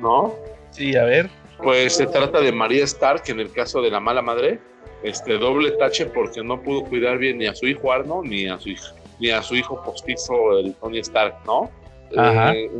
¿no? 0.00 0.32
Sí, 0.70 0.96
a 0.96 1.04
ver. 1.04 1.28
Pues 1.62 1.96
se 1.96 2.06
trata 2.06 2.40
de 2.40 2.52
María 2.52 2.84
Stark, 2.84 3.22
en 3.28 3.40
el 3.40 3.50
caso 3.50 3.80
de 3.80 3.90
la 3.90 4.00
mala 4.00 4.22
madre, 4.22 4.60
este 5.02 5.38
doble 5.38 5.70
tache 5.72 6.06
porque 6.06 6.42
no 6.42 6.60
pudo 6.62 6.82
cuidar 6.84 7.18
bien 7.18 7.38
ni 7.38 7.46
a 7.46 7.54
su 7.54 7.66
hijo 7.66 7.92
Arno 7.92 8.22
ni 8.22 8.48
a 8.48 8.58
su 8.58 8.70
hijo, 8.70 8.94
ni 9.20 9.30
a 9.30 9.42
su 9.42 9.54
hijo 9.54 9.82
postizo, 9.84 10.58
el 10.58 10.74
Tony 10.74 10.98
Stark, 10.98 11.36
¿no? 11.46 11.70
Ajá. 12.16 12.54
Eh, 12.54 12.70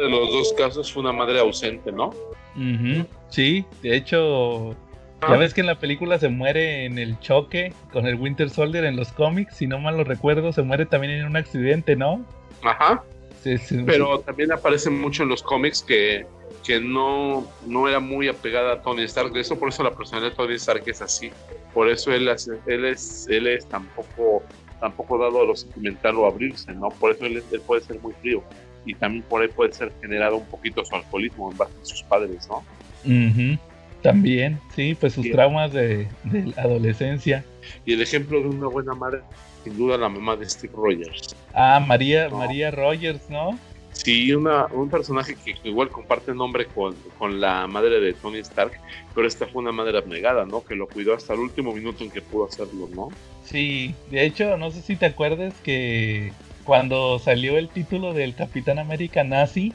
de 0.00 0.08
los 0.08 0.30
dos 0.30 0.52
casos 0.54 0.92
fue 0.92 1.02
una 1.02 1.12
madre 1.12 1.40
ausente, 1.40 1.90
¿no? 1.92 2.08
Uh 2.56 2.60
-huh. 2.60 3.06
Sí, 3.28 3.64
de 3.82 3.96
hecho, 3.96 4.74
ya 5.22 5.36
ves 5.36 5.54
que 5.54 5.60
en 5.60 5.66
la 5.66 5.78
película 5.78 6.18
se 6.18 6.28
muere 6.28 6.84
en 6.84 6.98
el 6.98 7.18
choque 7.20 7.72
con 7.92 8.06
el 8.06 8.16
Winter 8.16 8.50
Soldier 8.50 8.84
en 8.84 8.96
los 8.96 9.12
cómics, 9.12 9.56
si 9.56 9.66
no 9.66 9.78
mal 9.78 9.96
lo 9.96 10.04
recuerdo, 10.04 10.52
se 10.52 10.62
muere 10.62 10.86
también 10.86 11.12
en 11.14 11.26
un 11.26 11.36
accidente, 11.36 11.96
¿no? 11.96 12.24
Ajá. 12.62 13.02
Sí, 13.42 13.56
sí, 13.58 13.82
Pero 13.86 14.18
sí. 14.18 14.24
también 14.26 14.52
aparece 14.52 14.90
mucho 14.90 15.22
en 15.22 15.30
los 15.30 15.42
cómics 15.42 15.82
que 15.82 16.26
que 16.64 16.80
no, 16.80 17.46
no 17.66 17.88
era 17.88 18.00
muy 18.00 18.28
apegada 18.28 18.74
a 18.74 18.82
Tony 18.82 19.02
Stark. 19.04 19.36
Eso, 19.36 19.58
por 19.58 19.70
eso 19.70 19.82
la 19.82 19.94
personalidad 19.94 20.30
de 20.30 20.36
Tony 20.36 20.54
Stark 20.54 20.82
es 20.86 21.02
así. 21.02 21.30
Por 21.72 21.88
eso 21.88 22.12
él, 22.12 22.28
él, 22.66 22.84
es, 22.84 23.26
él 23.28 23.46
es 23.46 23.66
tampoco, 23.66 24.42
tampoco 24.80 25.18
dado 25.18 25.42
a 25.42 25.44
lo 25.44 25.56
sentimental 25.56 26.16
o 26.16 26.26
abrirse, 26.26 26.72
¿no? 26.72 26.88
Por 26.90 27.12
eso 27.12 27.26
él, 27.26 27.42
él, 27.50 27.60
puede 27.60 27.82
ser 27.82 28.00
muy 28.00 28.12
frío. 28.20 28.42
Y 28.84 28.94
también 28.94 29.22
por 29.24 29.42
ahí 29.42 29.48
puede 29.48 29.72
ser 29.72 29.92
generado 30.00 30.36
un 30.36 30.46
poquito 30.46 30.84
su 30.84 30.94
alcoholismo 30.94 31.50
en 31.50 31.56
base 31.56 31.72
a 31.80 31.84
sus 31.84 32.02
padres, 32.04 32.48
¿no? 32.48 32.58
Uh 33.04 33.08
-huh. 33.08 33.58
También, 34.02 34.58
sí, 34.74 34.96
pues 34.98 35.12
sus 35.12 35.30
traumas 35.30 35.72
de, 35.72 36.08
de 36.24 36.46
la 36.56 36.62
adolescencia. 36.62 37.44
Y 37.84 37.92
el 37.92 38.00
ejemplo 38.00 38.40
de 38.40 38.48
una 38.48 38.66
buena 38.66 38.94
madre, 38.94 39.20
sin 39.62 39.76
duda, 39.76 39.98
la 39.98 40.08
mamá 40.08 40.36
de 40.36 40.48
Steve 40.48 40.72
Rogers. 40.74 41.36
Ah, 41.52 41.84
María, 41.86 42.28
¿no? 42.28 42.38
María 42.38 42.70
Rogers, 42.70 43.28
¿no? 43.28 43.58
Sí, 44.02 44.32
una, 44.32 44.66
un 44.72 44.88
personaje 44.88 45.34
que 45.34 45.54
igual 45.64 45.90
comparte 45.90 46.32
nombre 46.32 46.64
con, 46.64 46.94
con, 47.18 47.38
la 47.38 47.66
madre 47.66 48.00
de 48.00 48.14
Tony 48.14 48.38
Stark, 48.38 48.72
pero 49.14 49.26
esta 49.26 49.46
fue 49.46 49.60
una 49.60 49.72
madre 49.72 49.98
abnegada, 49.98 50.46
¿no? 50.46 50.64
Que 50.64 50.74
lo 50.74 50.86
cuidó 50.86 51.14
hasta 51.14 51.34
el 51.34 51.40
último 51.40 51.74
minuto 51.74 52.02
en 52.02 52.10
que 52.10 52.22
pudo 52.22 52.46
hacerlo, 52.46 52.88
¿no? 52.94 53.10
Sí, 53.44 53.94
de 54.10 54.24
hecho, 54.24 54.56
no 54.56 54.70
sé 54.70 54.80
si 54.80 54.96
te 54.96 55.04
acuerdas 55.04 55.52
que 55.62 56.32
cuando 56.64 57.18
salió 57.18 57.58
el 57.58 57.68
título 57.68 58.14
del 58.14 58.34
Capitán 58.34 58.78
América 58.78 59.22
nazi, 59.22 59.74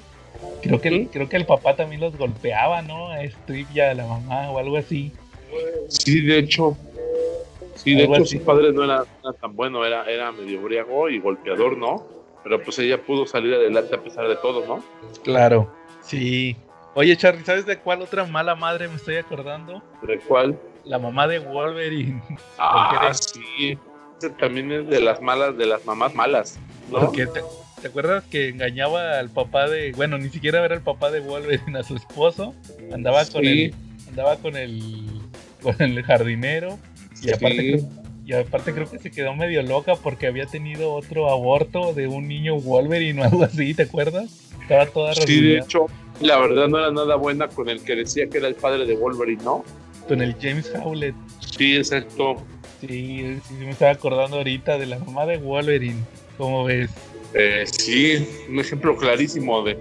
creo 0.63 0.81
que, 0.81 0.89
¿Sí? 0.89 1.09
creo 1.11 1.29
que 1.29 1.37
el 1.37 1.45
papá 1.45 1.75
también 1.75 2.01
los 2.01 2.17
golpeaba, 2.17 2.81
¿no? 2.81 3.11
A 3.11 3.23
Steve 3.27 3.67
y 3.75 3.79
a 3.79 3.93
la 3.93 4.07
mamá 4.07 4.49
o 4.49 4.57
algo 4.57 4.77
así. 4.77 5.11
Sí, 5.87 6.21
de 6.21 6.39
hecho. 6.39 6.75
Sí, 7.75 7.93
de 7.93 8.05
hecho, 8.05 8.23
así. 8.23 8.39
su 8.39 8.43
padre 8.43 8.73
no 8.73 8.85
era, 8.85 9.05
no 9.21 9.29
era 9.29 9.37
tan 9.39 9.55
bueno, 9.55 9.85
era, 9.85 10.09
era 10.09 10.31
medio 10.31 10.63
briago 10.63 11.09
y 11.09 11.19
golpeador, 11.19 11.77
¿no? 11.77 12.14
Pero 12.45 12.61
pues 12.61 12.77
ella 12.77 13.01
pudo 13.01 13.25
salir 13.25 13.55
adelante 13.55 13.95
a 13.95 14.03
pesar 14.03 14.27
de 14.27 14.35
todo, 14.35 14.67
¿no? 14.67 14.83
Claro, 15.23 15.73
sí. 16.01 16.55
Oye, 16.93 17.17
Charlie, 17.17 17.43
¿sabes 17.43 17.65
de 17.65 17.79
cuál 17.79 18.03
otra 18.03 18.23
mala 18.23 18.53
madre 18.53 18.87
me 18.87 18.95
estoy 18.95 19.15
acordando? 19.15 19.81
¿De 20.03 20.19
cuál? 20.19 20.55
La 20.83 20.99
mamá 20.99 21.27
de 21.27 21.39
Wolverine. 21.39 22.21
Ah, 22.59 23.11
sí. 23.13 23.79
Ese 24.19 24.29
también 24.29 24.71
es 24.71 24.87
de 24.87 25.01
las 25.01 25.21
malas, 25.23 25.57
de 25.57 25.65
las 25.65 25.83
mamás 25.85 26.13
malas, 26.13 26.59
¿no? 26.91 26.99
Porque 26.99 27.25
te, 27.25 27.41
¿te 27.81 27.87
acuerdas 27.87 28.23
que 28.25 28.49
engañaba 28.49 29.17
al 29.17 29.31
papá 29.31 29.67
de, 29.67 29.91
bueno, 29.93 30.19
ni 30.19 30.29
siquiera 30.29 30.63
era 30.63 30.75
el 30.75 30.81
papá 30.81 31.09
de 31.09 31.21
Wolverine, 31.21 31.79
a 31.79 31.83
su 31.83 31.95
esposo? 31.95 32.53
Andaba 32.93 33.25
sí. 33.25 33.33
con 33.33 33.45
el, 33.45 33.73
andaba 34.07 34.35
con 34.37 34.55
el, 34.55 35.19
con 35.63 35.81
el 35.81 36.03
jardinero 36.03 36.77
y 37.23 37.31
aparte 37.31 37.57
sí. 37.57 37.71
creo, 37.71 38.04
y 38.25 38.33
aparte 38.33 38.73
creo 38.73 38.89
que 38.89 38.97
se 38.97 39.11
quedó 39.11 39.35
medio 39.35 39.61
loca 39.61 39.95
porque 39.95 40.25
había 40.25 40.47
tenido 40.47 40.93
otro 40.93 41.29
aborto 41.29 41.93
de 41.93 42.07
un 42.07 42.27
niño 42.27 42.55
Wolverine 42.59 43.21
o 43.21 43.25
algo 43.25 43.43
así, 43.43 43.75
¿te 43.75 43.83
acuerdas? 43.83 44.51
Estaba 44.61 44.87
toda 44.87 45.13
Sí, 45.13 45.41
de 45.41 45.59
hecho, 45.59 45.85
la 46.21 46.39
verdad 46.39 46.67
no 46.67 46.79
era 46.79 46.91
nada 46.91 47.15
buena 47.17 47.47
con 47.47 47.69
el 47.69 47.81
que 47.83 47.95
decía 47.95 48.27
que 48.27 48.39
era 48.39 48.47
el 48.47 48.55
padre 48.55 48.85
de 48.85 48.95
Wolverine, 48.95 49.43
¿no? 49.43 49.63
Con 50.07 50.21
el 50.21 50.35
James 50.41 50.71
Howlett. 50.83 51.13
Sí, 51.55 51.75
exacto. 51.75 52.37
Sí, 52.81 53.39
sí, 53.47 53.53
me 53.59 53.69
estaba 53.69 53.91
acordando 53.91 54.37
ahorita 54.37 54.79
de 54.79 54.87
la 54.87 54.97
mamá 54.97 55.27
de 55.27 55.37
Wolverine. 55.37 56.03
¿Cómo 56.37 56.65
ves? 56.65 56.89
Eh, 57.35 57.63
sí, 57.67 58.27
un 58.49 58.59
ejemplo 58.59 58.97
clarísimo 58.97 59.61
de, 59.63 59.77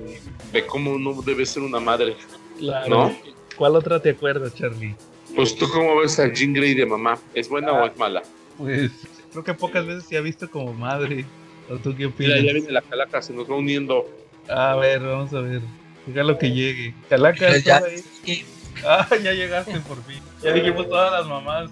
de 0.52 0.66
cómo 0.66 0.98
no 0.98 1.22
debe 1.22 1.46
ser 1.46 1.62
una 1.62 1.80
madre. 1.80 2.14
Claro. 2.58 2.88
¿No? 2.88 3.16
¿Cuál 3.56 3.76
otra 3.76 4.00
te 4.00 4.10
acuerdas, 4.10 4.54
Charlie? 4.54 4.94
Pues 5.34 5.56
tú 5.56 5.68
cómo 5.68 5.96
ves 5.96 6.18
a 6.18 6.32
Jean 6.32 6.52
Grey 6.52 6.74
de 6.74 6.86
mamá, 6.86 7.18
¿es 7.34 7.48
buena 7.48 7.70
ah, 7.70 7.82
o 7.82 7.86
es 7.86 7.96
mala? 7.96 8.22
Pues 8.56 8.92
creo 9.32 9.42
que 9.42 9.54
pocas 9.54 9.84
veces 9.84 10.04
se 10.04 10.16
ha 10.16 10.20
visto 10.20 10.48
como 10.50 10.72
madre. 10.72 11.24
¿O 11.68 11.76
tú 11.76 11.94
qué 11.96 12.06
opinas? 12.06 12.40
Mira, 12.40 12.46
ya 12.46 12.52
viene 12.52 12.70
la 12.70 12.82
calaca, 12.82 13.22
se 13.22 13.32
nos 13.32 13.50
va 13.50 13.56
uniendo. 13.56 14.08
A 14.48 14.76
ver, 14.76 15.00
vamos 15.00 15.32
a 15.32 15.40
ver. 15.40 15.62
Deja 16.06 16.22
lo 16.22 16.38
que 16.38 16.52
llegue. 16.52 16.94
Calaca, 17.08 17.56
ya, 17.58 17.78
ahí? 17.78 18.44
Ah, 18.86 19.08
ya 19.22 19.32
llegaste 19.32 19.80
por 19.80 20.02
fin. 20.04 20.20
Ya 20.42 20.52
dijimos 20.52 20.88
todas 20.88 21.12
las 21.12 21.26
mamás. 21.26 21.70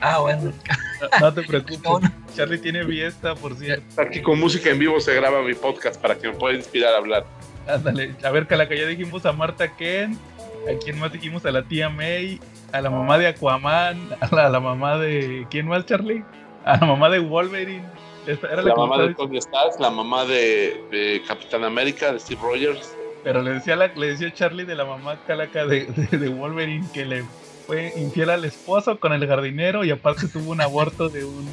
Ah, 0.00 0.18
bueno. 0.18 0.52
No, 1.20 1.32
te 1.32 1.42
preocupes. 1.42 2.10
Charlie 2.34 2.58
tiene 2.58 2.84
fiesta, 2.84 3.34
por 3.34 3.54
cierto. 3.56 4.00
Aquí 4.00 4.20
con 4.20 4.38
música 4.38 4.68
en 4.70 4.78
vivo 4.78 5.00
se 5.00 5.14
graba 5.14 5.42
mi 5.42 5.54
podcast 5.54 6.00
para 6.00 6.18
que 6.18 6.28
me 6.28 6.34
pueda 6.34 6.54
inspirar 6.54 6.94
a 6.94 6.98
hablar. 6.98 7.26
Ándale, 7.66 8.14
a 8.22 8.30
ver, 8.30 8.46
Calaca, 8.46 8.74
ya 8.74 8.86
dijimos 8.86 9.24
a 9.26 9.32
Marta 9.32 9.74
Ken, 9.76 10.18
a 10.68 10.78
quién 10.78 10.98
más 10.98 11.12
dijimos 11.12 11.44
a 11.46 11.50
la 11.50 11.62
tía 11.62 11.88
May, 11.88 12.40
a 12.72 12.80
la 12.80 12.90
mamá 12.90 13.18
de 13.18 13.28
Aquaman, 13.28 14.10
a 14.20 14.48
la, 14.48 14.60
mamá 14.60 14.98
de. 14.98 15.46
¿Quién 15.50 15.68
más, 15.68 15.86
Charlie? 15.86 16.24
A 16.64 16.78
la 16.78 16.86
mamá 16.86 17.10
de 17.10 17.20
Wolverine. 17.20 17.84
era 18.26 18.62
la, 18.62 18.74
mamá 18.74 18.98
de 18.98 19.14
Tony 19.14 19.38
Stark, 19.38 19.78
la 19.78 19.90
mamá 19.90 20.24
de, 20.24 21.22
Capitán 21.26 21.64
América, 21.64 22.12
de 22.12 22.18
Steve 22.18 22.40
Rogers. 22.42 22.96
Pero 23.22 23.42
le 23.42 23.52
decía, 23.52 23.76
le 23.76 24.06
decía 24.06 24.32
Charlie 24.32 24.64
de 24.64 24.76
la 24.76 24.84
mamá 24.84 25.18
Calaca 25.26 25.66
de, 25.66 25.86
de 25.86 26.28
Wolverine 26.28 26.86
que 26.92 27.04
le 27.04 27.24
fue 27.66 27.92
infiel 27.96 28.30
al 28.30 28.44
esposo 28.44 29.00
con 29.00 29.12
el 29.12 29.26
jardinero 29.26 29.84
y 29.84 29.90
aparte 29.90 30.28
tuvo 30.28 30.52
un 30.52 30.60
aborto 30.60 31.08
de 31.08 31.24
un 31.24 31.48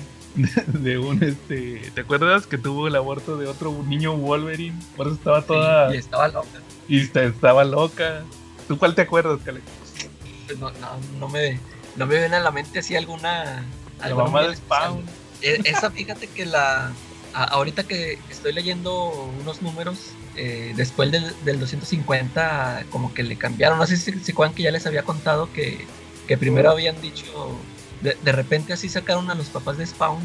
de, 0.67 0.97
un 0.97 1.23
este 1.23 1.91
¿te 1.93 2.01
acuerdas 2.01 2.47
que 2.47 2.57
tuvo 2.57 2.87
el 2.87 2.95
aborto 2.95 3.37
de 3.37 3.47
otro 3.47 3.71
niño 3.87 4.15
Wolverine? 4.15 4.77
Por 4.95 5.07
eso 5.07 5.15
estaba 5.15 5.41
toda 5.41 5.93
y 5.93 5.97
estaba 5.97 6.27
loca. 6.27 6.47
Y 6.87 6.99
estaba 6.99 7.63
loca. 7.63 8.23
¿Tú 8.67 8.77
cuál 8.77 8.95
te 8.95 9.01
acuerdas, 9.01 9.39
Cale? 9.43 9.61
Pues 10.47 10.59
no, 10.59 10.71
no, 10.71 10.89
no 11.19 11.29
me 11.29 11.59
no 11.95 12.05
me 12.05 12.17
viene 12.17 12.35
a 12.35 12.39
la 12.39 12.51
mente 12.51 12.79
así 12.79 12.95
alguna 12.95 13.63
la 13.99 14.15
mamá 14.15 14.43
de 14.43 14.55
Spawn. 14.55 15.03
E, 15.41 15.61
esa 15.65 15.91
fíjate 15.91 16.27
que 16.27 16.45
la 16.45 16.91
ahorita 17.33 17.83
que 17.83 18.19
estoy 18.29 18.53
leyendo 18.53 19.31
unos 19.41 19.61
números 19.61 20.11
eh, 20.35 20.73
después 20.75 21.11
del, 21.11 21.33
del, 21.45 21.59
250 21.59 22.85
como 22.89 23.13
que 23.13 23.23
le 23.23 23.37
cambiaron. 23.37 23.77
No 23.77 23.87
sé 23.87 23.97
si, 23.97 24.11
si 24.19 24.31
Juan 24.33 24.53
que 24.53 24.63
ya 24.63 24.71
les 24.71 24.85
había 24.85 25.03
contado 25.03 25.51
que 25.51 25.85
que 26.27 26.37
primero 26.37 26.71
habían 26.71 26.99
dicho, 27.01 27.57
de, 28.01 28.31
repente 28.31 28.73
así 28.73 28.89
sacaron 28.89 29.29
a 29.29 29.35
los 29.35 29.47
papás 29.47 29.77
de 29.77 29.85
Spawn 29.85 30.21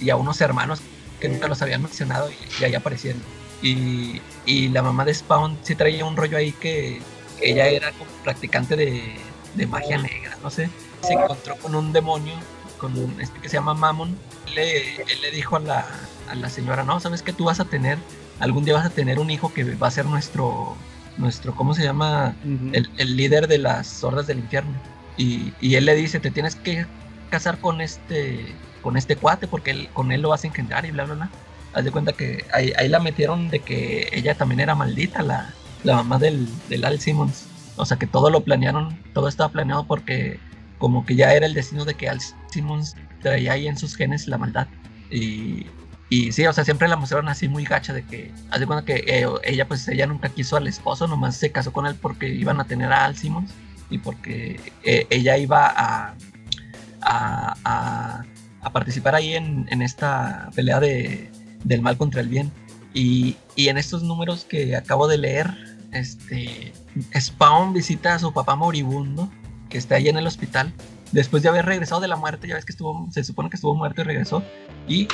y 0.00 0.10
a, 0.10 0.16
unos 0.16 0.40
hermanos 0.40 0.80
que 1.20 1.28
nunca 1.28 1.48
los 1.48 1.62
habían 1.62 1.82
mencionado 1.82 2.30
y, 2.60 2.64
ahí 2.64 2.74
aparecieron. 2.74 3.22
Y, 3.62 4.20
la 4.68 4.82
mamá 4.82 5.04
de 5.04 5.14
Spawn 5.14 5.58
sí 5.62 5.74
traía 5.74 6.04
un 6.04 6.16
rollo 6.16 6.36
ahí 6.36 6.52
que 6.52 7.00
ella 7.40 7.68
era 7.68 7.92
como 7.92 8.10
practicante 8.22 8.76
de, 8.76 9.66
magia 9.66 9.98
negra, 9.98 10.36
no 10.42 10.50
sé. 10.50 10.68
Se 11.02 11.14
encontró 11.14 11.56
con 11.56 11.74
un 11.74 11.92
demonio, 11.92 12.34
con 12.78 12.96
un, 12.98 13.20
este 13.20 13.40
que 13.40 13.48
se 13.48 13.56
llama 13.56 13.74
Mammon. 13.74 14.16
Le, 14.54 14.96
él 14.96 15.20
le 15.22 15.30
dijo 15.30 15.56
a 15.56 15.60
la, 15.60 15.86
a 16.28 16.34
la 16.34 16.48
señora, 16.48 16.84
no, 16.84 17.00
sabes 17.00 17.22
que 17.22 17.32
tú 17.32 17.44
vas 17.44 17.60
a 17.60 17.64
tener, 17.64 17.98
algún 18.38 18.64
día 18.64 18.74
vas 18.74 18.86
a 18.86 18.90
tener 18.90 19.18
un 19.18 19.30
hijo 19.30 19.52
que 19.52 19.64
va 19.74 19.88
a 19.88 19.90
ser 19.90 20.06
nuestro, 20.06 20.76
nuestro 21.16 21.54
¿cómo 21.54 21.74
se 21.74 21.82
llama? 21.82 22.34
el, 22.44 22.90
el 22.96 23.16
líder 23.16 23.48
de 23.48 23.58
las 23.58 23.86
sordas 23.86 24.26
del 24.26 24.38
infierno. 24.38 24.74
Y, 25.16 25.74
él 25.74 25.86
le 25.86 25.94
dice, 25.94 26.20
te 26.20 26.30
tienes 26.30 26.56
que 26.56 26.86
casar 27.30 27.58
con 27.58 27.80
este, 27.80 28.46
con 28.82 28.96
este 28.96 29.16
cuate 29.16 29.48
porque 29.48 29.70
él, 29.70 29.88
con 29.92 30.12
él 30.12 30.22
lo 30.22 30.28
vas 30.30 30.44
a 30.44 30.46
engendrar 30.46 30.84
y 30.84 30.90
bla, 30.90 31.04
bla, 31.04 31.14
bla. 31.14 31.30
Haz 31.72 31.84
de 31.84 31.90
cuenta 31.90 32.12
que 32.12 32.44
ahí, 32.52 32.72
la 32.88 33.00
metieron 33.00 33.48
de 33.48 33.60
que 33.60 34.08
ella 34.12 34.34
también 34.34 34.60
era 34.60 34.74
maldita, 34.74 35.22
la, 35.22 35.54
la 35.86 35.96
mamá 35.96 36.18
del, 36.18 36.46
del 36.68 36.84
Al 36.84 37.00
Simmons. 37.00 37.46
O 37.76 37.84
sea 37.84 37.96
que 37.96 38.06
todo 38.06 38.30
lo 38.30 38.42
planearon, 38.42 38.98
todo 39.12 39.28
estaba 39.28 39.50
planeado 39.50 39.86
porque 39.86 40.38
como 40.78 41.06
que 41.06 41.14
ya 41.14 41.32
era 41.32 41.46
el 41.46 41.54
destino 41.54 41.84
de 41.84 41.94
que 41.94 42.08
Al 42.08 42.20
Simmons 42.50 42.96
traía 43.22 43.52
ahí 43.52 43.66
en 43.66 43.78
sus 43.78 43.94
genes 43.96 44.28
la 44.28 44.38
maldad. 44.38 44.66
Y, 45.10 45.66
y 46.08 46.32
sí, 46.32 46.46
o 46.46 46.52
sea, 46.52 46.64
siempre 46.64 46.88
la 46.88 46.96
mostraron 46.96 47.28
así 47.28 47.48
muy 47.48 47.64
gacha 47.64 47.92
de 47.92 48.04
que, 48.04 48.32
haz 48.50 48.60
de 48.60 48.66
cuenta 48.66 48.84
que 48.84 49.04
eh, 49.06 49.26
ella 49.44 49.66
pues 49.66 49.86
ella 49.88 50.06
nunca 50.06 50.28
quiso 50.28 50.56
al 50.56 50.66
esposo, 50.66 51.06
nomás 51.06 51.36
se 51.36 51.50
casó 51.50 51.72
con 51.72 51.86
él 51.86 51.94
porque 51.94 52.28
iban 52.28 52.60
a 52.60 52.64
tener 52.64 52.92
a 52.92 53.04
Al 53.04 53.16
Simmons 53.16 53.52
y 53.90 53.98
porque 53.98 54.60
eh, 54.84 55.06
ella 55.10 55.36
iba 55.38 55.66
a, 55.66 56.14
a, 57.02 58.24
participar 58.72 59.14
ahí 59.14 59.34
en, 59.34 59.80
esta 59.80 60.50
pelea 60.54 60.80
de, 60.80 61.30
del 61.64 61.82
mal 61.82 61.96
contra 61.96 62.20
el 62.20 62.28
bien. 62.28 62.52
Y, 62.92 63.36
en 63.56 63.78
estos 63.78 64.02
números 64.02 64.44
que 64.44 64.76
acabo 64.76 65.08
de 65.08 65.18
leer, 65.18 65.75
este, 65.98 66.72
Spawn 67.18 67.72
visita 67.72 68.14
a 68.14 68.18
su 68.18 68.32
papá 68.32 68.56
moribundo, 68.56 69.30
que 69.68 69.78
está 69.78 69.96
ahí 69.96 70.08
en 70.08 70.16
el 70.16 70.26
hospital, 70.26 70.72
después 71.12 71.42
de 71.42 71.48
haber 71.48 71.66
regresado 71.66 72.00
de 72.00 72.08
la 72.08 72.16
muerte, 72.16 72.48
ya 72.48 72.54
ves 72.54 72.64
que 72.64 72.72
estuvo, 72.72 73.06
se 73.10 73.24
supone 73.24 73.50
que 73.50 73.56
estuvo 73.56 73.74
muerto 73.74 74.00
y 74.02 74.04
regresó, 74.04 74.42
y 74.88 75.08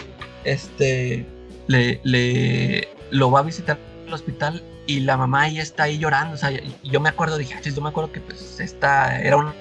este, 0.44 1.26
le, 1.66 2.00
le 2.04 2.88
lo 3.10 3.30
va 3.30 3.40
a 3.40 3.42
visitar 3.42 3.78
el 4.06 4.12
hospital 4.12 4.62
y 4.86 5.00
la 5.00 5.16
mamá 5.16 5.48
ya 5.48 5.62
está 5.62 5.84
ahí 5.84 5.98
llorando, 5.98 6.34
o 6.34 6.36
sea, 6.36 6.50
yo 6.82 7.00
me 7.00 7.08
acuerdo, 7.08 7.38
dije, 7.38 7.54
yo 7.62 7.80
me 7.80 7.90
acuerdo 7.90 8.10
que 8.12 8.20
pues 8.20 8.58
esta 8.60 9.20
era 9.20 9.36
una, 9.36 9.54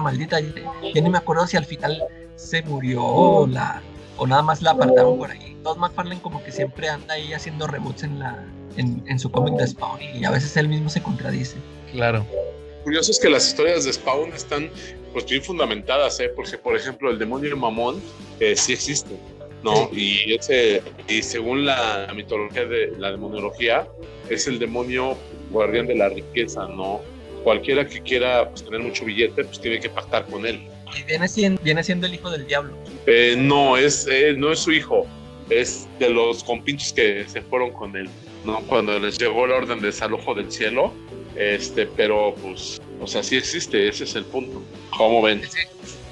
maldita, 0.00 0.38
yo 0.40 1.02
ni 1.02 1.08
me 1.08 1.16
acuerdo 1.16 1.46
si 1.46 1.56
al 1.56 1.64
final 1.64 2.02
se 2.34 2.62
murió 2.62 3.02
o, 3.02 3.46
la, 3.46 3.80
o 4.18 4.26
nada 4.26 4.42
más 4.42 4.60
la 4.60 4.72
apartaron 4.72 5.16
por 5.16 5.30
ahí. 5.30 5.56
Todd 5.62 5.78
McFarlane 5.78 6.20
como 6.20 6.44
que 6.44 6.52
siempre 6.52 6.90
anda 6.90 7.14
ahí 7.14 7.32
haciendo 7.32 7.66
reboots 7.66 8.02
en, 8.02 8.18
la, 8.18 8.44
en, 8.76 9.18
su 9.18 9.30
cómic 9.30 9.54
de 9.54 9.66
Spawn 9.66 10.00
y 10.02 10.24
a 10.24 10.30
veces 10.30 10.56
él 10.56 10.68
mismo 10.68 10.88
se 10.88 11.02
contradice. 11.02 11.56
Claro. 11.92 12.26
Curioso 12.84 13.10
es 13.10 13.18
que 13.18 13.28
las 13.28 13.48
historias 13.48 13.84
de 13.84 13.92
Spawn 13.92 14.32
están 14.32 14.70
pues 15.12 15.26
bien 15.26 15.42
fundamentadas, 15.42 16.20
¿eh? 16.20 16.30
porque 16.34 16.58
por 16.58 16.76
ejemplo 16.76 17.10
el 17.10 17.18
demonio 17.18 17.56
mamón 17.56 18.00
eh, 18.38 18.54
sí 18.54 18.74
existe 18.74 19.16
¿no? 19.62 19.90
Y, 19.92 20.34
ese, 20.34 20.82
y 21.08 21.22
según 21.22 21.66
la 21.66 22.12
mitología 22.14 22.64
de 22.64 22.92
la 22.98 23.10
demonología, 23.10 23.88
es 24.28 24.46
el 24.46 24.58
demonio 24.58 25.16
guardián 25.50 25.86
de 25.86 25.96
la 25.96 26.08
riqueza, 26.08 26.66
¿no? 26.68 27.00
Cualquiera 27.42 27.86
que 27.86 28.00
quiera 28.00 28.48
pues, 28.48 28.64
tener 28.64 28.80
mucho 28.80 29.04
billete, 29.04 29.44
pues 29.44 29.60
tiene 29.60 29.80
que 29.80 29.88
pactar 29.88 30.26
con 30.26 30.46
él. 30.46 30.60
¿Y 30.98 31.02
viene 31.02 31.28
siendo, 31.28 31.60
viene 31.62 31.82
siendo 31.82 32.06
el 32.06 32.14
hijo 32.14 32.30
del 32.30 32.46
diablo? 32.46 32.76
Eh, 33.06 33.34
no, 33.36 33.76
es, 33.76 34.06
eh, 34.10 34.34
no 34.36 34.52
es 34.52 34.60
su 34.60 34.72
hijo, 34.72 35.06
es 35.50 35.88
de 35.98 36.10
los 36.10 36.42
compinches 36.44 36.92
que 36.92 37.24
se 37.28 37.42
fueron 37.42 37.72
con 37.72 37.96
él, 37.96 38.08
¿no? 38.46 38.60
Cuando 38.62 38.98
les 38.98 39.18
llegó 39.18 39.46
la 39.46 39.56
orden 39.56 39.80
de 39.80 39.88
desalojo 39.88 40.34
del 40.34 40.50
cielo, 40.50 40.92
este, 41.36 41.86
pero 41.86 42.34
pues, 42.42 42.80
o 43.00 43.06
sea, 43.06 43.22
sí 43.22 43.36
existe, 43.36 43.88
ese 43.88 44.04
es 44.04 44.14
el 44.14 44.24
punto. 44.24 44.62
¿Cómo 44.96 45.22
ven? 45.22 45.42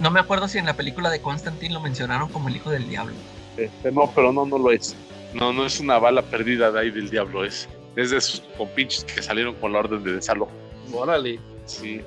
No 0.01 0.11
me 0.11 0.21
acuerdo 0.21 0.49
si 0.49 0.59
en 0.59 0.67
la 0.67 0.75
película 0.75 1.09
de 1.11 1.21
Constantine 1.21 1.73
lo 1.73 1.81
mencionaron 1.81 2.29
como 2.29 2.49
el 2.49 2.57
hijo 2.57 2.71
del 2.71 2.89
diablo. 2.89 3.15
Este, 3.57 3.93
no, 3.93 4.11
pero 4.15 4.33
no, 4.33 4.45
no 4.45 4.59
lo 4.59 4.71
es. 4.71 4.95
No, 5.33 5.53
no 5.53 5.65
es 5.65 5.81
una 5.81 5.99
bala 5.99 6.23
perdida 6.23 6.71
de 6.71 6.81
ahí 6.81 6.91
del 6.91 7.11
diablo, 7.11 7.45
es, 7.45 7.69
es 7.97 8.11
de 8.11 8.19
esos 8.19 8.43
compinches 8.57 9.05
que 9.05 9.23
salieron 9.23 9.55
con 9.55 9.73
la 9.73 9.81
orden 9.81 10.05
de 10.05 10.13
desalojo. 10.15 10.53
Órale. 10.93 11.41
Sí. 11.67 12.03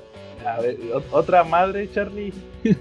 A 0.46 0.60
ver, 0.60 0.76
otra 1.10 1.42
madre, 1.44 1.90
Charlie. 1.92 2.32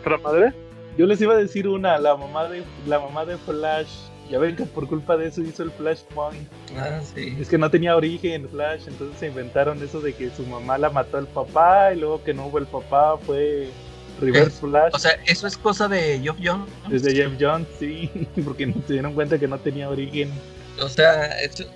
¿Otra 0.00 0.18
madre? 0.18 0.52
Yo 0.96 1.06
les 1.06 1.20
iba 1.20 1.34
a 1.34 1.36
decir 1.36 1.66
una, 1.68 1.98
la 1.98 2.16
mamá 2.16 2.48
de 2.48 2.62
la 2.86 3.00
mamá 3.00 3.24
de 3.24 3.36
Flash. 3.38 3.90
Ya 4.30 4.38
ven 4.38 4.56
que 4.56 4.64
por 4.64 4.88
culpa 4.88 5.16
de 5.16 5.28
eso 5.28 5.42
hizo 5.42 5.62
el 5.62 5.70
Flashpoint. 5.70 6.48
Ah, 6.76 7.00
sí. 7.14 7.36
Es 7.38 7.48
que 7.48 7.58
no 7.58 7.70
tenía 7.70 7.94
origen 7.94 8.48
Flash, 8.48 8.82
entonces 8.86 9.18
se 9.18 9.26
inventaron 9.28 9.82
eso 9.82 10.00
de 10.00 10.14
que 10.14 10.30
su 10.30 10.46
mamá 10.46 10.78
la 10.78 10.90
mató 10.90 11.18
al 11.18 11.26
papá 11.26 11.92
y 11.92 12.00
luego 12.00 12.22
que 12.24 12.32
no 12.32 12.46
hubo 12.46 12.58
el 12.58 12.66
papá 12.66 13.18
fue 13.18 13.68
Reverse 14.20 14.60
Flash. 14.60 14.92
O 14.94 14.98
sea, 14.98 15.12
eso 15.26 15.46
es 15.46 15.58
cosa 15.58 15.88
de 15.88 16.20
Jeff 16.20 16.36
Jones. 16.42 16.70
Desde 16.88 17.14
Jeff 17.14 17.32
Jones, 17.38 17.66
sí, 17.78 18.10
porque 18.44 18.66
no 18.66 18.74
se 18.86 18.94
dieron 18.94 19.12
cuenta 19.12 19.38
que 19.38 19.46
no 19.46 19.58
tenía 19.58 19.90
origen. 19.90 20.30
O 20.80 20.88
sea, 20.88 21.30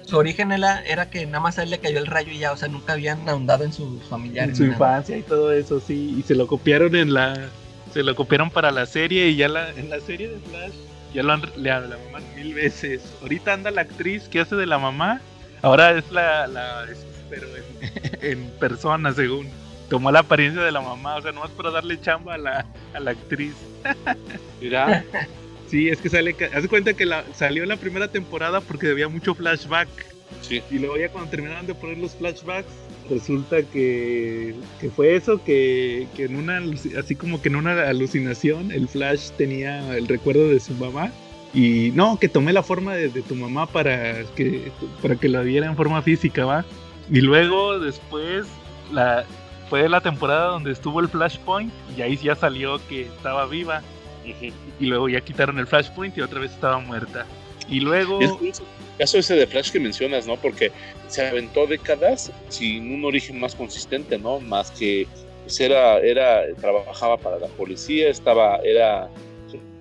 su, 0.07 0.16
origen 0.16 0.51
era, 0.51 0.82
era, 0.84 1.09
que 1.09 1.24
nada 1.26 1.40
más 1.40 1.59
a 1.59 1.62
él 1.62 1.70
le 1.70 1.78
cayó 1.78 1.99
el 1.99 2.07
rayo 2.07 2.32
y 2.32 2.38
ya, 2.38 2.51
o 2.51 2.57
sea, 2.57 2.66
nunca 2.68 2.94
habían 2.94 3.28
ahondado 3.28 3.62
en 3.62 3.72
sus 3.72 4.03
familiares. 4.05 4.51
En 4.51 4.57
su 4.57 4.64
infancia 4.64 5.16
y 5.16 5.22
todo 5.22 5.53
eso, 5.53 5.80
sí, 5.80 6.16
y 6.18 6.22
se 6.22 6.34
lo 6.34 6.46
copiaron 6.46 6.96
en 6.96 7.14
la. 7.14 7.49
Se 7.92 8.03
lo 8.03 8.14
copiaron 8.16 8.51
para 8.51 8.70
la 8.70 8.86
serie 8.86 9.28
y 9.28 9.36
ya 9.36 9.49
la, 9.49 9.70
en 9.70 9.88
la 9.88 10.01
serie 10.01 10.28
de 10.28 10.38
Flash 10.40 10.88
ya 11.12 11.22
lo 11.22 11.32
han, 11.32 11.42
le 11.56 11.70
la 11.70 11.80
mamá 11.80 12.20
mil 12.36 12.54
veces. 12.54 13.02
Ahorita 13.22 13.52
anda 13.52 13.70
la 13.70 13.82
actriz 13.82 14.28
que 14.28 14.40
hace 14.40 14.56
de 14.56 14.66
la 14.66 14.78
mamá, 14.78 15.20
ahora 15.62 15.92
es 15.92 16.11
la. 16.11 16.46
la 16.46 16.86
pero 17.30 17.46
en 18.22 18.50
persona, 18.59 19.12
según 19.12 19.48
tomó 19.88 20.11
la 20.11 20.20
apariencia 20.20 20.62
de 20.62 20.72
la 20.72 20.80
mamá, 20.80 21.16
o 21.16 21.22
sea, 21.22 21.32
nomás 21.32 21.50
para 21.50 21.70
darle 21.70 22.00
chamba 22.00 22.34
a 22.34 22.38
la, 22.38 22.66
a 22.94 23.00
la 23.00 23.11
actriz. 23.12 23.54
Mira. 24.61 25.04
Sí, 25.68 25.88
es 25.90 26.00
que 26.00 26.09
sale, 26.09 26.34
haz 26.54 26.66
cuenta 26.66 26.94
que 26.94 27.04
la, 27.04 27.24
salió 27.34 27.66
la 27.66 27.76
primera 27.76 28.09
temporada 28.09 28.62
porque 28.62 28.90
había 28.90 29.09
mucho 29.09 29.34
flashback. 29.34 29.88
Sí. 30.40 30.62
Y 30.70 30.78
luego 30.78 30.96
ya 30.96 31.11
cuando 31.11 31.30
terminaron 31.30 31.66
de 31.66 31.74
poner 31.74 31.98
los 31.98 32.12
flashbacks, 32.12 32.72
resulta 33.09 33.62
que, 33.62 34.54
que 34.80 34.90
fue 34.90 35.16
eso, 35.16 35.42
que, 35.42 36.06
que, 36.16 36.24
en 36.24 36.36
una, 36.36 36.61
así 36.98 37.14
como 37.14 37.40
que 37.40 37.48
en 37.48 37.56
una 37.56 37.88
alucinación, 37.88 38.72
el 38.72 38.88
Flash 38.88 39.30
tenía 39.36 39.96
el 39.96 40.09
recuerdo 40.09 40.48
de 40.48 40.61
su 40.61 40.74
mamá. 40.74 41.11
Y 41.54 41.92
no, 41.94 42.18
que 42.18 42.28
tomé 42.28 42.52
la 42.52 42.62
forma 42.62 42.94
de, 42.94 43.09
de 43.09 43.22
tu 43.22 43.34
mamá 43.34 43.66
para 43.66 44.22
que, 44.36 44.70
para 45.00 45.16
que 45.16 45.28
la 45.28 45.40
viera 45.40 45.66
en 45.66 45.76
forma 45.76 46.02
física, 46.02 46.44
¿va? 46.44 46.64
Y 47.11 47.20
luego 47.22 47.78
después 47.78 48.46
la, 48.92 49.24
fue 49.68 49.88
la 49.88 50.00
temporada 50.00 50.48
donde 50.48 50.72
estuvo 50.72 51.00
el 51.00 51.09
Flashpoint 51.09 51.72
y 51.96 52.02
ahí 52.02 52.16
ya 52.16 52.34
salió 52.34 52.78
que 52.88 53.02
estaba 53.02 53.46
viva. 53.46 53.82
Y 54.78 54.86
luego 54.86 55.09
ya 55.09 55.22
quitaron 55.22 55.59
el 55.59 55.66
Flashpoint 55.66 56.16
y 56.18 56.20
otra 56.20 56.40
vez 56.40 56.52
estaba 56.52 56.78
muerta. 56.80 57.24
Y 57.69 57.81
luego... 57.81 58.21
el 58.21 58.53
caso 58.99 59.19
ese 59.19 59.37
de 59.37 59.47
Flash 59.47 59.71
que 59.71 59.81
mencionas, 59.81 60.27
¿no? 60.27 60.37
Porque 60.37 60.73
se 61.09 61.27
aventó 61.27 61.66
décadas 61.66 62.33
sin 62.49 62.93
un 62.93 63.05
origen 63.05 63.39
más 63.39 63.55
consistente, 63.55 64.19
¿no? 64.19 64.41
Más 64.41 64.71
que 64.73 65.07
pues 65.43 65.61
era, 65.61 65.99
era, 66.01 66.43
trabajaba 66.61 67.16
para 67.16 67.39
la 67.39 67.47
policía, 67.47 68.11
estaba, 68.11 68.57
era, 68.59 69.09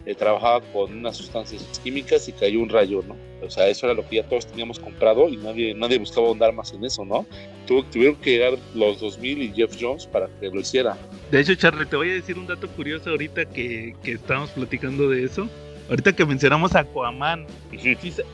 eh, 0.05 0.15
trabajaba 0.15 0.61
con 0.71 0.93
unas 0.93 1.17
sustancias 1.17 1.61
químicas 1.83 2.29
y 2.29 2.31
cayó 2.31 2.61
un 2.61 2.69
rayo, 2.69 3.03
¿no? 3.05 3.17
O 3.45 3.49
sea, 3.49 3.67
eso 3.67 3.85
era 3.85 3.93
lo 3.93 4.07
que 4.07 4.15
ya 4.15 4.23
todos 4.23 4.47
teníamos 4.47 4.79
comprado 4.79 5.27
y 5.27 5.35
nadie, 5.35 5.73
nadie 5.73 5.97
buscaba 5.97 6.27
ahondar 6.27 6.53
más 6.53 6.71
en 6.73 6.85
eso, 6.85 7.03
¿no? 7.03 7.25
tuvieron 7.67 8.15
que 8.15 8.31
llegar 8.31 8.53
los 8.73 9.01
2000 9.01 9.43
y 9.43 9.51
Jeff 9.53 9.75
Jones 9.77 10.07
para 10.07 10.29
que 10.39 10.47
lo 10.47 10.61
hiciera. 10.61 10.97
De 11.31 11.41
hecho, 11.41 11.53
Charlie, 11.55 11.85
te 11.85 11.97
voy 11.97 12.11
a 12.11 12.13
decir 12.13 12.37
un 12.39 12.47
dato 12.47 12.69
curioso 12.69 13.09
ahorita 13.09 13.43
que, 13.43 13.93
que 14.01 14.13
estamos 14.13 14.51
platicando 14.51 15.09
de 15.09 15.25
eso. 15.25 15.49
Ahorita 15.89 16.13
que 16.13 16.25
mencionamos 16.25 16.75
a 16.75 16.79
Aquaman, 16.79 17.45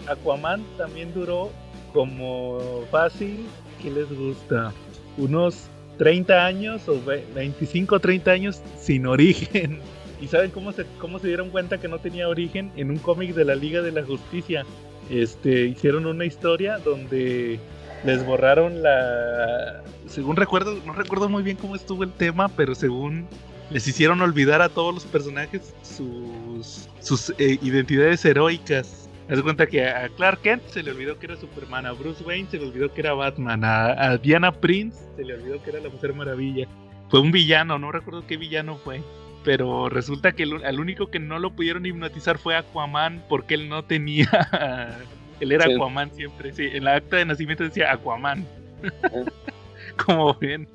Aquaman 0.08 0.64
también 0.78 1.14
duró 1.14 1.52
como 1.94 2.84
fácil, 2.90 3.46
¿qué 3.82 3.92
les 3.92 4.10
gusta? 4.10 4.74
Unos 5.18 5.68
30 6.00 6.46
años 6.46 6.88
o 6.90 7.00
25 7.36 7.96
o 7.96 8.00
30 8.00 8.32
años 8.32 8.62
sin 8.80 9.06
origen. 9.06 9.80
¿Y 10.22 10.28
saben 10.28 10.52
cómo 10.52 10.72
se, 10.72 10.86
cómo 11.00 11.20
se 11.20 11.28
dieron 11.28 11.50
cuenta 11.50 11.80
que 11.80 11.88
no 11.88 12.00
tenía 12.00 12.30
origen? 12.30 12.72
En 12.76 12.90
un 12.90 12.98
cómic 12.98 13.36
de 13.36 13.46
la 13.46 13.56
Liga 13.56 13.82
de 13.82 13.92
la 13.92 14.04
Justicia. 14.04 14.66
Este, 15.10 15.66
hicieron 15.66 16.06
una 16.06 16.26
historia 16.26 16.78
donde 16.78 17.60
les 18.06 18.26
borraron 18.26 18.82
la... 18.82 19.84
Según 20.08 20.38
recuerdo, 20.38 20.80
no 20.86 20.94
recuerdo 20.94 21.30
muy 21.30 21.44
bien 21.44 21.58
cómo 21.58 21.76
estuvo 21.76 22.04
el 22.04 22.12
tema, 22.12 22.48
pero 22.48 22.74
según 22.74 23.28
les 23.70 23.88
hicieron 23.88 24.22
olvidar 24.22 24.62
a 24.62 24.70
todos 24.70 24.94
los 24.94 25.06
personajes 25.06 25.74
sus, 25.82 26.88
sus 27.00 27.30
eh, 27.38 27.58
identidades 27.62 28.24
heroicas. 28.26 29.10
Haz 29.30 29.42
cuenta 29.42 29.66
que 29.66 29.86
a 29.88 30.10
Clark 30.10 30.42
Kent 30.42 30.64
se 30.68 30.84
le 30.84 30.92
olvidó 30.92 31.18
que 31.18 31.28
era 31.28 31.38
Superman, 31.38 31.86
a 31.86 31.94
Bruce 31.94 32.24
Wayne 32.24 32.50
se 32.52 32.58
le 32.58 32.68
olvidó 32.68 32.94
que 32.94 33.02
era 33.02 33.14
Batman, 33.14 33.64
a, 33.64 34.18
Diana 34.18 34.52
Prince 34.52 35.00
se 35.16 35.24
le 35.24 35.36
olvidó 35.36 35.64
que 35.64 35.70
era 35.70 35.80
la 35.80 35.90
Mujer 35.90 36.14
Maravilla. 36.14 36.68
Fue 37.10 37.22
un 37.22 37.32
villano, 37.32 37.80
no 37.80 37.92
recuerdo 37.92 38.28
qué 38.28 38.38
villano 38.38 38.76
fue. 38.78 39.02
Pero 39.44 39.90
resulta 39.90 40.32
que 40.32 40.44
el, 40.44 40.64
al 40.64 40.80
único 40.80 41.08
que 41.08 41.20
no 41.20 41.38
lo 41.38 41.52
pudieron 41.52 41.86
hipnotizar 41.86 42.38
fue 42.38 42.56
Aquaman 42.56 43.24
porque 43.28 43.56
él 43.56 43.70
no 43.70 43.84
tenía... 43.84 44.28
él 45.40 45.52
era 45.52 45.66
Aquaman 45.66 46.14
siempre, 46.14 46.54
sí. 46.54 46.70
En 46.72 46.86
la 46.86 46.96
acta 46.96 47.18
de 47.18 47.26
nacimiento 47.26 47.64
decía 47.64 47.92
Aquaman. 47.92 48.46
Como 50.06 50.34
ven. 50.36 50.68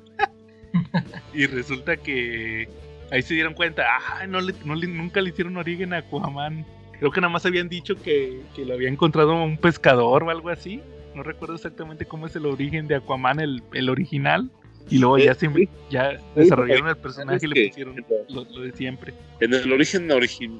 y 1.33 1.45
resulta 1.45 1.97
que 1.97 2.67
ahí 3.11 3.21
se 3.21 3.33
dieron 3.33 3.53
cuenta, 3.53 3.85
ah, 3.87 4.27
no, 4.27 4.41
le, 4.41 4.53
no 4.65 4.75
nunca 4.75 5.21
le 5.21 5.29
hicieron 5.29 5.57
origen 5.57 5.93
a 5.93 5.97
Aquaman. 5.97 6.65
Creo 6.99 7.11
que 7.11 7.21
nada 7.21 7.31
más 7.31 7.45
habían 7.45 7.69
dicho 7.69 7.95
que, 7.95 8.41
que, 8.55 8.65
lo 8.65 8.73
había 8.73 8.89
encontrado 8.89 9.41
un 9.41 9.57
pescador 9.57 10.23
o 10.23 10.29
algo 10.29 10.49
así. 10.49 10.81
No 11.15 11.23
recuerdo 11.23 11.55
exactamente 11.55 12.05
cómo 12.05 12.27
es 12.27 12.35
el 12.35 12.45
origen 12.45 12.87
de 12.87 12.95
Aquaman, 12.95 13.39
el, 13.39 13.63
el 13.73 13.89
original. 13.89 14.51
Y 14.89 14.97
luego 14.97 15.19
ya, 15.19 15.35
siempre, 15.35 15.69
ya 15.91 16.19
desarrollaron 16.35 16.87
el 16.87 16.97
personaje 16.97 17.45
y 17.45 17.49
le 17.49 17.67
pusieron 17.67 18.05
lo, 18.29 18.43
de 18.43 18.71
siempre. 18.71 19.13
En 19.39 19.53
el 19.53 19.71
origen 19.71 20.09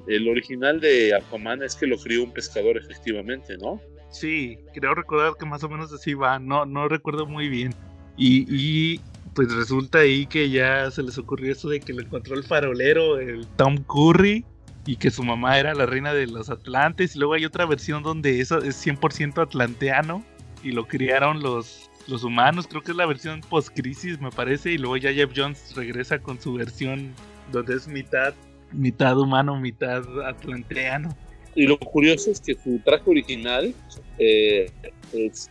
el 0.08 0.30
original 0.30 0.80
de 0.80 1.16
Aquaman 1.16 1.64
es 1.64 1.76
que 1.76 1.88
lo 1.88 1.98
crió 1.98 2.24
un 2.24 2.32
pescador 2.32 2.78
efectivamente, 2.78 3.58
¿no? 3.58 3.82
Sí, 4.12 4.60
creo 4.74 4.94
recordar 4.94 5.34
que 5.40 5.46
más 5.46 5.64
o 5.64 5.70
menos 5.70 5.92
así 5.94 6.14
va, 6.14 6.38
no, 6.38 6.66
no 6.66 6.88
recuerdo 6.88 7.26
muy 7.26 7.50
bien. 7.50 7.74
Y, 8.18 8.46
y 8.50 9.02
pues 9.34 9.54
resulta 9.54 10.00
ahí 10.00 10.26
que 10.26 10.50
ya 10.50 10.90
se 10.92 11.04
les 11.04 11.18
ocurrió 11.18 11.52
eso 11.52 11.70
de 11.70 11.80
que 11.80 11.94
lo 11.94 12.02
encontró 12.02 12.36
el 12.36 12.44
farolero, 12.44 13.20
el 13.20 13.48
Tom 13.58 13.78
Curry, 13.78 14.46
y 14.86 14.96
que 14.96 15.12
su 15.12 15.24
mamá 15.24 15.60
era 15.60 15.74
la 15.74 15.86
reina 15.86 16.14
de 16.14 16.28
los 16.28 16.50
Atlantes. 16.50 17.16
Y 17.16 17.20
luego 17.20 17.36
hay 17.36 17.46
otra 17.46 17.66
versión 17.66 18.04
donde 18.04 18.40
eso 18.40 18.58
es 18.60 18.86
100% 18.86 19.42
atlanteano 19.42 20.24
y 20.64 20.72
lo 20.72 20.88
criaron 20.88 21.42
los, 21.42 21.90
los 22.08 22.24
humanos. 22.24 22.68
Creo 22.68 22.82
que 22.82 22.92
es 22.92 22.98
la 22.98 23.06
versión 23.06 23.42
post-crisis, 23.42 24.20
me 24.20 24.32
parece. 24.32 24.72
Y 24.72 24.78
luego 24.78 24.98
ya 24.98 25.14
Jeff 25.14 25.32
Jones 25.36 25.74
regresa 25.76 26.20
con 26.20 26.42
su 26.42 26.54
versión 26.54 27.14
donde 27.52 27.76
es 27.76 27.88
mitad, 27.88 28.34
mitad 28.72 29.18
humano, 29.18 29.60
mitad 29.60 30.04
atlanteano. 30.26 31.16
Y 31.56 31.68
lo 31.68 31.78
curioso 31.80 32.32
es 32.32 32.40
que 32.40 32.56
su 32.56 32.80
traje 32.80 33.10
original 33.10 33.74
eh, 34.18 34.72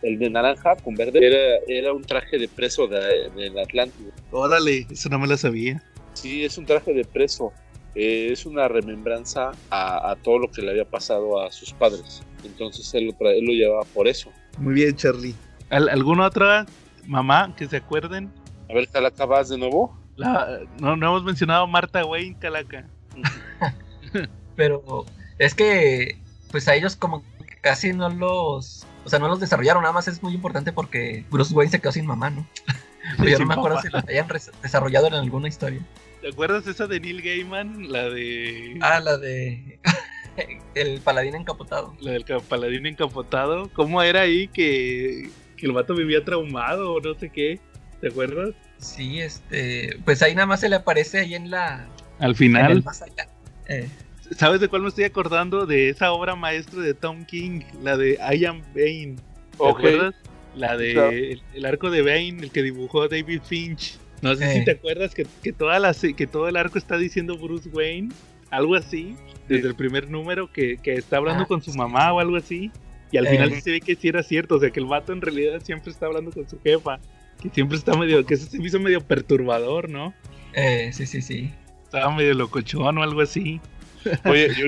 el 0.03 0.19
de 0.19 0.29
naranja 0.29 0.75
con 0.77 0.95
verde 0.95 1.19
era, 1.25 1.63
era 1.67 1.93
un 1.93 2.03
traje 2.03 2.37
de 2.37 2.47
preso 2.47 2.87
del 2.87 3.53
de, 3.53 3.61
Atlántico. 3.61 4.11
Órale, 4.31 4.87
eso 4.89 5.09
no 5.09 5.19
me 5.19 5.27
lo 5.27 5.35
sabía. 5.35 5.83
Sí, 6.13 6.45
es 6.45 6.57
un 6.57 6.65
traje 6.65 6.93
de 6.93 7.03
preso. 7.03 7.51
Eh, 7.95 8.29
es 8.31 8.45
una 8.45 8.67
remembranza 8.67 9.51
a, 9.71 10.15
todo 10.23 10.39
lo 10.39 10.51
que 10.51 10.61
le 10.61 10.71
había 10.71 10.85
pasado 10.85 11.41
a 11.41 11.51
sus 11.51 11.73
padres. 11.73 12.21
Entonces 12.45 12.93
él 12.93 13.07
lo, 13.07 13.29
él 13.29 13.45
lo 13.45 13.51
llevaba 13.51 13.83
por 13.93 14.07
eso. 14.07 14.31
Muy 14.57 14.75
bien, 14.75 14.95
Charlie. 14.95 15.35
¿Alguna 15.69 16.27
otra 16.27 16.65
mamá 17.05 17.53
que 17.55 17.67
se 17.67 17.77
acuerden? 17.77 18.31
A 18.69 18.73
ver, 18.73 18.87
Calaca, 18.87 19.25
¿vas 19.25 19.49
de 19.49 19.57
nuevo? 19.57 19.97
no, 20.79 20.95
no 20.95 21.07
hemos 21.07 21.23
mencionado 21.23 21.63
a 21.63 21.67
Marta 21.67 22.05
Wayne, 22.05 22.37
Calaca. 22.39 22.87
Pero 24.55 25.05
es 25.39 25.55
que, 25.55 26.19
pues 26.51 26.67
a 26.67 26.75
ellos 26.75 26.95
como 26.95 27.23
casi 27.61 27.93
no 27.93 28.09
los 28.09 28.85
o 29.05 29.09
sea, 29.09 29.19
no 29.19 29.27
los 29.27 29.39
desarrollaron, 29.39 29.81
nada 29.81 29.93
más 29.93 30.07
es 30.07 30.21
muy 30.21 30.33
importante 30.33 30.71
porque 30.71 31.25
Bruce 31.31 31.53
Wayne 31.53 31.71
se 31.71 31.79
quedó 31.79 31.91
sin 31.91 32.05
mamá, 32.05 32.29
¿no? 32.29 32.45
yo 33.27 33.39
no 33.39 33.45
me 33.47 33.53
acuerdo 33.53 33.81
si 33.81 33.89
los 33.89 34.07
hayan 34.07 34.27
desarrollado 34.61 35.07
en 35.07 35.15
alguna 35.15 35.47
historia. 35.47 35.79
¿Te 36.21 36.29
acuerdas 36.29 36.67
esa 36.67 36.85
de 36.85 36.99
Neil 36.99 37.21
Gaiman? 37.21 37.91
La 37.91 38.09
de. 38.09 38.77
Ah, 38.81 38.99
la 38.99 39.17
de. 39.17 39.79
el 40.75 40.99
paladín 41.01 41.33
encapotado. 41.35 41.95
La 42.01 42.11
del 42.11 42.25
paladín 42.47 42.85
encapotado. 42.85 43.69
¿Cómo 43.73 44.01
era 44.03 44.21
ahí 44.21 44.47
que, 44.49 45.29
que 45.55 45.65
el 45.65 45.71
vato 45.71 45.95
vivía 45.95 46.23
traumado 46.25 46.93
o 46.93 46.99
no 46.99 47.15
sé 47.15 47.29
qué? 47.29 47.59
¿Te 48.01 48.09
acuerdas? 48.09 48.53
Sí, 48.77 49.21
este. 49.21 49.97
Pues 50.03 50.21
ahí 50.21 50.35
nada 50.35 50.45
más 50.45 50.59
se 50.59 50.69
le 50.69 50.75
aparece 50.75 51.19
ahí 51.19 51.35
en 51.35 51.49
la. 51.49 51.87
Al 52.19 52.35
final. 52.35 52.83
más 52.83 53.01
allá. 53.01 53.29
Eh. 53.69 53.89
¿Sabes 54.37 54.61
de 54.61 54.67
cuál 54.67 54.83
me 54.83 54.89
estoy 54.89 55.05
acordando? 55.05 55.65
De 55.65 55.89
esa 55.89 56.11
obra 56.11 56.35
maestra 56.35 56.81
de 56.81 56.93
Tom 56.93 57.25
King, 57.25 57.61
la 57.81 57.97
de 57.97 58.17
I 58.33 58.45
Am 58.45 58.61
Bane. 58.73 59.15
¿Te 59.57 59.67
acuerdas? 59.67 60.15
La 60.55 60.77
de 60.77 61.39
el, 61.53 61.65
arco 61.65 61.89
de 61.89 62.01
Bane, 62.01 62.43
el 62.43 62.51
que 62.51 62.63
dibujó 62.63 63.07
David 63.07 63.41
Finch. 63.43 63.97
No 64.21 64.35
sé 64.35 64.53
si 64.53 64.65
te 64.65 64.71
acuerdas 64.71 65.13
que, 65.15 65.25
que, 65.41 65.53
toda 65.53 65.79
la, 65.79 65.93
que 65.93 66.27
todo 66.27 66.49
el 66.49 66.57
arco 66.57 66.77
está 66.77 66.97
diciendo 66.97 67.37
Bruce 67.37 67.69
Wayne, 67.69 68.09
algo 68.49 68.75
así, 68.75 69.15
desde 69.47 69.67
el 69.67 69.75
primer 69.75 70.09
número, 70.09 70.51
que, 70.51 70.77
que 70.77 70.93
está 70.93 71.17
hablando 71.17 71.43
ah, 71.43 71.47
con 71.47 71.61
su 71.61 71.73
mamá 71.73 72.11
o 72.11 72.19
algo 72.19 72.35
así. 72.35 72.71
Y 73.11 73.17
al 73.17 73.27
final 73.27 73.61
se 73.61 73.71
ve 73.71 73.81
que 73.81 73.95
sí 73.95 74.07
era 74.07 74.21
cierto, 74.21 74.55
o 74.55 74.59
sea 74.59 74.69
que 74.69 74.79
el 74.79 74.85
vato 74.85 75.13
en 75.13 75.21
realidad 75.21 75.61
siempre 75.63 75.91
está 75.91 76.05
hablando 76.05 76.31
con 76.31 76.47
su 76.47 76.59
jefa, 76.61 76.99
que 77.41 77.49
siempre 77.49 77.77
está 77.77 77.97
medio, 77.97 78.23
que 78.25 78.35
eso 78.35 78.47
se 78.47 78.59
me 78.59 78.67
hizo 78.67 78.79
medio 78.79 79.01
perturbador, 79.01 79.89
¿no? 79.89 80.13
Eh, 80.53 80.91
sí, 80.93 81.05
sí, 81.05 81.21
sí. 81.21 81.51
Estaba 81.83 82.15
medio 82.15 82.33
locochón 82.35 82.97
o 82.97 83.03
algo 83.03 83.21
así. 83.21 83.59
Oye, 84.25 84.51
y 84.57 84.61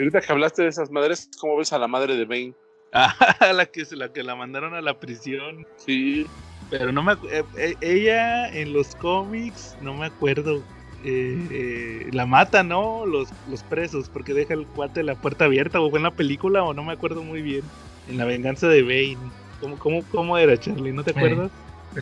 ahorita, 0.00 0.20
que 0.20 0.32
hablaste 0.32 0.62
de 0.62 0.68
esas 0.68 0.90
madres, 0.90 1.28
¿cómo 1.38 1.56
ves 1.56 1.72
a 1.72 1.78
la 1.78 1.88
madre 1.88 2.16
de 2.16 2.24
Bane? 2.24 2.54
Ah, 2.92 3.14
la 3.54 3.66
que, 3.66 3.84
la 3.92 4.12
que 4.12 4.22
la 4.22 4.34
mandaron 4.34 4.74
a 4.74 4.80
la 4.80 4.98
prisión. 4.98 5.66
Sí. 5.76 6.26
Pero 6.70 6.92
no 6.92 7.02
me 7.02 7.12
eh, 7.30 7.44
eh, 7.56 7.74
ella 7.80 8.48
en 8.48 8.72
los 8.72 8.94
cómics, 8.96 9.76
no 9.82 9.94
me 9.94 10.06
acuerdo. 10.06 10.62
Eh, 11.04 12.08
la 12.12 12.26
mata, 12.26 12.62
¿no? 12.62 13.04
Los, 13.06 13.28
los 13.50 13.64
presos, 13.64 14.08
porque 14.08 14.34
deja 14.34 14.54
el 14.54 14.66
cuate 14.66 15.02
la 15.02 15.16
puerta 15.16 15.46
abierta, 15.46 15.80
o 15.80 15.90
fue 15.90 15.98
en 15.98 16.04
la 16.04 16.12
película, 16.12 16.62
o 16.62 16.74
no 16.74 16.84
me 16.84 16.92
acuerdo 16.92 17.22
muy 17.22 17.42
bien. 17.42 17.62
En 18.08 18.18
la 18.18 18.24
venganza 18.24 18.68
de 18.68 18.82
Bane. 18.82 19.18
¿Cómo, 19.60 19.78
cómo, 19.78 20.04
cómo 20.10 20.38
era, 20.38 20.56
Charlie? 20.56 20.92
¿No 20.92 21.02
te 21.02 21.10
acuerdas? 21.10 21.50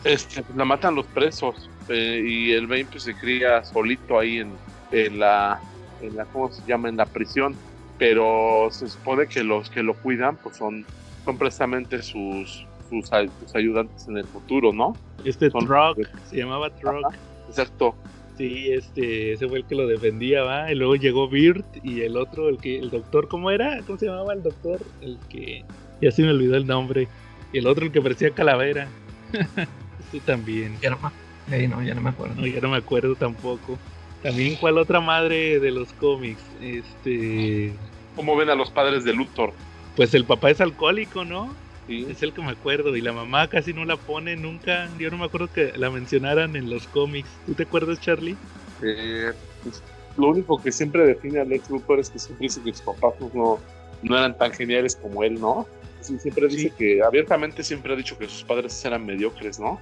Este, 0.04 0.44
la 0.54 0.64
matan 0.64 0.94
los 0.94 1.06
presos 1.06 1.68
y 1.88 2.52
el 2.52 2.66
Bane 2.66 2.86
pues, 2.86 3.02
se 3.02 3.14
cría 3.14 3.64
solito 3.64 4.18
ahí 4.18 4.38
en, 4.38 4.52
en 4.92 5.18
la 5.18 5.60
en 6.02 6.16
la, 6.16 6.24
¿cómo 6.26 6.50
se 6.50 6.62
llama? 6.66 6.88
En 6.88 6.96
la 6.96 7.06
prisión, 7.06 7.54
pero 7.98 8.68
se 8.70 8.88
supone 8.88 9.26
que 9.26 9.42
los 9.42 9.70
que 9.70 9.82
lo 9.82 9.94
cuidan, 9.94 10.36
pues 10.36 10.56
son, 10.56 10.84
son 11.24 11.38
precisamente 11.38 12.02
sus, 12.02 12.66
sus, 12.88 13.12
ayudantes 13.54 14.08
en 14.08 14.18
el 14.18 14.24
futuro, 14.24 14.72
¿no? 14.72 14.94
Este 15.24 15.50
Truck, 15.50 16.08
se 16.28 16.36
llamaba 16.36 16.70
Truck. 16.70 17.14
exacto. 17.48 17.94
Sí, 18.36 18.72
este, 18.72 19.34
ese 19.34 19.46
fue 19.48 19.58
el 19.58 19.64
que 19.66 19.74
lo 19.74 19.86
defendía, 19.86 20.42
¿va? 20.42 20.72
Y 20.72 20.74
luego 20.74 20.96
llegó 20.96 21.28
Beard 21.28 21.62
y 21.82 22.00
el 22.00 22.16
otro, 22.16 22.48
el 22.48 22.56
que, 22.56 22.78
el 22.78 22.88
doctor, 22.88 23.28
¿cómo 23.28 23.50
era? 23.50 23.82
¿Cómo 23.86 23.98
se 23.98 24.06
llamaba 24.06 24.32
el 24.32 24.42
doctor? 24.42 24.80
El 25.02 25.18
que, 25.28 25.62
ya 26.00 26.10
se 26.10 26.22
me 26.22 26.30
olvidó 26.30 26.56
el 26.56 26.66
nombre. 26.66 27.06
Y 27.52 27.58
el 27.58 27.66
otro, 27.66 27.84
el 27.84 27.92
que 27.92 28.00
parecía 28.00 28.30
calavera. 28.30 28.88
este 29.32 30.20
también. 30.20 30.78
Ya 30.80 30.90
no, 30.90 30.98
no, 31.02 31.82
ya 31.82 31.94
no 31.94 32.00
me 32.00 32.10
acuerdo. 32.10 32.34
No, 32.36 32.46
ya 32.46 32.60
no 32.60 32.70
me 32.70 32.78
acuerdo 32.78 33.14
tampoco. 33.14 33.78
También, 34.22 34.56
¿cuál 34.56 34.78
otra 34.78 35.00
madre 35.00 35.60
de 35.60 35.70
los 35.70 35.92
cómics? 35.94 36.42
Este. 36.60 37.72
¿Cómo 38.16 38.36
ven 38.36 38.50
a 38.50 38.54
los 38.54 38.70
padres 38.70 39.04
de 39.04 39.14
Luthor? 39.14 39.52
Pues 39.96 40.12
el 40.14 40.24
papá 40.24 40.50
es 40.50 40.60
alcohólico, 40.60 41.24
¿no? 41.24 41.54
Sí. 41.86 42.06
Es 42.08 42.22
el 42.22 42.32
que 42.32 42.42
me 42.42 42.50
acuerdo. 42.50 42.94
Y 42.96 43.00
la 43.00 43.12
mamá 43.12 43.48
casi 43.48 43.72
no 43.72 43.84
la 43.84 43.96
pone 43.96 44.36
nunca. 44.36 44.88
Yo 44.98 45.10
no 45.10 45.18
me 45.18 45.24
acuerdo 45.24 45.48
que 45.52 45.72
la 45.76 45.90
mencionaran 45.90 46.54
en 46.54 46.68
los 46.68 46.86
cómics. 46.88 47.28
¿Tú 47.46 47.54
te 47.54 47.62
acuerdas, 47.62 48.00
Charlie? 48.00 48.36
Eh, 48.82 49.32
pues, 49.62 49.82
lo 50.16 50.28
único 50.28 50.60
que 50.62 50.70
siempre 50.70 51.06
define 51.06 51.40
a 51.40 51.44
Lex 51.44 51.70
Luthor 51.70 52.00
es 52.00 52.10
que 52.10 52.18
siempre 52.18 52.44
dice 52.46 52.60
que 52.62 52.72
sus 52.74 52.82
papás 52.82 53.14
pues, 53.18 53.34
no, 53.34 53.58
no 54.02 54.18
eran 54.18 54.36
tan 54.36 54.52
geniales 54.52 54.96
como 54.96 55.24
él, 55.24 55.40
¿no? 55.40 55.66
Sí, 56.00 56.18
siempre 56.18 56.48
dice 56.48 56.72
que 56.76 57.02
abiertamente 57.02 57.62
siempre 57.62 57.92
ha 57.92 57.96
dicho 57.96 58.16
que 58.16 58.28
sus 58.28 58.44
padres 58.44 58.82
eran 58.84 59.04
mediocres, 59.04 59.60
¿no? 59.60 59.80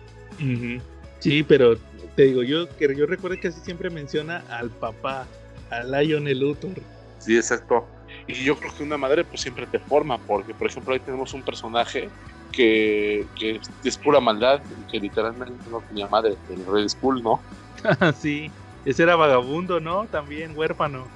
Sí, 1.20 1.42
pero 1.42 1.76
te 2.18 2.24
digo, 2.24 2.42
yo 2.42 2.68
que 2.76 2.92
yo 2.96 3.06
recuerdo 3.06 3.38
que 3.40 3.46
así 3.46 3.60
siempre 3.60 3.90
menciona 3.90 4.42
al 4.50 4.70
papá, 4.70 5.24
a 5.70 5.84
Lionel 5.84 6.40
Luthor. 6.40 6.72
Sí, 7.20 7.36
exacto. 7.36 7.86
Y 8.26 8.42
yo 8.42 8.56
creo 8.56 8.74
que 8.74 8.82
una 8.82 8.98
madre 8.98 9.22
pues 9.22 9.40
siempre 9.40 9.68
te 9.68 9.78
forma, 9.78 10.18
porque 10.18 10.52
por 10.52 10.66
ejemplo 10.66 10.94
ahí 10.94 10.98
tenemos 10.98 11.32
un 11.32 11.44
personaje 11.44 12.08
que, 12.50 13.24
que 13.38 13.60
es 13.84 13.96
pura 13.98 14.18
maldad 14.18 14.60
y 14.68 14.90
que 14.90 14.98
literalmente 14.98 15.62
no 15.70 15.80
tenía 15.82 16.08
madre, 16.08 16.34
el 16.50 16.66
Red 16.66 16.88
Skull, 16.88 17.22
¿no? 17.22 17.40
sí, 18.18 18.50
ese 18.84 19.04
era 19.04 19.14
vagabundo, 19.14 19.78
¿no? 19.78 20.06
También 20.06 20.58
huérfano. 20.58 21.06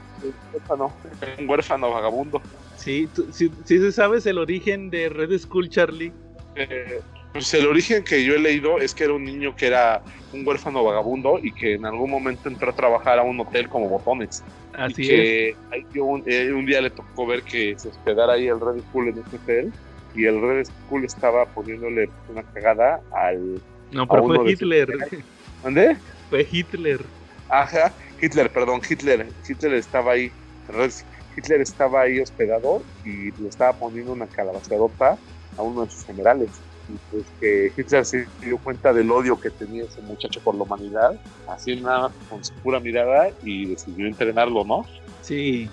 Huérfano, 0.52 0.94
un 1.36 1.50
huérfano 1.50 1.90
vagabundo. 1.90 2.40
Sí, 2.76 3.08
sí, 3.32 3.50
sí, 3.64 3.90
sabes 3.90 4.24
el 4.26 4.38
origen 4.38 4.88
de 4.88 5.08
Red 5.08 5.36
Skull, 5.36 5.68
Charlie. 5.68 6.12
Eh, 6.54 7.00
pues 7.32 7.52
el 7.54 7.66
origen 7.66 8.04
que 8.04 8.24
yo 8.24 8.34
he 8.34 8.38
leído 8.38 8.78
es 8.78 8.94
que 8.94 9.04
era 9.04 9.14
un 9.14 9.24
niño 9.24 9.56
que 9.56 9.66
era 9.66 10.02
un 10.32 10.46
huérfano 10.46 10.84
vagabundo 10.84 11.38
y 11.42 11.52
que 11.52 11.74
en 11.74 11.86
algún 11.86 12.10
momento 12.10 12.48
entró 12.48 12.70
a 12.70 12.74
trabajar 12.74 13.18
a 13.18 13.22
un 13.22 13.40
hotel 13.40 13.68
como 13.68 13.88
botones. 13.88 14.42
Así 14.74 15.02
y 15.02 15.06
que 15.06 16.00
un, 16.00 16.22
eh, 16.26 16.52
un, 16.52 16.66
día 16.66 16.80
le 16.80 16.90
tocó 16.90 17.26
ver 17.26 17.42
que 17.42 17.74
se 17.78 17.88
hospedara 17.88 18.34
ahí 18.34 18.48
el 18.48 18.60
Red 18.60 18.82
Skull 18.88 19.08
en 19.08 19.18
ese 19.18 19.36
hotel 19.36 19.72
y 20.14 20.26
el 20.26 20.40
Red 20.40 20.66
Skull 20.66 21.04
estaba 21.04 21.46
poniéndole 21.46 22.10
una 22.28 22.42
cagada 22.42 23.00
al. 23.12 23.60
No, 23.90 24.06
pero 24.06 24.24
fue 24.24 24.50
Hitler. 24.50 24.90
¿Dónde? 25.62 25.96
Fue 26.28 26.46
Hitler. 26.50 27.00
Ajá, 27.48 27.92
Hitler, 28.20 28.50
perdón, 28.50 28.80
Hitler. 28.88 29.26
Hitler 29.48 29.74
estaba 29.74 30.12
ahí. 30.12 30.30
Hitler 31.36 31.60
estaba 31.60 32.02
ahí 32.02 32.20
hospedado 32.20 32.82
y 33.04 33.30
le 33.32 33.48
estaba 33.48 33.72
poniendo 33.72 34.12
una 34.12 34.26
calabazadota 34.26 35.18
a 35.56 35.62
uno 35.62 35.84
de 35.84 35.90
sus 35.90 36.04
generales. 36.04 36.50
Y 36.88 36.98
pues 37.10 37.24
que 37.40 37.72
Hitler 37.76 38.04
se 38.04 38.26
dio 38.40 38.58
cuenta 38.58 38.92
del 38.92 39.10
odio 39.10 39.38
que 39.38 39.50
tenía 39.50 39.84
ese 39.84 40.00
muchacho 40.02 40.40
por 40.40 40.54
la 40.54 40.62
humanidad, 40.64 41.20
así 41.48 41.76
nada 41.76 42.10
con 42.28 42.44
su 42.44 42.52
pura 42.54 42.80
mirada 42.80 43.30
y 43.42 43.66
decidió 43.66 44.06
entrenarlo, 44.06 44.64
¿no? 44.64 44.84
Sí, 45.22 45.68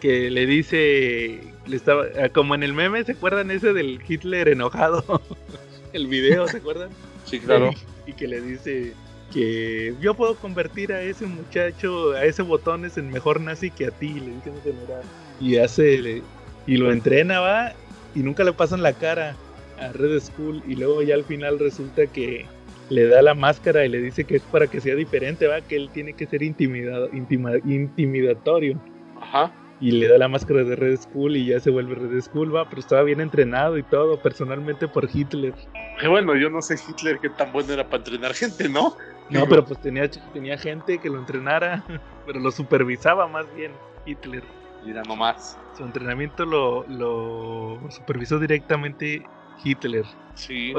que 0.00 0.30
le 0.30 0.46
dice, 0.46 1.40
le 1.66 1.76
estaba, 1.76 2.04
ah, 2.22 2.28
como 2.28 2.54
en 2.54 2.62
el 2.62 2.72
meme, 2.72 3.04
¿se 3.04 3.12
acuerdan 3.12 3.50
ese 3.50 3.72
del 3.72 4.00
Hitler 4.06 4.48
enojado? 4.48 5.20
el 5.92 6.06
video, 6.06 6.48
¿se 6.48 6.58
acuerdan? 6.58 6.90
Sí, 7.24 7.40
claro. 7.40 7.70
Y, 8.06 8.12
que 8.12 8.28
le 8.28 8.38
dice 8.38 8.92
que 9.32 9.94
yo 9.98 10.12
puedo 10.12 10.36
convertir 10.36 10.92
a 10.92 11.00
ese 11.00 11.24
muchacho, 11.24 12.12
a 12.12 12.22
ese 12.22 12.42
botones 12.42 12.98
en 12.98 13.10
mejor 13.10 13.40
nazi 13.40 13.70
que 13.70 13.86
a 13.86 13.90
ti, 13.90 14.20
le 14.20 14.32
dice 14.32 14.50
un 14.50 14.60
general. 14.60 15.02
Y 15.40 15.56
hace, 15.56 16.22
y 16.66 16.76
lo 16.76 16.92
entrena, 16.92 17.40
va, 17.40 17.72
y 18.14 18.18
nunca 18.18 18.44
le 18.44 18.52
pasan 18.52 18.82
la 18.82 18.92
cara 18.92 19.34
a 19.80 19.92
Red 19.92 20.20
Skull 20.20 20.62
y 20.66 20.76
luego 20.76 21.02
ya 21.02 21.14
al 21.14 21.24
final 21.24 21.58
resulta 21.58 22.06
que 22.06 22.46
le 22.90 23.06
da 23.08 23.22
la 23.22 23.34
máscara 23.34 23.84
y 23.84 23.88
le 23.88 24.00
dice 24.00 24.24
que 24.24 24.36
es 24.36 24.42
para 24.42 24.66
que 24.66 24.80
sea 24.80 24.94
diferente, 24.94 25.46
va, 25.46 25.60
que 25.60 25.76
él 25.76 25.90
tiene 25.92 26.12
que 26.12 26.26
ser 26.26 26.42
intimidado, 26.42 27.08
intimidatorio. 27.12 28.78
Ajá. 29.20 29.52
Y 29.80 29.90
le 29.90 30.08
da 30.08 30.18
la 30.18 30.28
máscara 30.28 30.64
de 30.64 30.76
Red 30.76 31.00
Skull 31.00 31.36
y 31.36 31.46
ya 31.46 31.60
se 31.60 31.70
vuelve 31.70 31.94
Red 31.94 32.20
Skull, 32.20 32.54
va, 32.54 32.68
pero 32.68 32.80
estaba 32.80 33.02
bien 33.02 33.20
entrenado 33.20 33.76
y 33.76 33.82
todo, 33.82 34.20
personalmente 34.20 34.86
por 34.86 35.08
Hitler. 35.12 35.54
Que 36.00 36.08
bueno, 36.08 36.36
yo 36.36 36.48
no 36.48 36.62
sé 36.62 36.76
Hitler 36.88 37.18
qué 37.18 37.30
tan 37.30 37.52
bueno 37.52 37.72
era 37.72 37.84
para 37.84 37.98
entrenar 37.98 38.34
gente, 38.34 38.68
¿no? 38.68 38.96
No, 39.30 39.46
pero 39.48 39.64
pues 39.64 39.80
tenía, 39.80 40.08
tenía 40.32 40.58
gente 40.58 40.98
que 40.98 41.08
lo 41.08 41.18
entrenara, 41.18 41.82
pero 42.26 42.40
lo 42.40 42.50
supervisaba 42.50 43.26
más 43.26 43.46
bien 43.54 43.72
Hitler. 44.06 44.42
Mira 44.84 45.02
nomás. 45.02 45.58
Su 45.76 45.82
entrenamiento 45.82 46.44
lo, 46.44 46.86
lo 46.88 47.80
supervisó 47.90 48.38
directamente 48.38 49.24
Hitler. 49.62 50.04
Sí. 50.34 50.74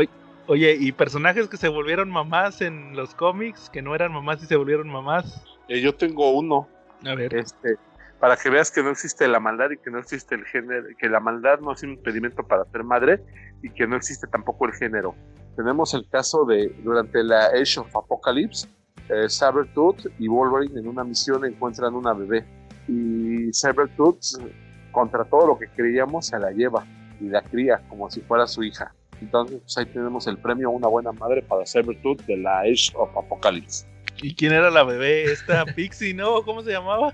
Oye, 0.48 0.78
¿y 0.80 0.92
personajes 0.92 1.48
que 1.48 1.58
se 1.58 1.70
volvieron 1.70 2.10
mamás 2.10 2.62
en 2.62 2.96
los 2.96 3.16
cómics, 3.16 3.70
que 3.72 3.82
no 3.82 3.96
eran 3.96 4.12
mamás 4.12 4.44
y 4.44 4.46
se 4.46 4.56
volvieron 4.56 4.88
mamás? 4.88 5.44
Eh, 5.68 5.82
yo 5.82 5.96
tengo 5.96 6.32
uno. 6.32 6.68
A 7.04 7.16
ver. 7.16 7.34
Este, 7.34 7.78
para 8.20 8.38
que 8.38 8.50
veas 8.50 8.72
que 8.72 8.84
no 8.84 8.92
existe 8.92 9.28
la 9.28 9.40
maldad 9.40 9.72
y 9.72 9.78
que 9.78 9.90
no 9.90 10.00
existe 10.00 10.36
el 10.36 10.46
género, 10.46 10.88
que 11.00 11.10
la 11.10 11.20
maldad 11.20 11.60
no 11.60 11.74
es 11.74 11.84
un 11.84 11.92
impedimento 11.92 12.44
para 12.44 12.66
ser 12.66 12.84
madre 12.84 13.22
y 13.64 13.70
que 13.72 13.88
no 13.88 13.96
existe 13.96 14.28
tampoco 14.28 14.68
el 14.68 14.74
género. 14.74 15.16
Tenemos 15.56 15.94
el 15.94 16.08
caso 16.10 16.46
de, 16.46 16.70
durante 16.84 17.24
la 17.24 17.48
Age 17.48 17.80
of 17.80 17.96
Apocalypse, 17.96 18.68
eh, 19.10 19.30
Sabertooth 19.30 20.08
y 20.20 20.28
Wolverine 20.28 20.80
en 20.80 20.88
una 20.88 21.04
misión 21.04 21.46
encuentran 21.46 21.94
una 21.94 22.14
bebé 22.14 22.46
y 22.88 23.52
Sabertooth, 23.52 24.20
contra 24.92 25.26
todo 25.26 25.48
lo 25.48 25.60
que 25.60 25.68
creíamos, 25.70 26.28
se 26.28 26.40
la 26.40 26.52
lleva 26.52 26.86
y 27.20 27.26
la 27.26 27.42
cría 27.42 27.82
como 27.90 28.10
si 28.10 28.22
fuera 28.22 28.48
su 28.48 28.64
hija. 28.64 28.94
Entonces, 29.22 29.60
pues 29.62 29.78
ahí 29.78 29.86
tenemos 29.86 30.28
el 30.28 30.38
premio 30.38 30.70
Una 30.70 30.88
Buena 30.88 31.12
Madre 31.12 31.42
para 31.42 31.66
Sabertooth 31.66 32.22
de 32.26 32.38
la 32.38 32.60
Age 32.60 32.92
of 32.96 33.16
Apocalypse. 33.18 33.86
¿Y 34.22 34.34
quién 34.36 34.54
era 34.54 34.70
la 34.70 34.84
bebé? 34.84 35.24
Esta 35.24 35.66
Pixie, 35.76 36.14
¿no? 36.14 36.42
¿Cómo 36.44 36.62
se 36.64 36.72
llamaba? 36.72 37.14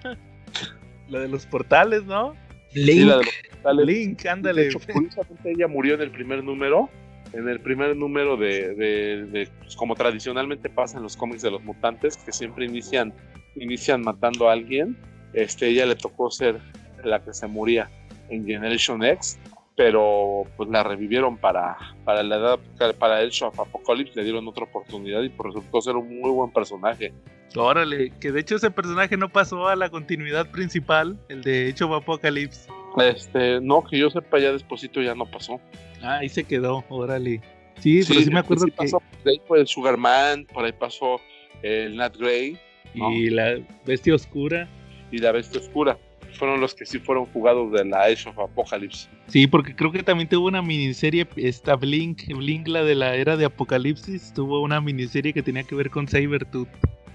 La 1.10 1.20
de 1.20 1.28
los 1.28 1.46
portales, 1.46 2.04
¿no? 2.06 2.36
Link. 2.74 3.00
Sí, 3.00 3.06
la 3.06 3.18
de 3.18 3.26
los 3.26 3.36
portales. 3.50 3.86
Link, 3.86 4.26
ándale. 4.26 4.62
De 4.64 4.68
hecho, 4.70 4.80
curiosamente 4.92 5.52
ella 5.52 5.68
murió 5.68 5.96
en 5.96 6.02
el 6.02 6.12
primer 6.12 6.44
número. 6.44 6.90
En 7.34 7.48
el 7.48 7.62
primer 7.62 7.96
número 7.96 8.36
de, 8.36 8.76
de, 8.76 9.26
de 9.26 9.50
pues, 9.60 9.76
como 9.76 9.96
tradicionalmente 9.96 10.70
pasa 10.70 10.98
en 10.98 11.04
los 11.04 11.16
cómics 11.16 11.42
de 11.42 11.52
los 11.52 11.64
mutantes, 11.64 12.18
que 12.18 12.34
siempre 12.34 12.66
inician, 12.66 13.14
inician 13.56 14.02
matando 14.02 14.50
a 14.50 14.54
alguien. 14.54 14.98
Este, 15.34 15.68
ella 15.68 15.86
le 15.86 15.96
tocó 15.96 16.30
ser 16.30 16.60
la 17.04 17.24
que 17.24 17.34
se 17.34 17.48
moría 17.48 17.90
en 18.30 18.46
Generation 18.46 19.04
X 19.04 19.40
pero 19.76 20.44
pues 20.58 20.70
la 20.70 20.84
revivieron 20.84 21.38
para, 21.38 21.78
para 22.04 22.24
la 22.24 22.36
edad, 22.36 22.60
para 23.00 23.22
el 23.22 23.32
show 23.32 23.50
of 23.50 23.60
Apocalypse, 23.60 24.14
le 24.16 24.24
dieron 24.24 24.48
otra 24.48 24.66
oportunidad 24.66 25.22
y 25.24 25.30
pues, 25.30 25.54
resultó 25.54 25.82
ser 25.82 25.96
un 25.96 26.20
muy 26.20 26.30
buen 26.32 26.52
personaje. 26.52 27.14
Órale, 27.56 28.12
que 28.20 28.32
de 28.32 28.42
hecho 28.42 28.56
ese 28.56 28.72
personaje 28.72 29.18
no 29.18 29.30
pasó 29.30 29.68
a 29.68 29.76
la 29.76 29.90
continuidad 29.90 30.50
principal, 30.52 31.18
el 31.30 31.42
de 31.42 31.70
Age 31.70 31.84
of 31.84 31.92
Apocalypse. 31.92 32.70
Este, 32.98 33.62
no, 33.62 33.84
que 33.84 33.98
yo 33.98 34.10
sepa 34.10 34.40
ya 34.40 34.52
despuésito 34.52 35.02
ya 35.02 35.16
no 35.16 35.26
pasó. 35.26 35.60
Ah, 36.02 36.18
ahí 36.18 36.30
se 36.30 36.44
quedó, 36.44 36.84
órale. 36.90 37.42
Sí, 37.80 38.02
pero 38.08 38.20
sí 38.20 38.30
me 38.30 38.40
acuerdo 38.40 38.66
que... 38.66 38.72
Pasó, 38.74 39.02
de 39.24 39.32
ahí 39.32 39.42
fue 39.48 39.62
el 39.62 39.68
Sugarman, 39.68 40.46
por 40.46 40.66
ahí 40.66 40.74
pasó 40.74 41.20
el 41.64 41.96
Nat 41.96 42.16
Grey. 42.18 42.58
Y 42.94 43.30
la 43.30 43.60
Bestia 43.86 44.16
Oscura. 44.16 44.68
Y 45.12 45.18
la 45.20 45.32
Bestia 45.32 45.60
Oscura 45.60 45.98
fueron 46.32 46.62
los 46.62 46.74
que 46.74 46.86
sí 46.86 47.00
fueron 47.00 47.26
jugados 47.28 47.72
de 47.72 47.86
la 47.86 48.04
Age 48.04 48.30
of 48.30 48.40
Apocalypse. 48.40 49.08
Sí, 49.28 49.48
porque 49.48 49.76
creo 49.76 49.92
que 49.92 50.04
también 50.04 50.30
tuvo 50.30 50.48
una 50.48 50.62
miniserie, 50.62 51.28
esta 51.36 51.76
Blink, 51.76 52.28
Blink 52.28 52.68
la 52.68 52.84
de 52.84 52.96
la 52.96 53.16
era 53.16 53.38
de 53.38 53.46
Apocalipsis, 53.46 54.34
tuvo 54.34 54.62
una 54.62 54.82
miniserie 54.82 55.34
que 55.34 55.44
tenía 55.44 55.64
que 55.64 55.76
ver 55.76 55.90
con 55.90 56.08
Sabertooth. 56.08 56.68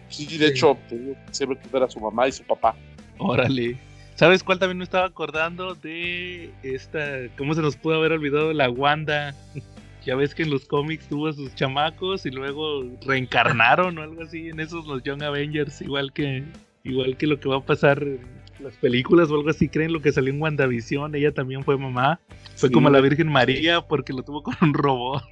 Sí, 0.08 0.38
de 0.38 0.48
hecho, 0.48 0.78
Sabertooth 1.30 1.74
era 1.74 1.88
su 1.88 2.00
mamá 2.00 2.28
y 2.28 2.32
su 2.32 2.44
papá. 2.44 2.76
Órale. 3.18 3.76
¿Sabes 4.14 4.42
cuál 4.42 4.58
también 4.58 4.78
me 4.78 4.84
estaba 4.84 5.06
acordando 5.06 5.74
de 5.74 6.50
esta, 6.62 7.28
cómo 7.36 7.54
se 7.54 7.60
nos 7.60 7.76
pudo 7.76 7.96
haber 7.96 8.12
olvidado 8.12 8.52
la 8.52 8.70
Wanda? 8.70 9.34
ya 10.06 10.14
ves 10.14 10.34
que 10.34 10.44
en 10.44 10.50
los 10.50 10.64
cómics 10.64 11.08
tuvo 11.08 11.28
a 11.28 11.32
sus 11.32 11.54
chamacos 11.56 12.24
y 12.24 12.30
luego 12.30 12.84
reencarnaron 13.04 13.98
o 13.98 14.02
algo 14.02 14.22
así 14.22 14.48
en 14.48 14.60
esos 14.60 14.86
los 14.86 15.02
Young 15.02 15.22
Avengers, 15.24 15.82
igual 15.82 16.12
que 16.12 16.44
igual 16.84 17.16
que 17.16 17.26
lo 17.26 17.40
que 17.40 17.48
va 17.48 17.56
a 17.56 17.66
pasar 17.66 18.06
las 18.60 18.74
películas 18.76 19.30
o 19.30 19.34
algo 19.34 19.50
así 19.50 19.68
creen 19.68 19.92
lo 19.92 20.00
que 20.00 20.12
salió 20.12 20.32
en 20.32 20.40
WandaVision, 20.40 21.14
ella 21.14 21.32
también 21.32 21.64
fue 21.64 21.76
mamá. 21.76 22.20
Fue 22.54 22.70
como 22.70 22.90
la 22.90 23.00
Virgen 23.00 23.28
María 23.28 23.82
porque 23.82 24.12
lo 24.12 24.22
tuvo 24.22 24.42
con 24.42 24.54
un 24.60 24.74
robot. 24.74 25.24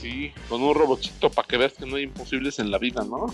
Sí, 0.00 0.32
con 0.48 0.62
un 0.62 0.74
robotito 0.74 1.30
para 1.30 1.46
que 1.46 1.56
veas 1.56 1.72
que 1.74 1.86
no 1.86 1.96
hay 1.96 2.04
imposibles 2.04 2.58
en 2.58 2.70
la 2.70 2.78
vida, 2.78 3.04
¿no? 3.04 3.26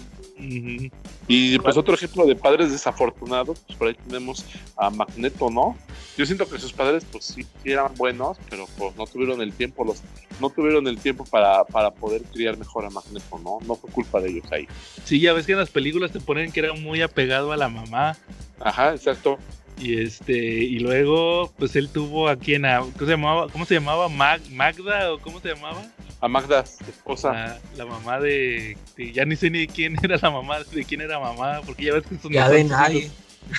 Y 1.26 1.58
pues 1.58 1.76
otro 1.76 1.94
ejemplo 1.94 2.26
de 2.26 2.36
padres 2.36 2.70
desafortunados, 2.70 3.60
pues 3.60 3.78
por 3.78 3.88
ahí 3.88 3.94
tenemos 3.94 4.44
a 4.76 4.90
Magneto, 4.90 5.50
¿no? 5.50 5.76
Yo 6.16 6.26
siento 6.26 6.48
que 6.48 6.58
sus 6.58 6.72
padres 6.72 7.04
pues 7.10 7.24
sí, 7.24 7.46
eran 7.64 7.94
buenos, 7.94 8.38
pero 8.48 8.66
pues 8.76 8.96
no 8.96 9.06
tuvieron 9.06 9.40
el 9.40 9.52
tiempo, 9.52 9.84
los, 9.84 10.02
no 10.40 10.50
tuvieron 10.50 10.86
el 10.88 10.98
tiempo 10.98 11.24
para, 11.24 11.64
para 11.64 11.90
poder 11.90 12.22
criar 12.22 12.56
mejor 12.56 12.84
a 12.84 12.90
Magneto, 12.90 13.38
¿no? 13.42 13.58
No 13.66 13.76
fue 13.76 13.90
culpa 13.90 14.20
de 14.20 14.30
ellos 14.30 14.46
ahí. 14.50 14.66
Sí, 15.04 15.20
ya 15.20 15.32
ves 15.32 15.46
que 15.46 15.52
en 15.52 15.58
las 15.58 15.70
películas 15.70 16.12
te 16.12 16.20
ponen 16.20 16.52
que 16.52 16.60
era 16.60 16.72
muy 16.72 17.02
apegado 17.02 17.52
a 17.52 17.56
la 17.56 17.68
mamá. 17.68 18.16
Ajá, 18.60 18.94
exacto. 18.94 19.38
Y 19.80 20.02
este, 20.02 20.36
y 20.36 20.80
luego, 20.80 21.52
pues 21.56 21.76
él 21.76 21.88
tuvo 21.88 22.28
a 22.28 22.36
quien, 22.36 22.64
a, 22.64 22.80
¿cómo 22.80 23.06
se 23.06 23.10
llamaba? 23.12 23.48
¿Cómo 23.48 23.64
se 23.64 23.74
llamaba? 23.74 24.08
¿Magda 24.08 25.12
o 25.12 25.18
cómo 25.20 25.40
se 25.40 25.48
llamaba? 25.54 25.84
A 26.20 26.26
Magda, 26.26 26.64
esposa. 26.88 27.60
La, 27.76 27.86
mamá 27.86 28.18
de, 28.18 28.76
ya 29.14 29.24
ni 29.24 29.36
sé 29.36 29.50
ni 29.50 29.60
de 29.60 29.66
quién 29.68 29.96
era 30.02 30.18
la 30.20 30.30
mamá, 30.30 30.58
de 30.64 30.84
quién 30.84 31.00
era 31.00 31.20
mamá, 31.20 31.60
porque 31.64 31.84
ya 31.84 31.94
ves 31.94 32.04
que 32.06 32.18
son 32.18 32.32
ya 32.32 32.48
de 32.48 32.64
nadie. 32.64 33.10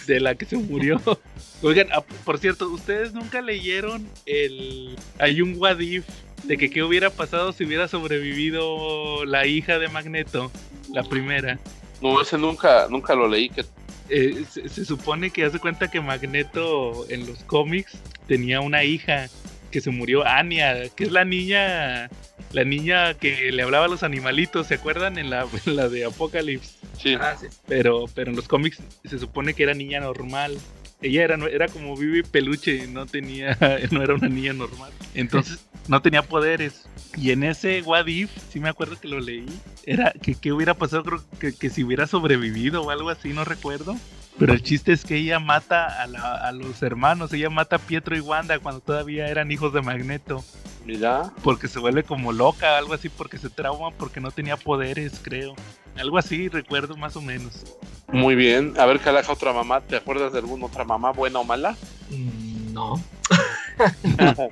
De 0.05 0.19
la 0.19 0.35
que 0.35 0.45
se 0.45 0.57
murió. 0.57 1.01
Oigan, 1.61 1.87
ah, 1.93 2.03
por 2.25 2.37
cierto, 2.37 2.69
¿ustedes 2.69 3.13
nunca 3.13 3.41
leyeron 3.41 4.07
el. 4.25 4.95
Hay 5.19 5.41
un 5.41 5.55
Wadif 5.57 6.05
de 6.43 6.57
que 6.57 6.69
qué 6.69 6.83
hubiera 6.83 7.09
pasado 7.09 7.53
si 7.53 7.63
hubiera 7.63 7.87
sobrevivido 7.87 9.25
la 9.25 9.47
hija 9.47 9.79
de 9.79 9.87
Magneto, 9.87 10.51
la 10.93 11.03
primera? 11.03 11.59
No, 12.01 12.21
ese 12.21 12.37
nunca, 12.37 12.87
nunca 12.89 13.15
lo 13.15 13.27
leí. 13.27 13.49
Que 13.49 13.63
eh, 14.09 14.43
se, 14.49 14.85
supone 14.85 15.29
que 15.31 15.45
hace 15.45 15.59
cuenta 15.59 15.89
que 15.89 16.01
Magneto 16.01 17.05
en 17.09 17.27
los 17.27 17.43
cómics 17.43 17.99
tenía 18.27 18.61
una 18.61 18.83
hija 18.83 19.27
que 19.71 19.81
se 19.81 19.91
murió, 19.91 20.25
Anya, 20.25 20.89
que 20.89 21.03
es 21.03 21.11
la 21.11 21.25
niña 21.25 22.09
la 22.51 22.63
niña 22.63 23.13
que 23.13 23.51
le 23.51 23.61
hablaba 23.61 23.85
a 23.85 23.87
los 23.87 24.03
animalitos, 24.03 24.67
¿se 24.67 24.75
acuerdan? 24.75 25.17
En 25.17 25.29
la, 25.29 25.47
en 25.65 25.75
la 25.75 25.87
de 25.87 26.05
Apocalypse. 26.05 26.75
Sí. 26.97 27.15
Ah, 27.19 27.35
sí. 27.39 27.47
Pero, 27.67 28.05
pero 28.13 28.31
en 28.31 28.35
los 28.35 28.47
cómics 28.47 28.81
se 29.05 29.19
supone 29.19 29.53
que 29.53 29.63
era 29.63 29.73
niña 29.73 29.99
normal. 29.99 30.57
Ella 31.01 31.23
era, 31.23 31.37
era 31.49 31.67
como 31.67 31.95
Vivi 31.95 32.23
Peluche, 32.23 32.87
no 32.87 33.05
tenía, 33.05 33.57
no 33.91 34.01
era 34.01 34.15
una 34.15 34.29
niña 34.29 34.53
normal. 34.53 34.91
Entonces 35.13 35.59
no 35.89 36.01
tenía 36.01 36.21
poderes. 36.21 36.87
Y 37.17 37.31
en 37.31 37.43
ese 37.43 37.81
What 37.81 38.07
If, 38.07 38.29
sí 38.49 38.59
me 38.61 38.69
acuerdo 38.69 38.97
que 38.99 39.07
lo 39.09 39.19
leí, 39.19 39.45
era 39.85 40.13
que, 40.13 40.35
que 40.35 40.53
hubiera 40.53 40.73
pasado, 40.75 41.03
creo 41.03 41.21
que, 41.39 41.53
que 41.53 41.69
si 41.69 41.83
hubiera 41.83 42.07
sobrevivido 42.07 42.83
o 42.83 42.91
algo 42.91 43.09
así, 43.09 43.29
no 43.33 43.43
recuerdo. 43.43 43.97
Pero 44.37 44.53
el 44.53 44.63
chiste 44.63 44.93
es 44.93 45.03
que 45.03 45.17
ella 45.17 45.39
mata 45.39 46.01
a, 46.01 46.07
la- 46.07 46.35
a 46.35 46.51
los 46.53 46.81
hermanos, 46.81 47.33
ella 47.33 47.49
mata 47.49 47.75
a 47.75 47.79
Pietro 47.79 48.15
y 48.15 48.21
Wanda 48.21 48.57
cuando 48.59 48.79
todavía 48.79 49.27
eran 49.27 49.51
hijos 49.51 49.73
de 49.73 49.81
Magneto, 49.81 50.45
Mira. 50.85 51.33
porque 51.43 51.67
se 51.67 51.79
vuelve 51.79 52.03
como 52.03 52.31
loca, 52.31 52.77
algo 52.77 52.93
así, 52.93 53.09
porque 53.09 53.37
se 53.37 53.49
trauma, 53.49 53.91
porque 53.91 54.21
no 54.21 54.31
tenía 54.31 54.55
poderes, 54.55 55.19
creo. 55.21 55.55
Algo 55.97 56.17
así, 56.17 56.47
recuerdo 56.47 56.95
más 56.95 57.17
o 57.17 57.21
menos. 57.21 57.65
Muy 58.07 58.35
bien. 58.35 58.75
A 58.79 58.85
ver, 58.85 59.01
Calaca, 59.01 59.33
otra 59.33 59.51
mamá. 59.51 59.81
¿Te 59.81 59.97
acuerdas 59.97 60.31
de 60.31 60.39
alguna 60.39 60.67
otra 60.67 60.85
mamá, 60.85 61.11
buena 61.11 61.39
o 61.39 61.43
mala? 61.43 61.75
Mm, 62.09 62.73
no. 62.73 63.03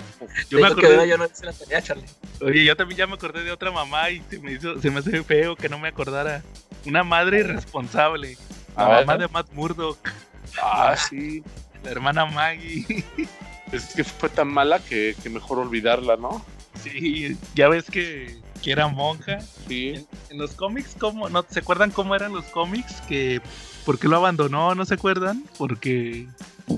Yo 0.50 0.60
me 0.60 0.62
que 0.62 0.66
acordé, 0.68 1.08
yo 1.10 1.18
no 1.18 1.28
se 1.32 1.46
la 1.46 1.54
tenía, 1.54 1.82
Charlie. 1.82 2.06
oye, 2.42 2.64
yo 2.64 2.76
también 2.76 2.98
ya 3.00 3.08
me 3.08 3.14
acordé 3.16 3.44
de 3.44 3.52
otra 3.52 3.72
mamá 3.72 4.10
y 4.10 4.22
se 4.30 4.40
me 4.40 4.54
hizo, 4.54 4.80
se 4.82 4.90
me 4.92 5.00
hace 5.00 5.24
feo 5.24 5.56
que 5.56 5.70
no 5.70 5.78
me 5.80 5.88
acordara. 5.90 6.42
Una 6.86 7.04
madre 7.04 7.40
irresponsable. 7.40 8.38
La 8.76 8.86
A 8.86 8.90
ver. 8.90 9.06
mamá 9.06 9.18
de 9.18 9.28
Matt 9.28 9.52
Murdock, 9.54 9.98
Ah, 10.62 10.96
sí. 10.96 11.44
la 11.84 11.92
hermana 11.92 12.26
Maggie. 12.26 13.04
Es 13.72 13.94
que 13.94 14.04
fue 14.06 14.30
tan 14.30 14.48
mala 14.48 14.80
que, 14.80 15.16
que 15.22 15.30
mejor 15.30 15.60
olvidarla, 15.60 16.16
¿no? 16.16 16.46
Sí, 16.82 17.36
ya 17.54 17.68
ves 17.68 17.86
que, 17.92 18.40
que 18.64 18.72
era 18.72 18.88
monja. 18.88 19.40
Sí. 19.68 19.90
En, 19.90 20.08
en 20.30 20.38
los 20.38 20.52
cómics, 20.54 20.96
¿cómo? 20.98 21.28
¿No 21.30 21.46
se 21.50 21.60
acuerdan 21.60 21.92
cómo 21.92 22.16
eran 22.16 22.32
los 22.32 22.46
cómics? 22.46 23.02
Que 23.10 23.42
¿Por 23.86 24.00
qué 24.00 24.08
lo 24.08 24.16
abandonó? 24.18 24.74
¿No 24.76 24.86
se 24.86 24.94
acuerdan? 24.94 25.44
Porque 25.58 26.28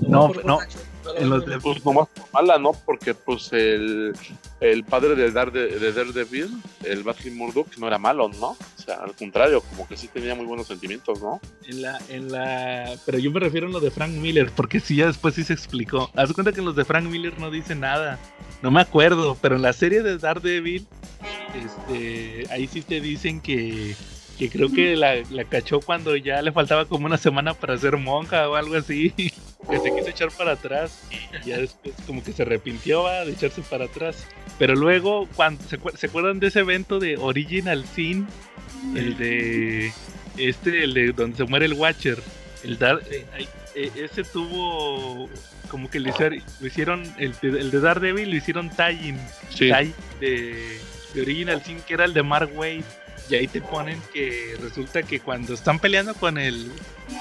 No, 0.08 0.28
por 0.32 0.44
no, 0.44 0.54
borracho, 0.56 0.78
en 1.16 1.30
los 1.30 1.44
de- 1.46 1.58
Pues 1.60 1.84
nomás 1.84 2.08
por 2.08 2.32
mala, 2.32 2.58
¿no? 2.58 2.72
Porque 2.86 3.14
pues 3.14 3.52
el, 3.52 4.12
el 4.60 4.84
padre 4.84 5.14
de, 5.14 5.32
Darede- 5.32 5.78
de 5.78 5.92
Daredevil, 5.92 6.48
el 6.84 7.02
Batley 7.02 7.32
Murdoch, 7.34 7.76
no 7.78 7.86
era 7.86 7.98
malo, 7.98 8.28
¿no? 8.40 8.48
O 8.50 8.82
sea, 8.82 8.96
al 8.96 9.14
contrario, 9.14 9.60
como 9.62 9.86
que 9.86 9.96
sí 9.96 10.08
tenía 10.08 10.34
muy 10.34 10.46
buenos 10.46 10.66
sentimientos, 10.66 11.20
¿no? 11.20 11.40
En 11.66 11.82
la, 11.82 11.98
en 12.08 12.32
la. 12.32 12.94
Pero 13.06 13.18
yo 13.18 13.30
me 13.30 13.40
refiero 13.40 13.66
a 13.66 13.70
lo 13.70 13.80
de 13.80 13.90
Frank 13.90 14.12
Miller, 14.12 14.50
porque 14.54 14.80
sí, 14.80 14.96
ya 14.96 15.06
después 15.06 15.34
sí 15.34 15.44
se 15.44 15.52
explicó. 15.52 16.10
Haz 16.16 16.28
de 16.28 16.34
cuenta 16.34 16.52
que 16.52 16.60
en 16.60 16.66
los 16.66 16.76
de 16.76 16.84
Frank 16.84 17.04
Miller 17.04 17.38
no 17.38 17.50
dice 17.50 17.74
nada. 17.74 18.18
No 18.62 18.70
me 18.70 18.80
acuerdo, 18.80 19.36
pero 19.40 19.56
en 19.56 19.62
la 19.62 19.72
serie 19.72 20.02
de 20.02 20.18
Daredevil, 20.18 20.86
este, 21.54 22.44
ahí 22.50 22.66
sí 22.66 22.82
te 22.82 23.00
dicen 23.00 23.40
que, 23.40 23.94
que 24.38 24.48
creo 24.50 24.70
que 24.70 24.96
la, 24.96 25.16
la 25.30 25.44
cachó 25.44 25.80
cuando 25.80 26.16
ya 26.16 26.40
le 26.42 26.52
faltaba 26.52 26.84
como 26.86 27.06
una 27.06 27.18
semana 27.18 27.54
para 27.54 27.76
ser 27.78 27.96
monja 27.96 28.48
o 28.48 28.54
algo 28.56 28.76
así. 28.76 29.12
Que 29.70 29.78
se 29.78 29.94
quiso 29.94 30.08
echar 30.08 30.30
para 30.32 30.52
atrás 30.52 31.02
y 31.44 31.48
ya 31.48 31.58
después 31.58 31.94
como 32.06 32.22
que 32.24 32.32
se 32.32 32.42
arrepintió 32.42 33.04
¿va? 33.04 33.24
de 33.24 33.32
echarse 33.32 33.62
para 33.62 33.84
atrás. 33.84 34.26
Pero 34.58 34.74
luego, 34.74 35.28
cuando 35.36 35.62
¿se, 35.64 35.78
¿se 35.96 36.06
acuerdan 36.06 36.40
de 36.40 36.48
ese 36.48 36.60
evento 36.60 36.98
de 36.98 37.16
Original 37.16 37.84
Sin? 37.94 38.26
El 38.96 39.16
de 39.16 39.92
este, 40.36 40.84
el 40.84 40.94
de 40.94 41.12
donde 41.12 41.36
se 41.36 41.44
muere 41.44 41.66
el 41.66 41.74
Watcher. 41.74 42.20
El 42.64 42.78
Dar, 42.78 43.00
Sí. 43.08 43.16
ay, 43.34 43.48
eh, 43.74 43.90
ese 43.96 44.22
tuvo 44.24 45.28
como 45.70 45.88
que 45.88 46.00
le 46.00 46.10
hicieron, 46.10 46.42
lo 46.60 46.66
hicieron 46.66 47.14
el, 47.18 47.32
de- 47.40 47.60
el 47.60 47.70
de 47.70 47.80
Daredevil 47.80 48.28
lo 48.30 48.36
hicieron 48.36 48.68
tie-in, 48.70 49.16
Sí. 49.50 49.68
de, 50.20 50.78
de 51.14 51.20
Original 51.22 51.62
Sin 51.64 51.80
que 51.82 51.94
era 51.94 52.04
el 52.04 52.12
de 52.12 52.22
Mark 52.22 52.50
Wade. 52.54 52.82
Y 53.30 53.36
ahí 53.36 53.46
te 53.46 53.60
ponen 53.60 54.00
que 54.12 54.56
resulta 54.60 55.04
que 55.04 55.20
cuando 55.20 55.54
están 55.54 55.78
peleando 55.78 56.14
con 56.14 56.36
el 56.36 56.72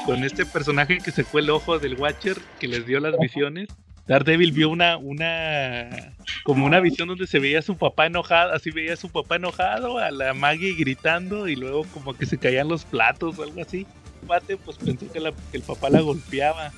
con 0.05 0.23
este 0.23 0.45
personaje 0.45 0.97
que 0.97 1.11
se 1.11 1.23
el 1.33 1.49
ojo 1.51 1.77
del 1.77 1.95
Watcher 1.95 2.37
que 2.59 2.67
les 2.67 2.85
dio 2.87 2.99
las 2.99 3.17
visiones, 3.19 3.67
Daredevil 4.07 4.51
vio 4.51 4.69
una 4.69 4.97
una 4.97 6.15
como 6.43 6.65
una 6.65 6.79
visión 6.79 7.09
donde 7.09 7.27
se 7.27 7.37
veía 7.37 7.59
a 7.59 7.61
su 7.61 7.77
papá 7.77 8.07
enojado, 8.07 8.53
así 8.53 8.71
veía 8.71 8.93
a 8.93 8.97
su 8.97 9.09
papá 9.09 9.35
enojado, 9.35 9.99
a 9.99 10.09
la 10.09 10.33
Maggie 10.33 10.73
gritando 10.73 11.47
y 11.47 11.55
luego 11.55 11.83
como 11.93 12.15
que 12.17 12.25
se 12.25 12.39
caían 12.39 12.69
los 12.69 12.85
platos 12.85 13.37
o 13.37 13.43
algo 13.43 13.61
así. 13.61 13.85
El 14.21 14.57
pues 14.57 14.77
pensó 14.77 15.11
que, 15.11 15.19
que 15.51 15.57
el 15.57 15.63
papá 15.63 15.89
la 15.89 16.01
golpeaba. 16.01 16.71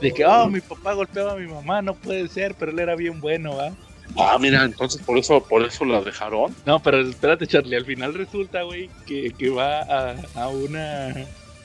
De 0.00 0.12
que, 0.12 0.24
oh, 0.24 0.48
mi 0.48 0.60
papá 0.60 0.92
golpeaba 0.94 1.32
a 1.32 1.36
mi 1.36 1.46
mamá, 1.46 1.82
no 1.82 1.94
puede 1.94 2.28
ser, 2.28 2.54
pero 2.54 2.70
él 2.70 2.78
era 2.78 2.94
bien 2.94 3.20
bueno, 3.20 3.56
¿va? 3.56 3.72
Ah, 4.16 4.36
mira, 4.40 4.64
entonces 4.64 5.00
por 5.02 5.18
eso, 5.18 5.42
por 5.42 5.62
eso 5.64 5.84
la 5.84 6.00
dejaron. 6.00 6.54
No, 6.66 6.80
pero 6.80 7.00
espérate, 7.00 7.46
Charlie, 7.46 7.76
al 7.76 7.84
final 7.84 8.14
resulta, 8.14 8.62
güey, 8.62 8.90
que, 9.06 9.32
que 9.36 9.50
va 9.50 9.80
a, 9.80 10.16
a 10.34 10.48
una... 10.48 11.14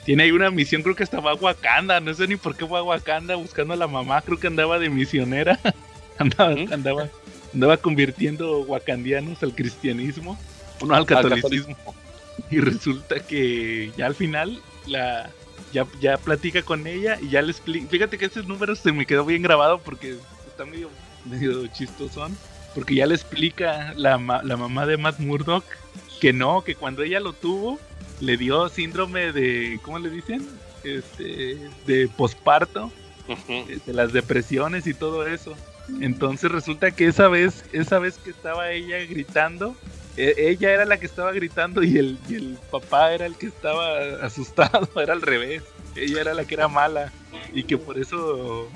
Tiene 0.04 0.24
ahí 0.24 0.32
una 0.32 0.50
misión, 0.50 0.82
creo 0.82 0.94
que 0.94 1.02
hasta 1.02 1.20
va 1.20 1.30
a 1.30 1.34
Wakanda, 1.34 1.98
no 1.98 2.12
sé 2.12 2.28
ni 2.28 2.36
por 2.36 2.54
qué 2.56 2.66
va 2.66 2.80
a 2.80 2.82
Wakanda 2.82 3.36
buscando 3.36 3.72
a 3.72 3.76
la 3.76 3.86
mamá, 3.86 4.20
creo 4.20 4.38
que 4.38 4.46
andaba 4.46 4.78
de 4.78 4.90
misionera, 4.90 5.58
andaba, 6.18 6.54
¿Mm? 6.54 6.72
andaba, 6.72 7.08
andaba 7.54 7.76
convirtiendo 7.78 8.60
wakandianos 8.62 9.42
al 9.42 9.54
cristianismo, 9.54 10.38
no 10.86 10.94
al 10.94 11.06
catolicismo. 11.06 11.76
Y 12.50 12.60
resulta 12.60 13.20
que 13.20 13.92
ya 13.96 14.06
al 14.06 14.14
final 14.14 14.60
la 14.86 15.30
ya, 15.72 15.86
ya 16.00 16.16
platica 16.18 16.62
con 16.62 16.86
ella 16.86 17.18
y 17.20 17.30
ya 17.30 17.42
le 17.42 17.50
explica. 17.50 17.88
Fíjate 17.88 18.18
que 18.18 18.26
ese 18.26 18.42
número 18.42 18.74
se 18.76 18.92
me 18.92 19.06
quedó 19.06 19.24
bien 19.24 19.42
grabado 19.42 19.78
porque 19.78 20.16
está 20.46 20.64
medio, 20.64 20.88
medio 21.24 21.66
chistosón. 21.68 22.36
Porque 22.74 22.94
ya 22.96 23.06
le 23.06 23.14
explica 23.14 23.92
la, 23.96 24.18
ma- 24.18 24.42
la 24.42 24.56
mamá 24.56 24.84
de 24.86 24.96
Matt 24.96 25.18
Murdock 25.20 25.64
que 26.20 26.32
no, 26.32 26.62
que 26.62 26.74
cuando 26.74 27.02
ella 27.02 27.20
lo 27.20 27.32
tuvo, 27.32 27.78
le 28.20 28.36
dio 28.36 28.68
síndrome 28.68 29.32
de, 29.32 29.78
¿cómo 29.82 29.98
le 29.98 30.10
dicen? 30.10 30.44
Este, 30.82 31.70
de 31.86 32.08
posparto, 32.08 32.90
de 33.86 33.92
las 33.92 34.12
depresiones 34.12 34.86
y 34.86 34.94
todo 34.94 35.26
eso. 35.26 35.54
Entonces 36.00 36.50
resulta 36.50 36.90
que 36.90 37.06
esa 37.06 37.28
vez, 37.28 37.64
esa 37.72 37.98
vez 37.98 38.18
que 38.18 38.30
estaba 38.30 38.70
ella 38.70 38.98
gritando, 39.06 39.76
e- 40.16 40.34
ella 40.38 40.72
era 40.72 40.84
la 40.84 40.98
que 40.98 41.06
estaba 41.06 41.30
gritando 41.32 41.82
y 41.82 41.98
el, 41.98 42.18
y 42.28 42.34
el 42.36 42.58
papá 42.70 43.12
era 43.12 43.26
el 43.26 43.36
que 43.36 43.46
estaba 43.46 43.98
asustado, 44.22 44.88
era 45.00 45.12
al 45.12 45.22
revés. 45.22 45.62
Ella 45.94 46.22
era 46.22 46.34
la 46.34 46.44
que 46.44 46.54
era 46.54 46.66
mala 46.68 47.12
y 47.52 47.62
que 47.64 47.78
por 47.78 47.98
eso 47.98 48.68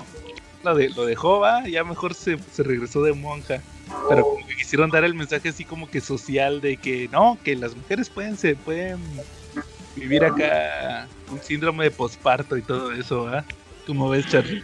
lo, 0.63 0.75
de, 0.75 0.89
lo 0.89 1.05
dejó, 1.05 1.39
va, 1.39 1.67
ya 1.67 1.83
mejor 1.83 2.13
se, 2.13 2.37
se 2.51 2.63
regresó 2.63 3.01
de 3.03 3.13
monja. 3.13 3.61
Pero 4.07 4.23
como 4.23 4.45
que 4.47 4.55
quisieron 4.55 4.89
dar 4.91 5.03
el 5.03 5.15
mensaje 5.15 5.49
así 5.49 5.65
como 5.65 5.89
que 5.89 5.99
social 6.01 6.61
de 6.61 6.77
que 6.77 7.07
no, 7.11 7.37
que 7.43 7.55
las 7.55 7.75
mujeres 7.75 8.09
pueden 8.09 8.37
se 8.37 8.55
pueden 8.55 8.99
vivir 9.95 10.23
acá 10.23 11.07
un 11.31 11.41
síndrome 11.41 11.85
de 11.85 11.91
posparto 11.91 12.55
y 12.55 12.61
todo 12.61 12.91
eso, 12.91 13.27
¿ah? 13.27 13.43
¿Cómo 13.87 14.09
ves, 14.09 14.27
Charlie? 14.27 14.63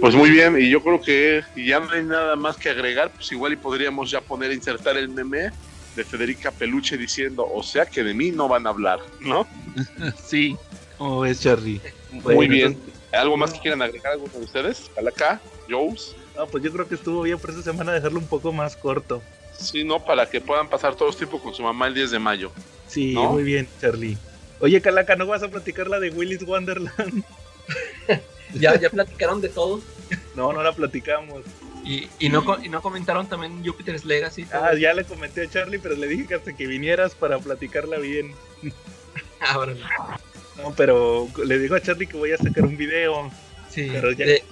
Pues 0.00 0.14
muy 0.14 0.30
bien, 0.30 0.60
y 0.60 0.68
yo 0.68 0.82
creo 0.82 1.00
que 1.00 1.42
ya 1.56 1.80
no 1.80 1.90
hay 1.92 2.04
nada 2.04 2.36
más 2.36 2.56
que 2.58 2.68
agregar, 2.68 3.10
pues 3.10 3.32
igual 3.32 3.54
y 3.54 3.56
podríamos 3.56 4.10
ya 4.10 4.20
poner, 4.20 4.52
insertar 4.52 4.98
el 4.98 5.08
meme 5.08 5.50
de 5.96 6.04
Federica 6.04 6.50
Peluche 6.50 6.98
diciendo, 6.98 7.48
o 7.50 7.62
sea 7.62 7.86
que 7.86 8.04
de 8.04 8.12
mí 8.12 8.30
no 8.30 8.48
van 8.48 8.66
a 8.66 8.70
hablar, 8.70 8.98
¿no? 9.20 9.46
Sí, 10.26 10.56
¿cómo 10.98 11.20
ves, 11.20 11.40
Charlie? 11.40 11.80
muy 12.10 12.48
bien. 12.48 12.72
entonces- 12.72 12.91
¿Algo 13.12 13.36
más 13.36 13.52
que 13.52 13.60
quieran 13.60 13.82
agregar 13.82 14.12
alguno 14.12 14.32
de 14.32 14.44
ustedes? 14.44 14.90
Calaca, 14.94 15.40
Joes. 15.68 16.16
No, 16.36 16.46
pues 16.46 16.64
yo 16.64 16.72
creo 16.72 16.88
que 16.88 16.94
estuvo 16.94 17.22
bien 17.22 17.38
por 17.38 17.50
esta 17.50 17.62
semana 17.62 17.92
dejarlo 17.92 18.18
un 18.18 18.26
poco 18.26 18.52
más 18.52 18.76
corto. 18.76 19.22
Sí, 19.58 19.84
¿no? 19.84 20.02
Para 20.04 20.28
que 20.28 20.40
puedan 20.40 20.68
pasar 20.68 20.94
todo 20.94 21.10
el 21.10 21.16
tiempo 21.16 21.40
con 21.40 21.54
su 21.54 21.62
mamá 21.62 21.86
el 21.86 21.94
10 21.94 22.10
de 22.12 22.18
mayo. 22.18 22.50
Sí, 22.86 23.12
¿No? 23.14 23.30
muy 23.30 23.42
bien, 23.42 23.68
Charlie. 23.80 24.16
Oye, 24.60 24.80
Calaca, 24.80 25.14
¿no 25.16 25.26
vas 25.26 25.42
a 25.42 25.48
platicar 25.48 25.88
la 25.88 26.00
de 26.00 26.10
Willis 26.10 26.42
Wonderland? 26.42 27.24
Ya, 28.54 28.78
ya 28.78 28.90
platicaron 28.90 29.40
de 29.40 29.48
todo. 29.48 29.80
No, 30.34 30.52
no 30.52 30.62
la 30.62 30.72
platicamos. 30.72 31.42
Y, 31.84 32.08
y, 32.18 32.28
no, 32.28 32.44
y 32.62 32.68
no 32.68 32.82
comentaron 32.82 33.26
también 33.26 33.64
Jupiter's 33.64 34.04
Legacy. 34.04 34.46
Ah, 34.52 34.72
ya 34.78 34.92
le 34.92 35.04
comenté 35.04 35.44
a 35.44 35.50
Charlie, 35.50 35.78
pero 35.78 35.96
le 35.96 36.06
dije 36.06 36.26
que 36.26 36.34
hasta 36.34 36.52
que 36.52 36.66
vinieras 36.66 37.14
para 37.14 37.38
platicarla 37.38 37.98
bien. 37.98 38.34
Ah, 39.40 39.58
órale. 39.58 39.80
No, 40.56 40.72
pero 40.76 41.28
le 41.44 41.58
digo 41.58 41.74
a 41.76 41.80
Charlie 41.80 42.06
que 42.06 42.16
voy 42.16 42.32
a 42.32 42.38
sacar 42.38 42.64
un 42.64 42.76
video. 42.76 43.30
Sí. 43.70 43.88
Pero 43.92 44.12
ya. 44.12 44.26
de- 44.26 44.44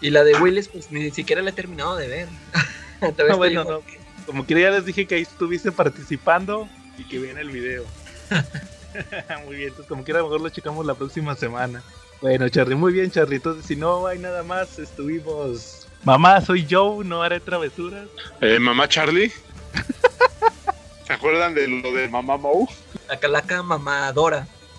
y 0.00 0.10
la 0.10 0.24
de 0.24 0.34
Willis, 0.36 0.68
pues 0.68 0.90
ni 0.90 1.10
siquiera 1.10 1.40
la 1.42 1.50
he 1.50 1.52
terminado 1.52 1.96
de 1.96 2.08
ver. 2.08 2.28
Ah, 3.02 3.34
bueno, 3.36 3.60
estoy 3.60 3.74
no. 3.74 3.82
Como 4.24 4.46
quiera 4.46 4.62
ya 4.62 4.70
les 4.70 4.86
dije 4.86 5.06
que 5.06 5.16
ahí 5.16 5.22
estuviste 5.22 5.70
participando 5.70 6.66
y 6.96 7.04
que 7.04 7.18
vean 7.18 7.36
el 7.36 7.50
video. 7.50 7.84
muy 9.46 9.56
bien, 9.56 9.68
entonces 9.68 9.86
como 9.86 10.02
quiera 10.02 10.22
mejor 10.22 10.40
lo 10.40 10.48
checamos 10.48 10.86
la 10.86 10.94
próxima 10.94 11.36
semana. 11.36 11.82
Bueno, 12.22 12.48
Charlie, 12.48 12.74
muy 12.74 12.94
bien, 12.94 13.10
Charlie. 13.10 13.36
Entonces, 13.36 13.66
si 13.66 13.76
no 13.76 14.06
hay 14.06 14.18
nada 14.18 14.42
más, 14.42 14.78
estuvimos. 14.78 15.86
Mamá, 16.04 16.40
soy 16.40 16.66
Joe, 16.68 17.04
no 17.04 17.22
haré 17.22 17.38
travesuras. 17.40 18.08
Eh, 18.40 18.58
mamá 18.58 18.88
Charlie. 18.88 19.30
¿Se 21.06 21.12
acuerdan 21.12 21.54
de 21.54 21.68
lo 21.68 21.92
de 21.92 22.08
mamá 22.08 22.36
Moe? 22.36 22.66
La 23.08 23.18
calaca 23.18 23.62
mamadora. 23.62 24.48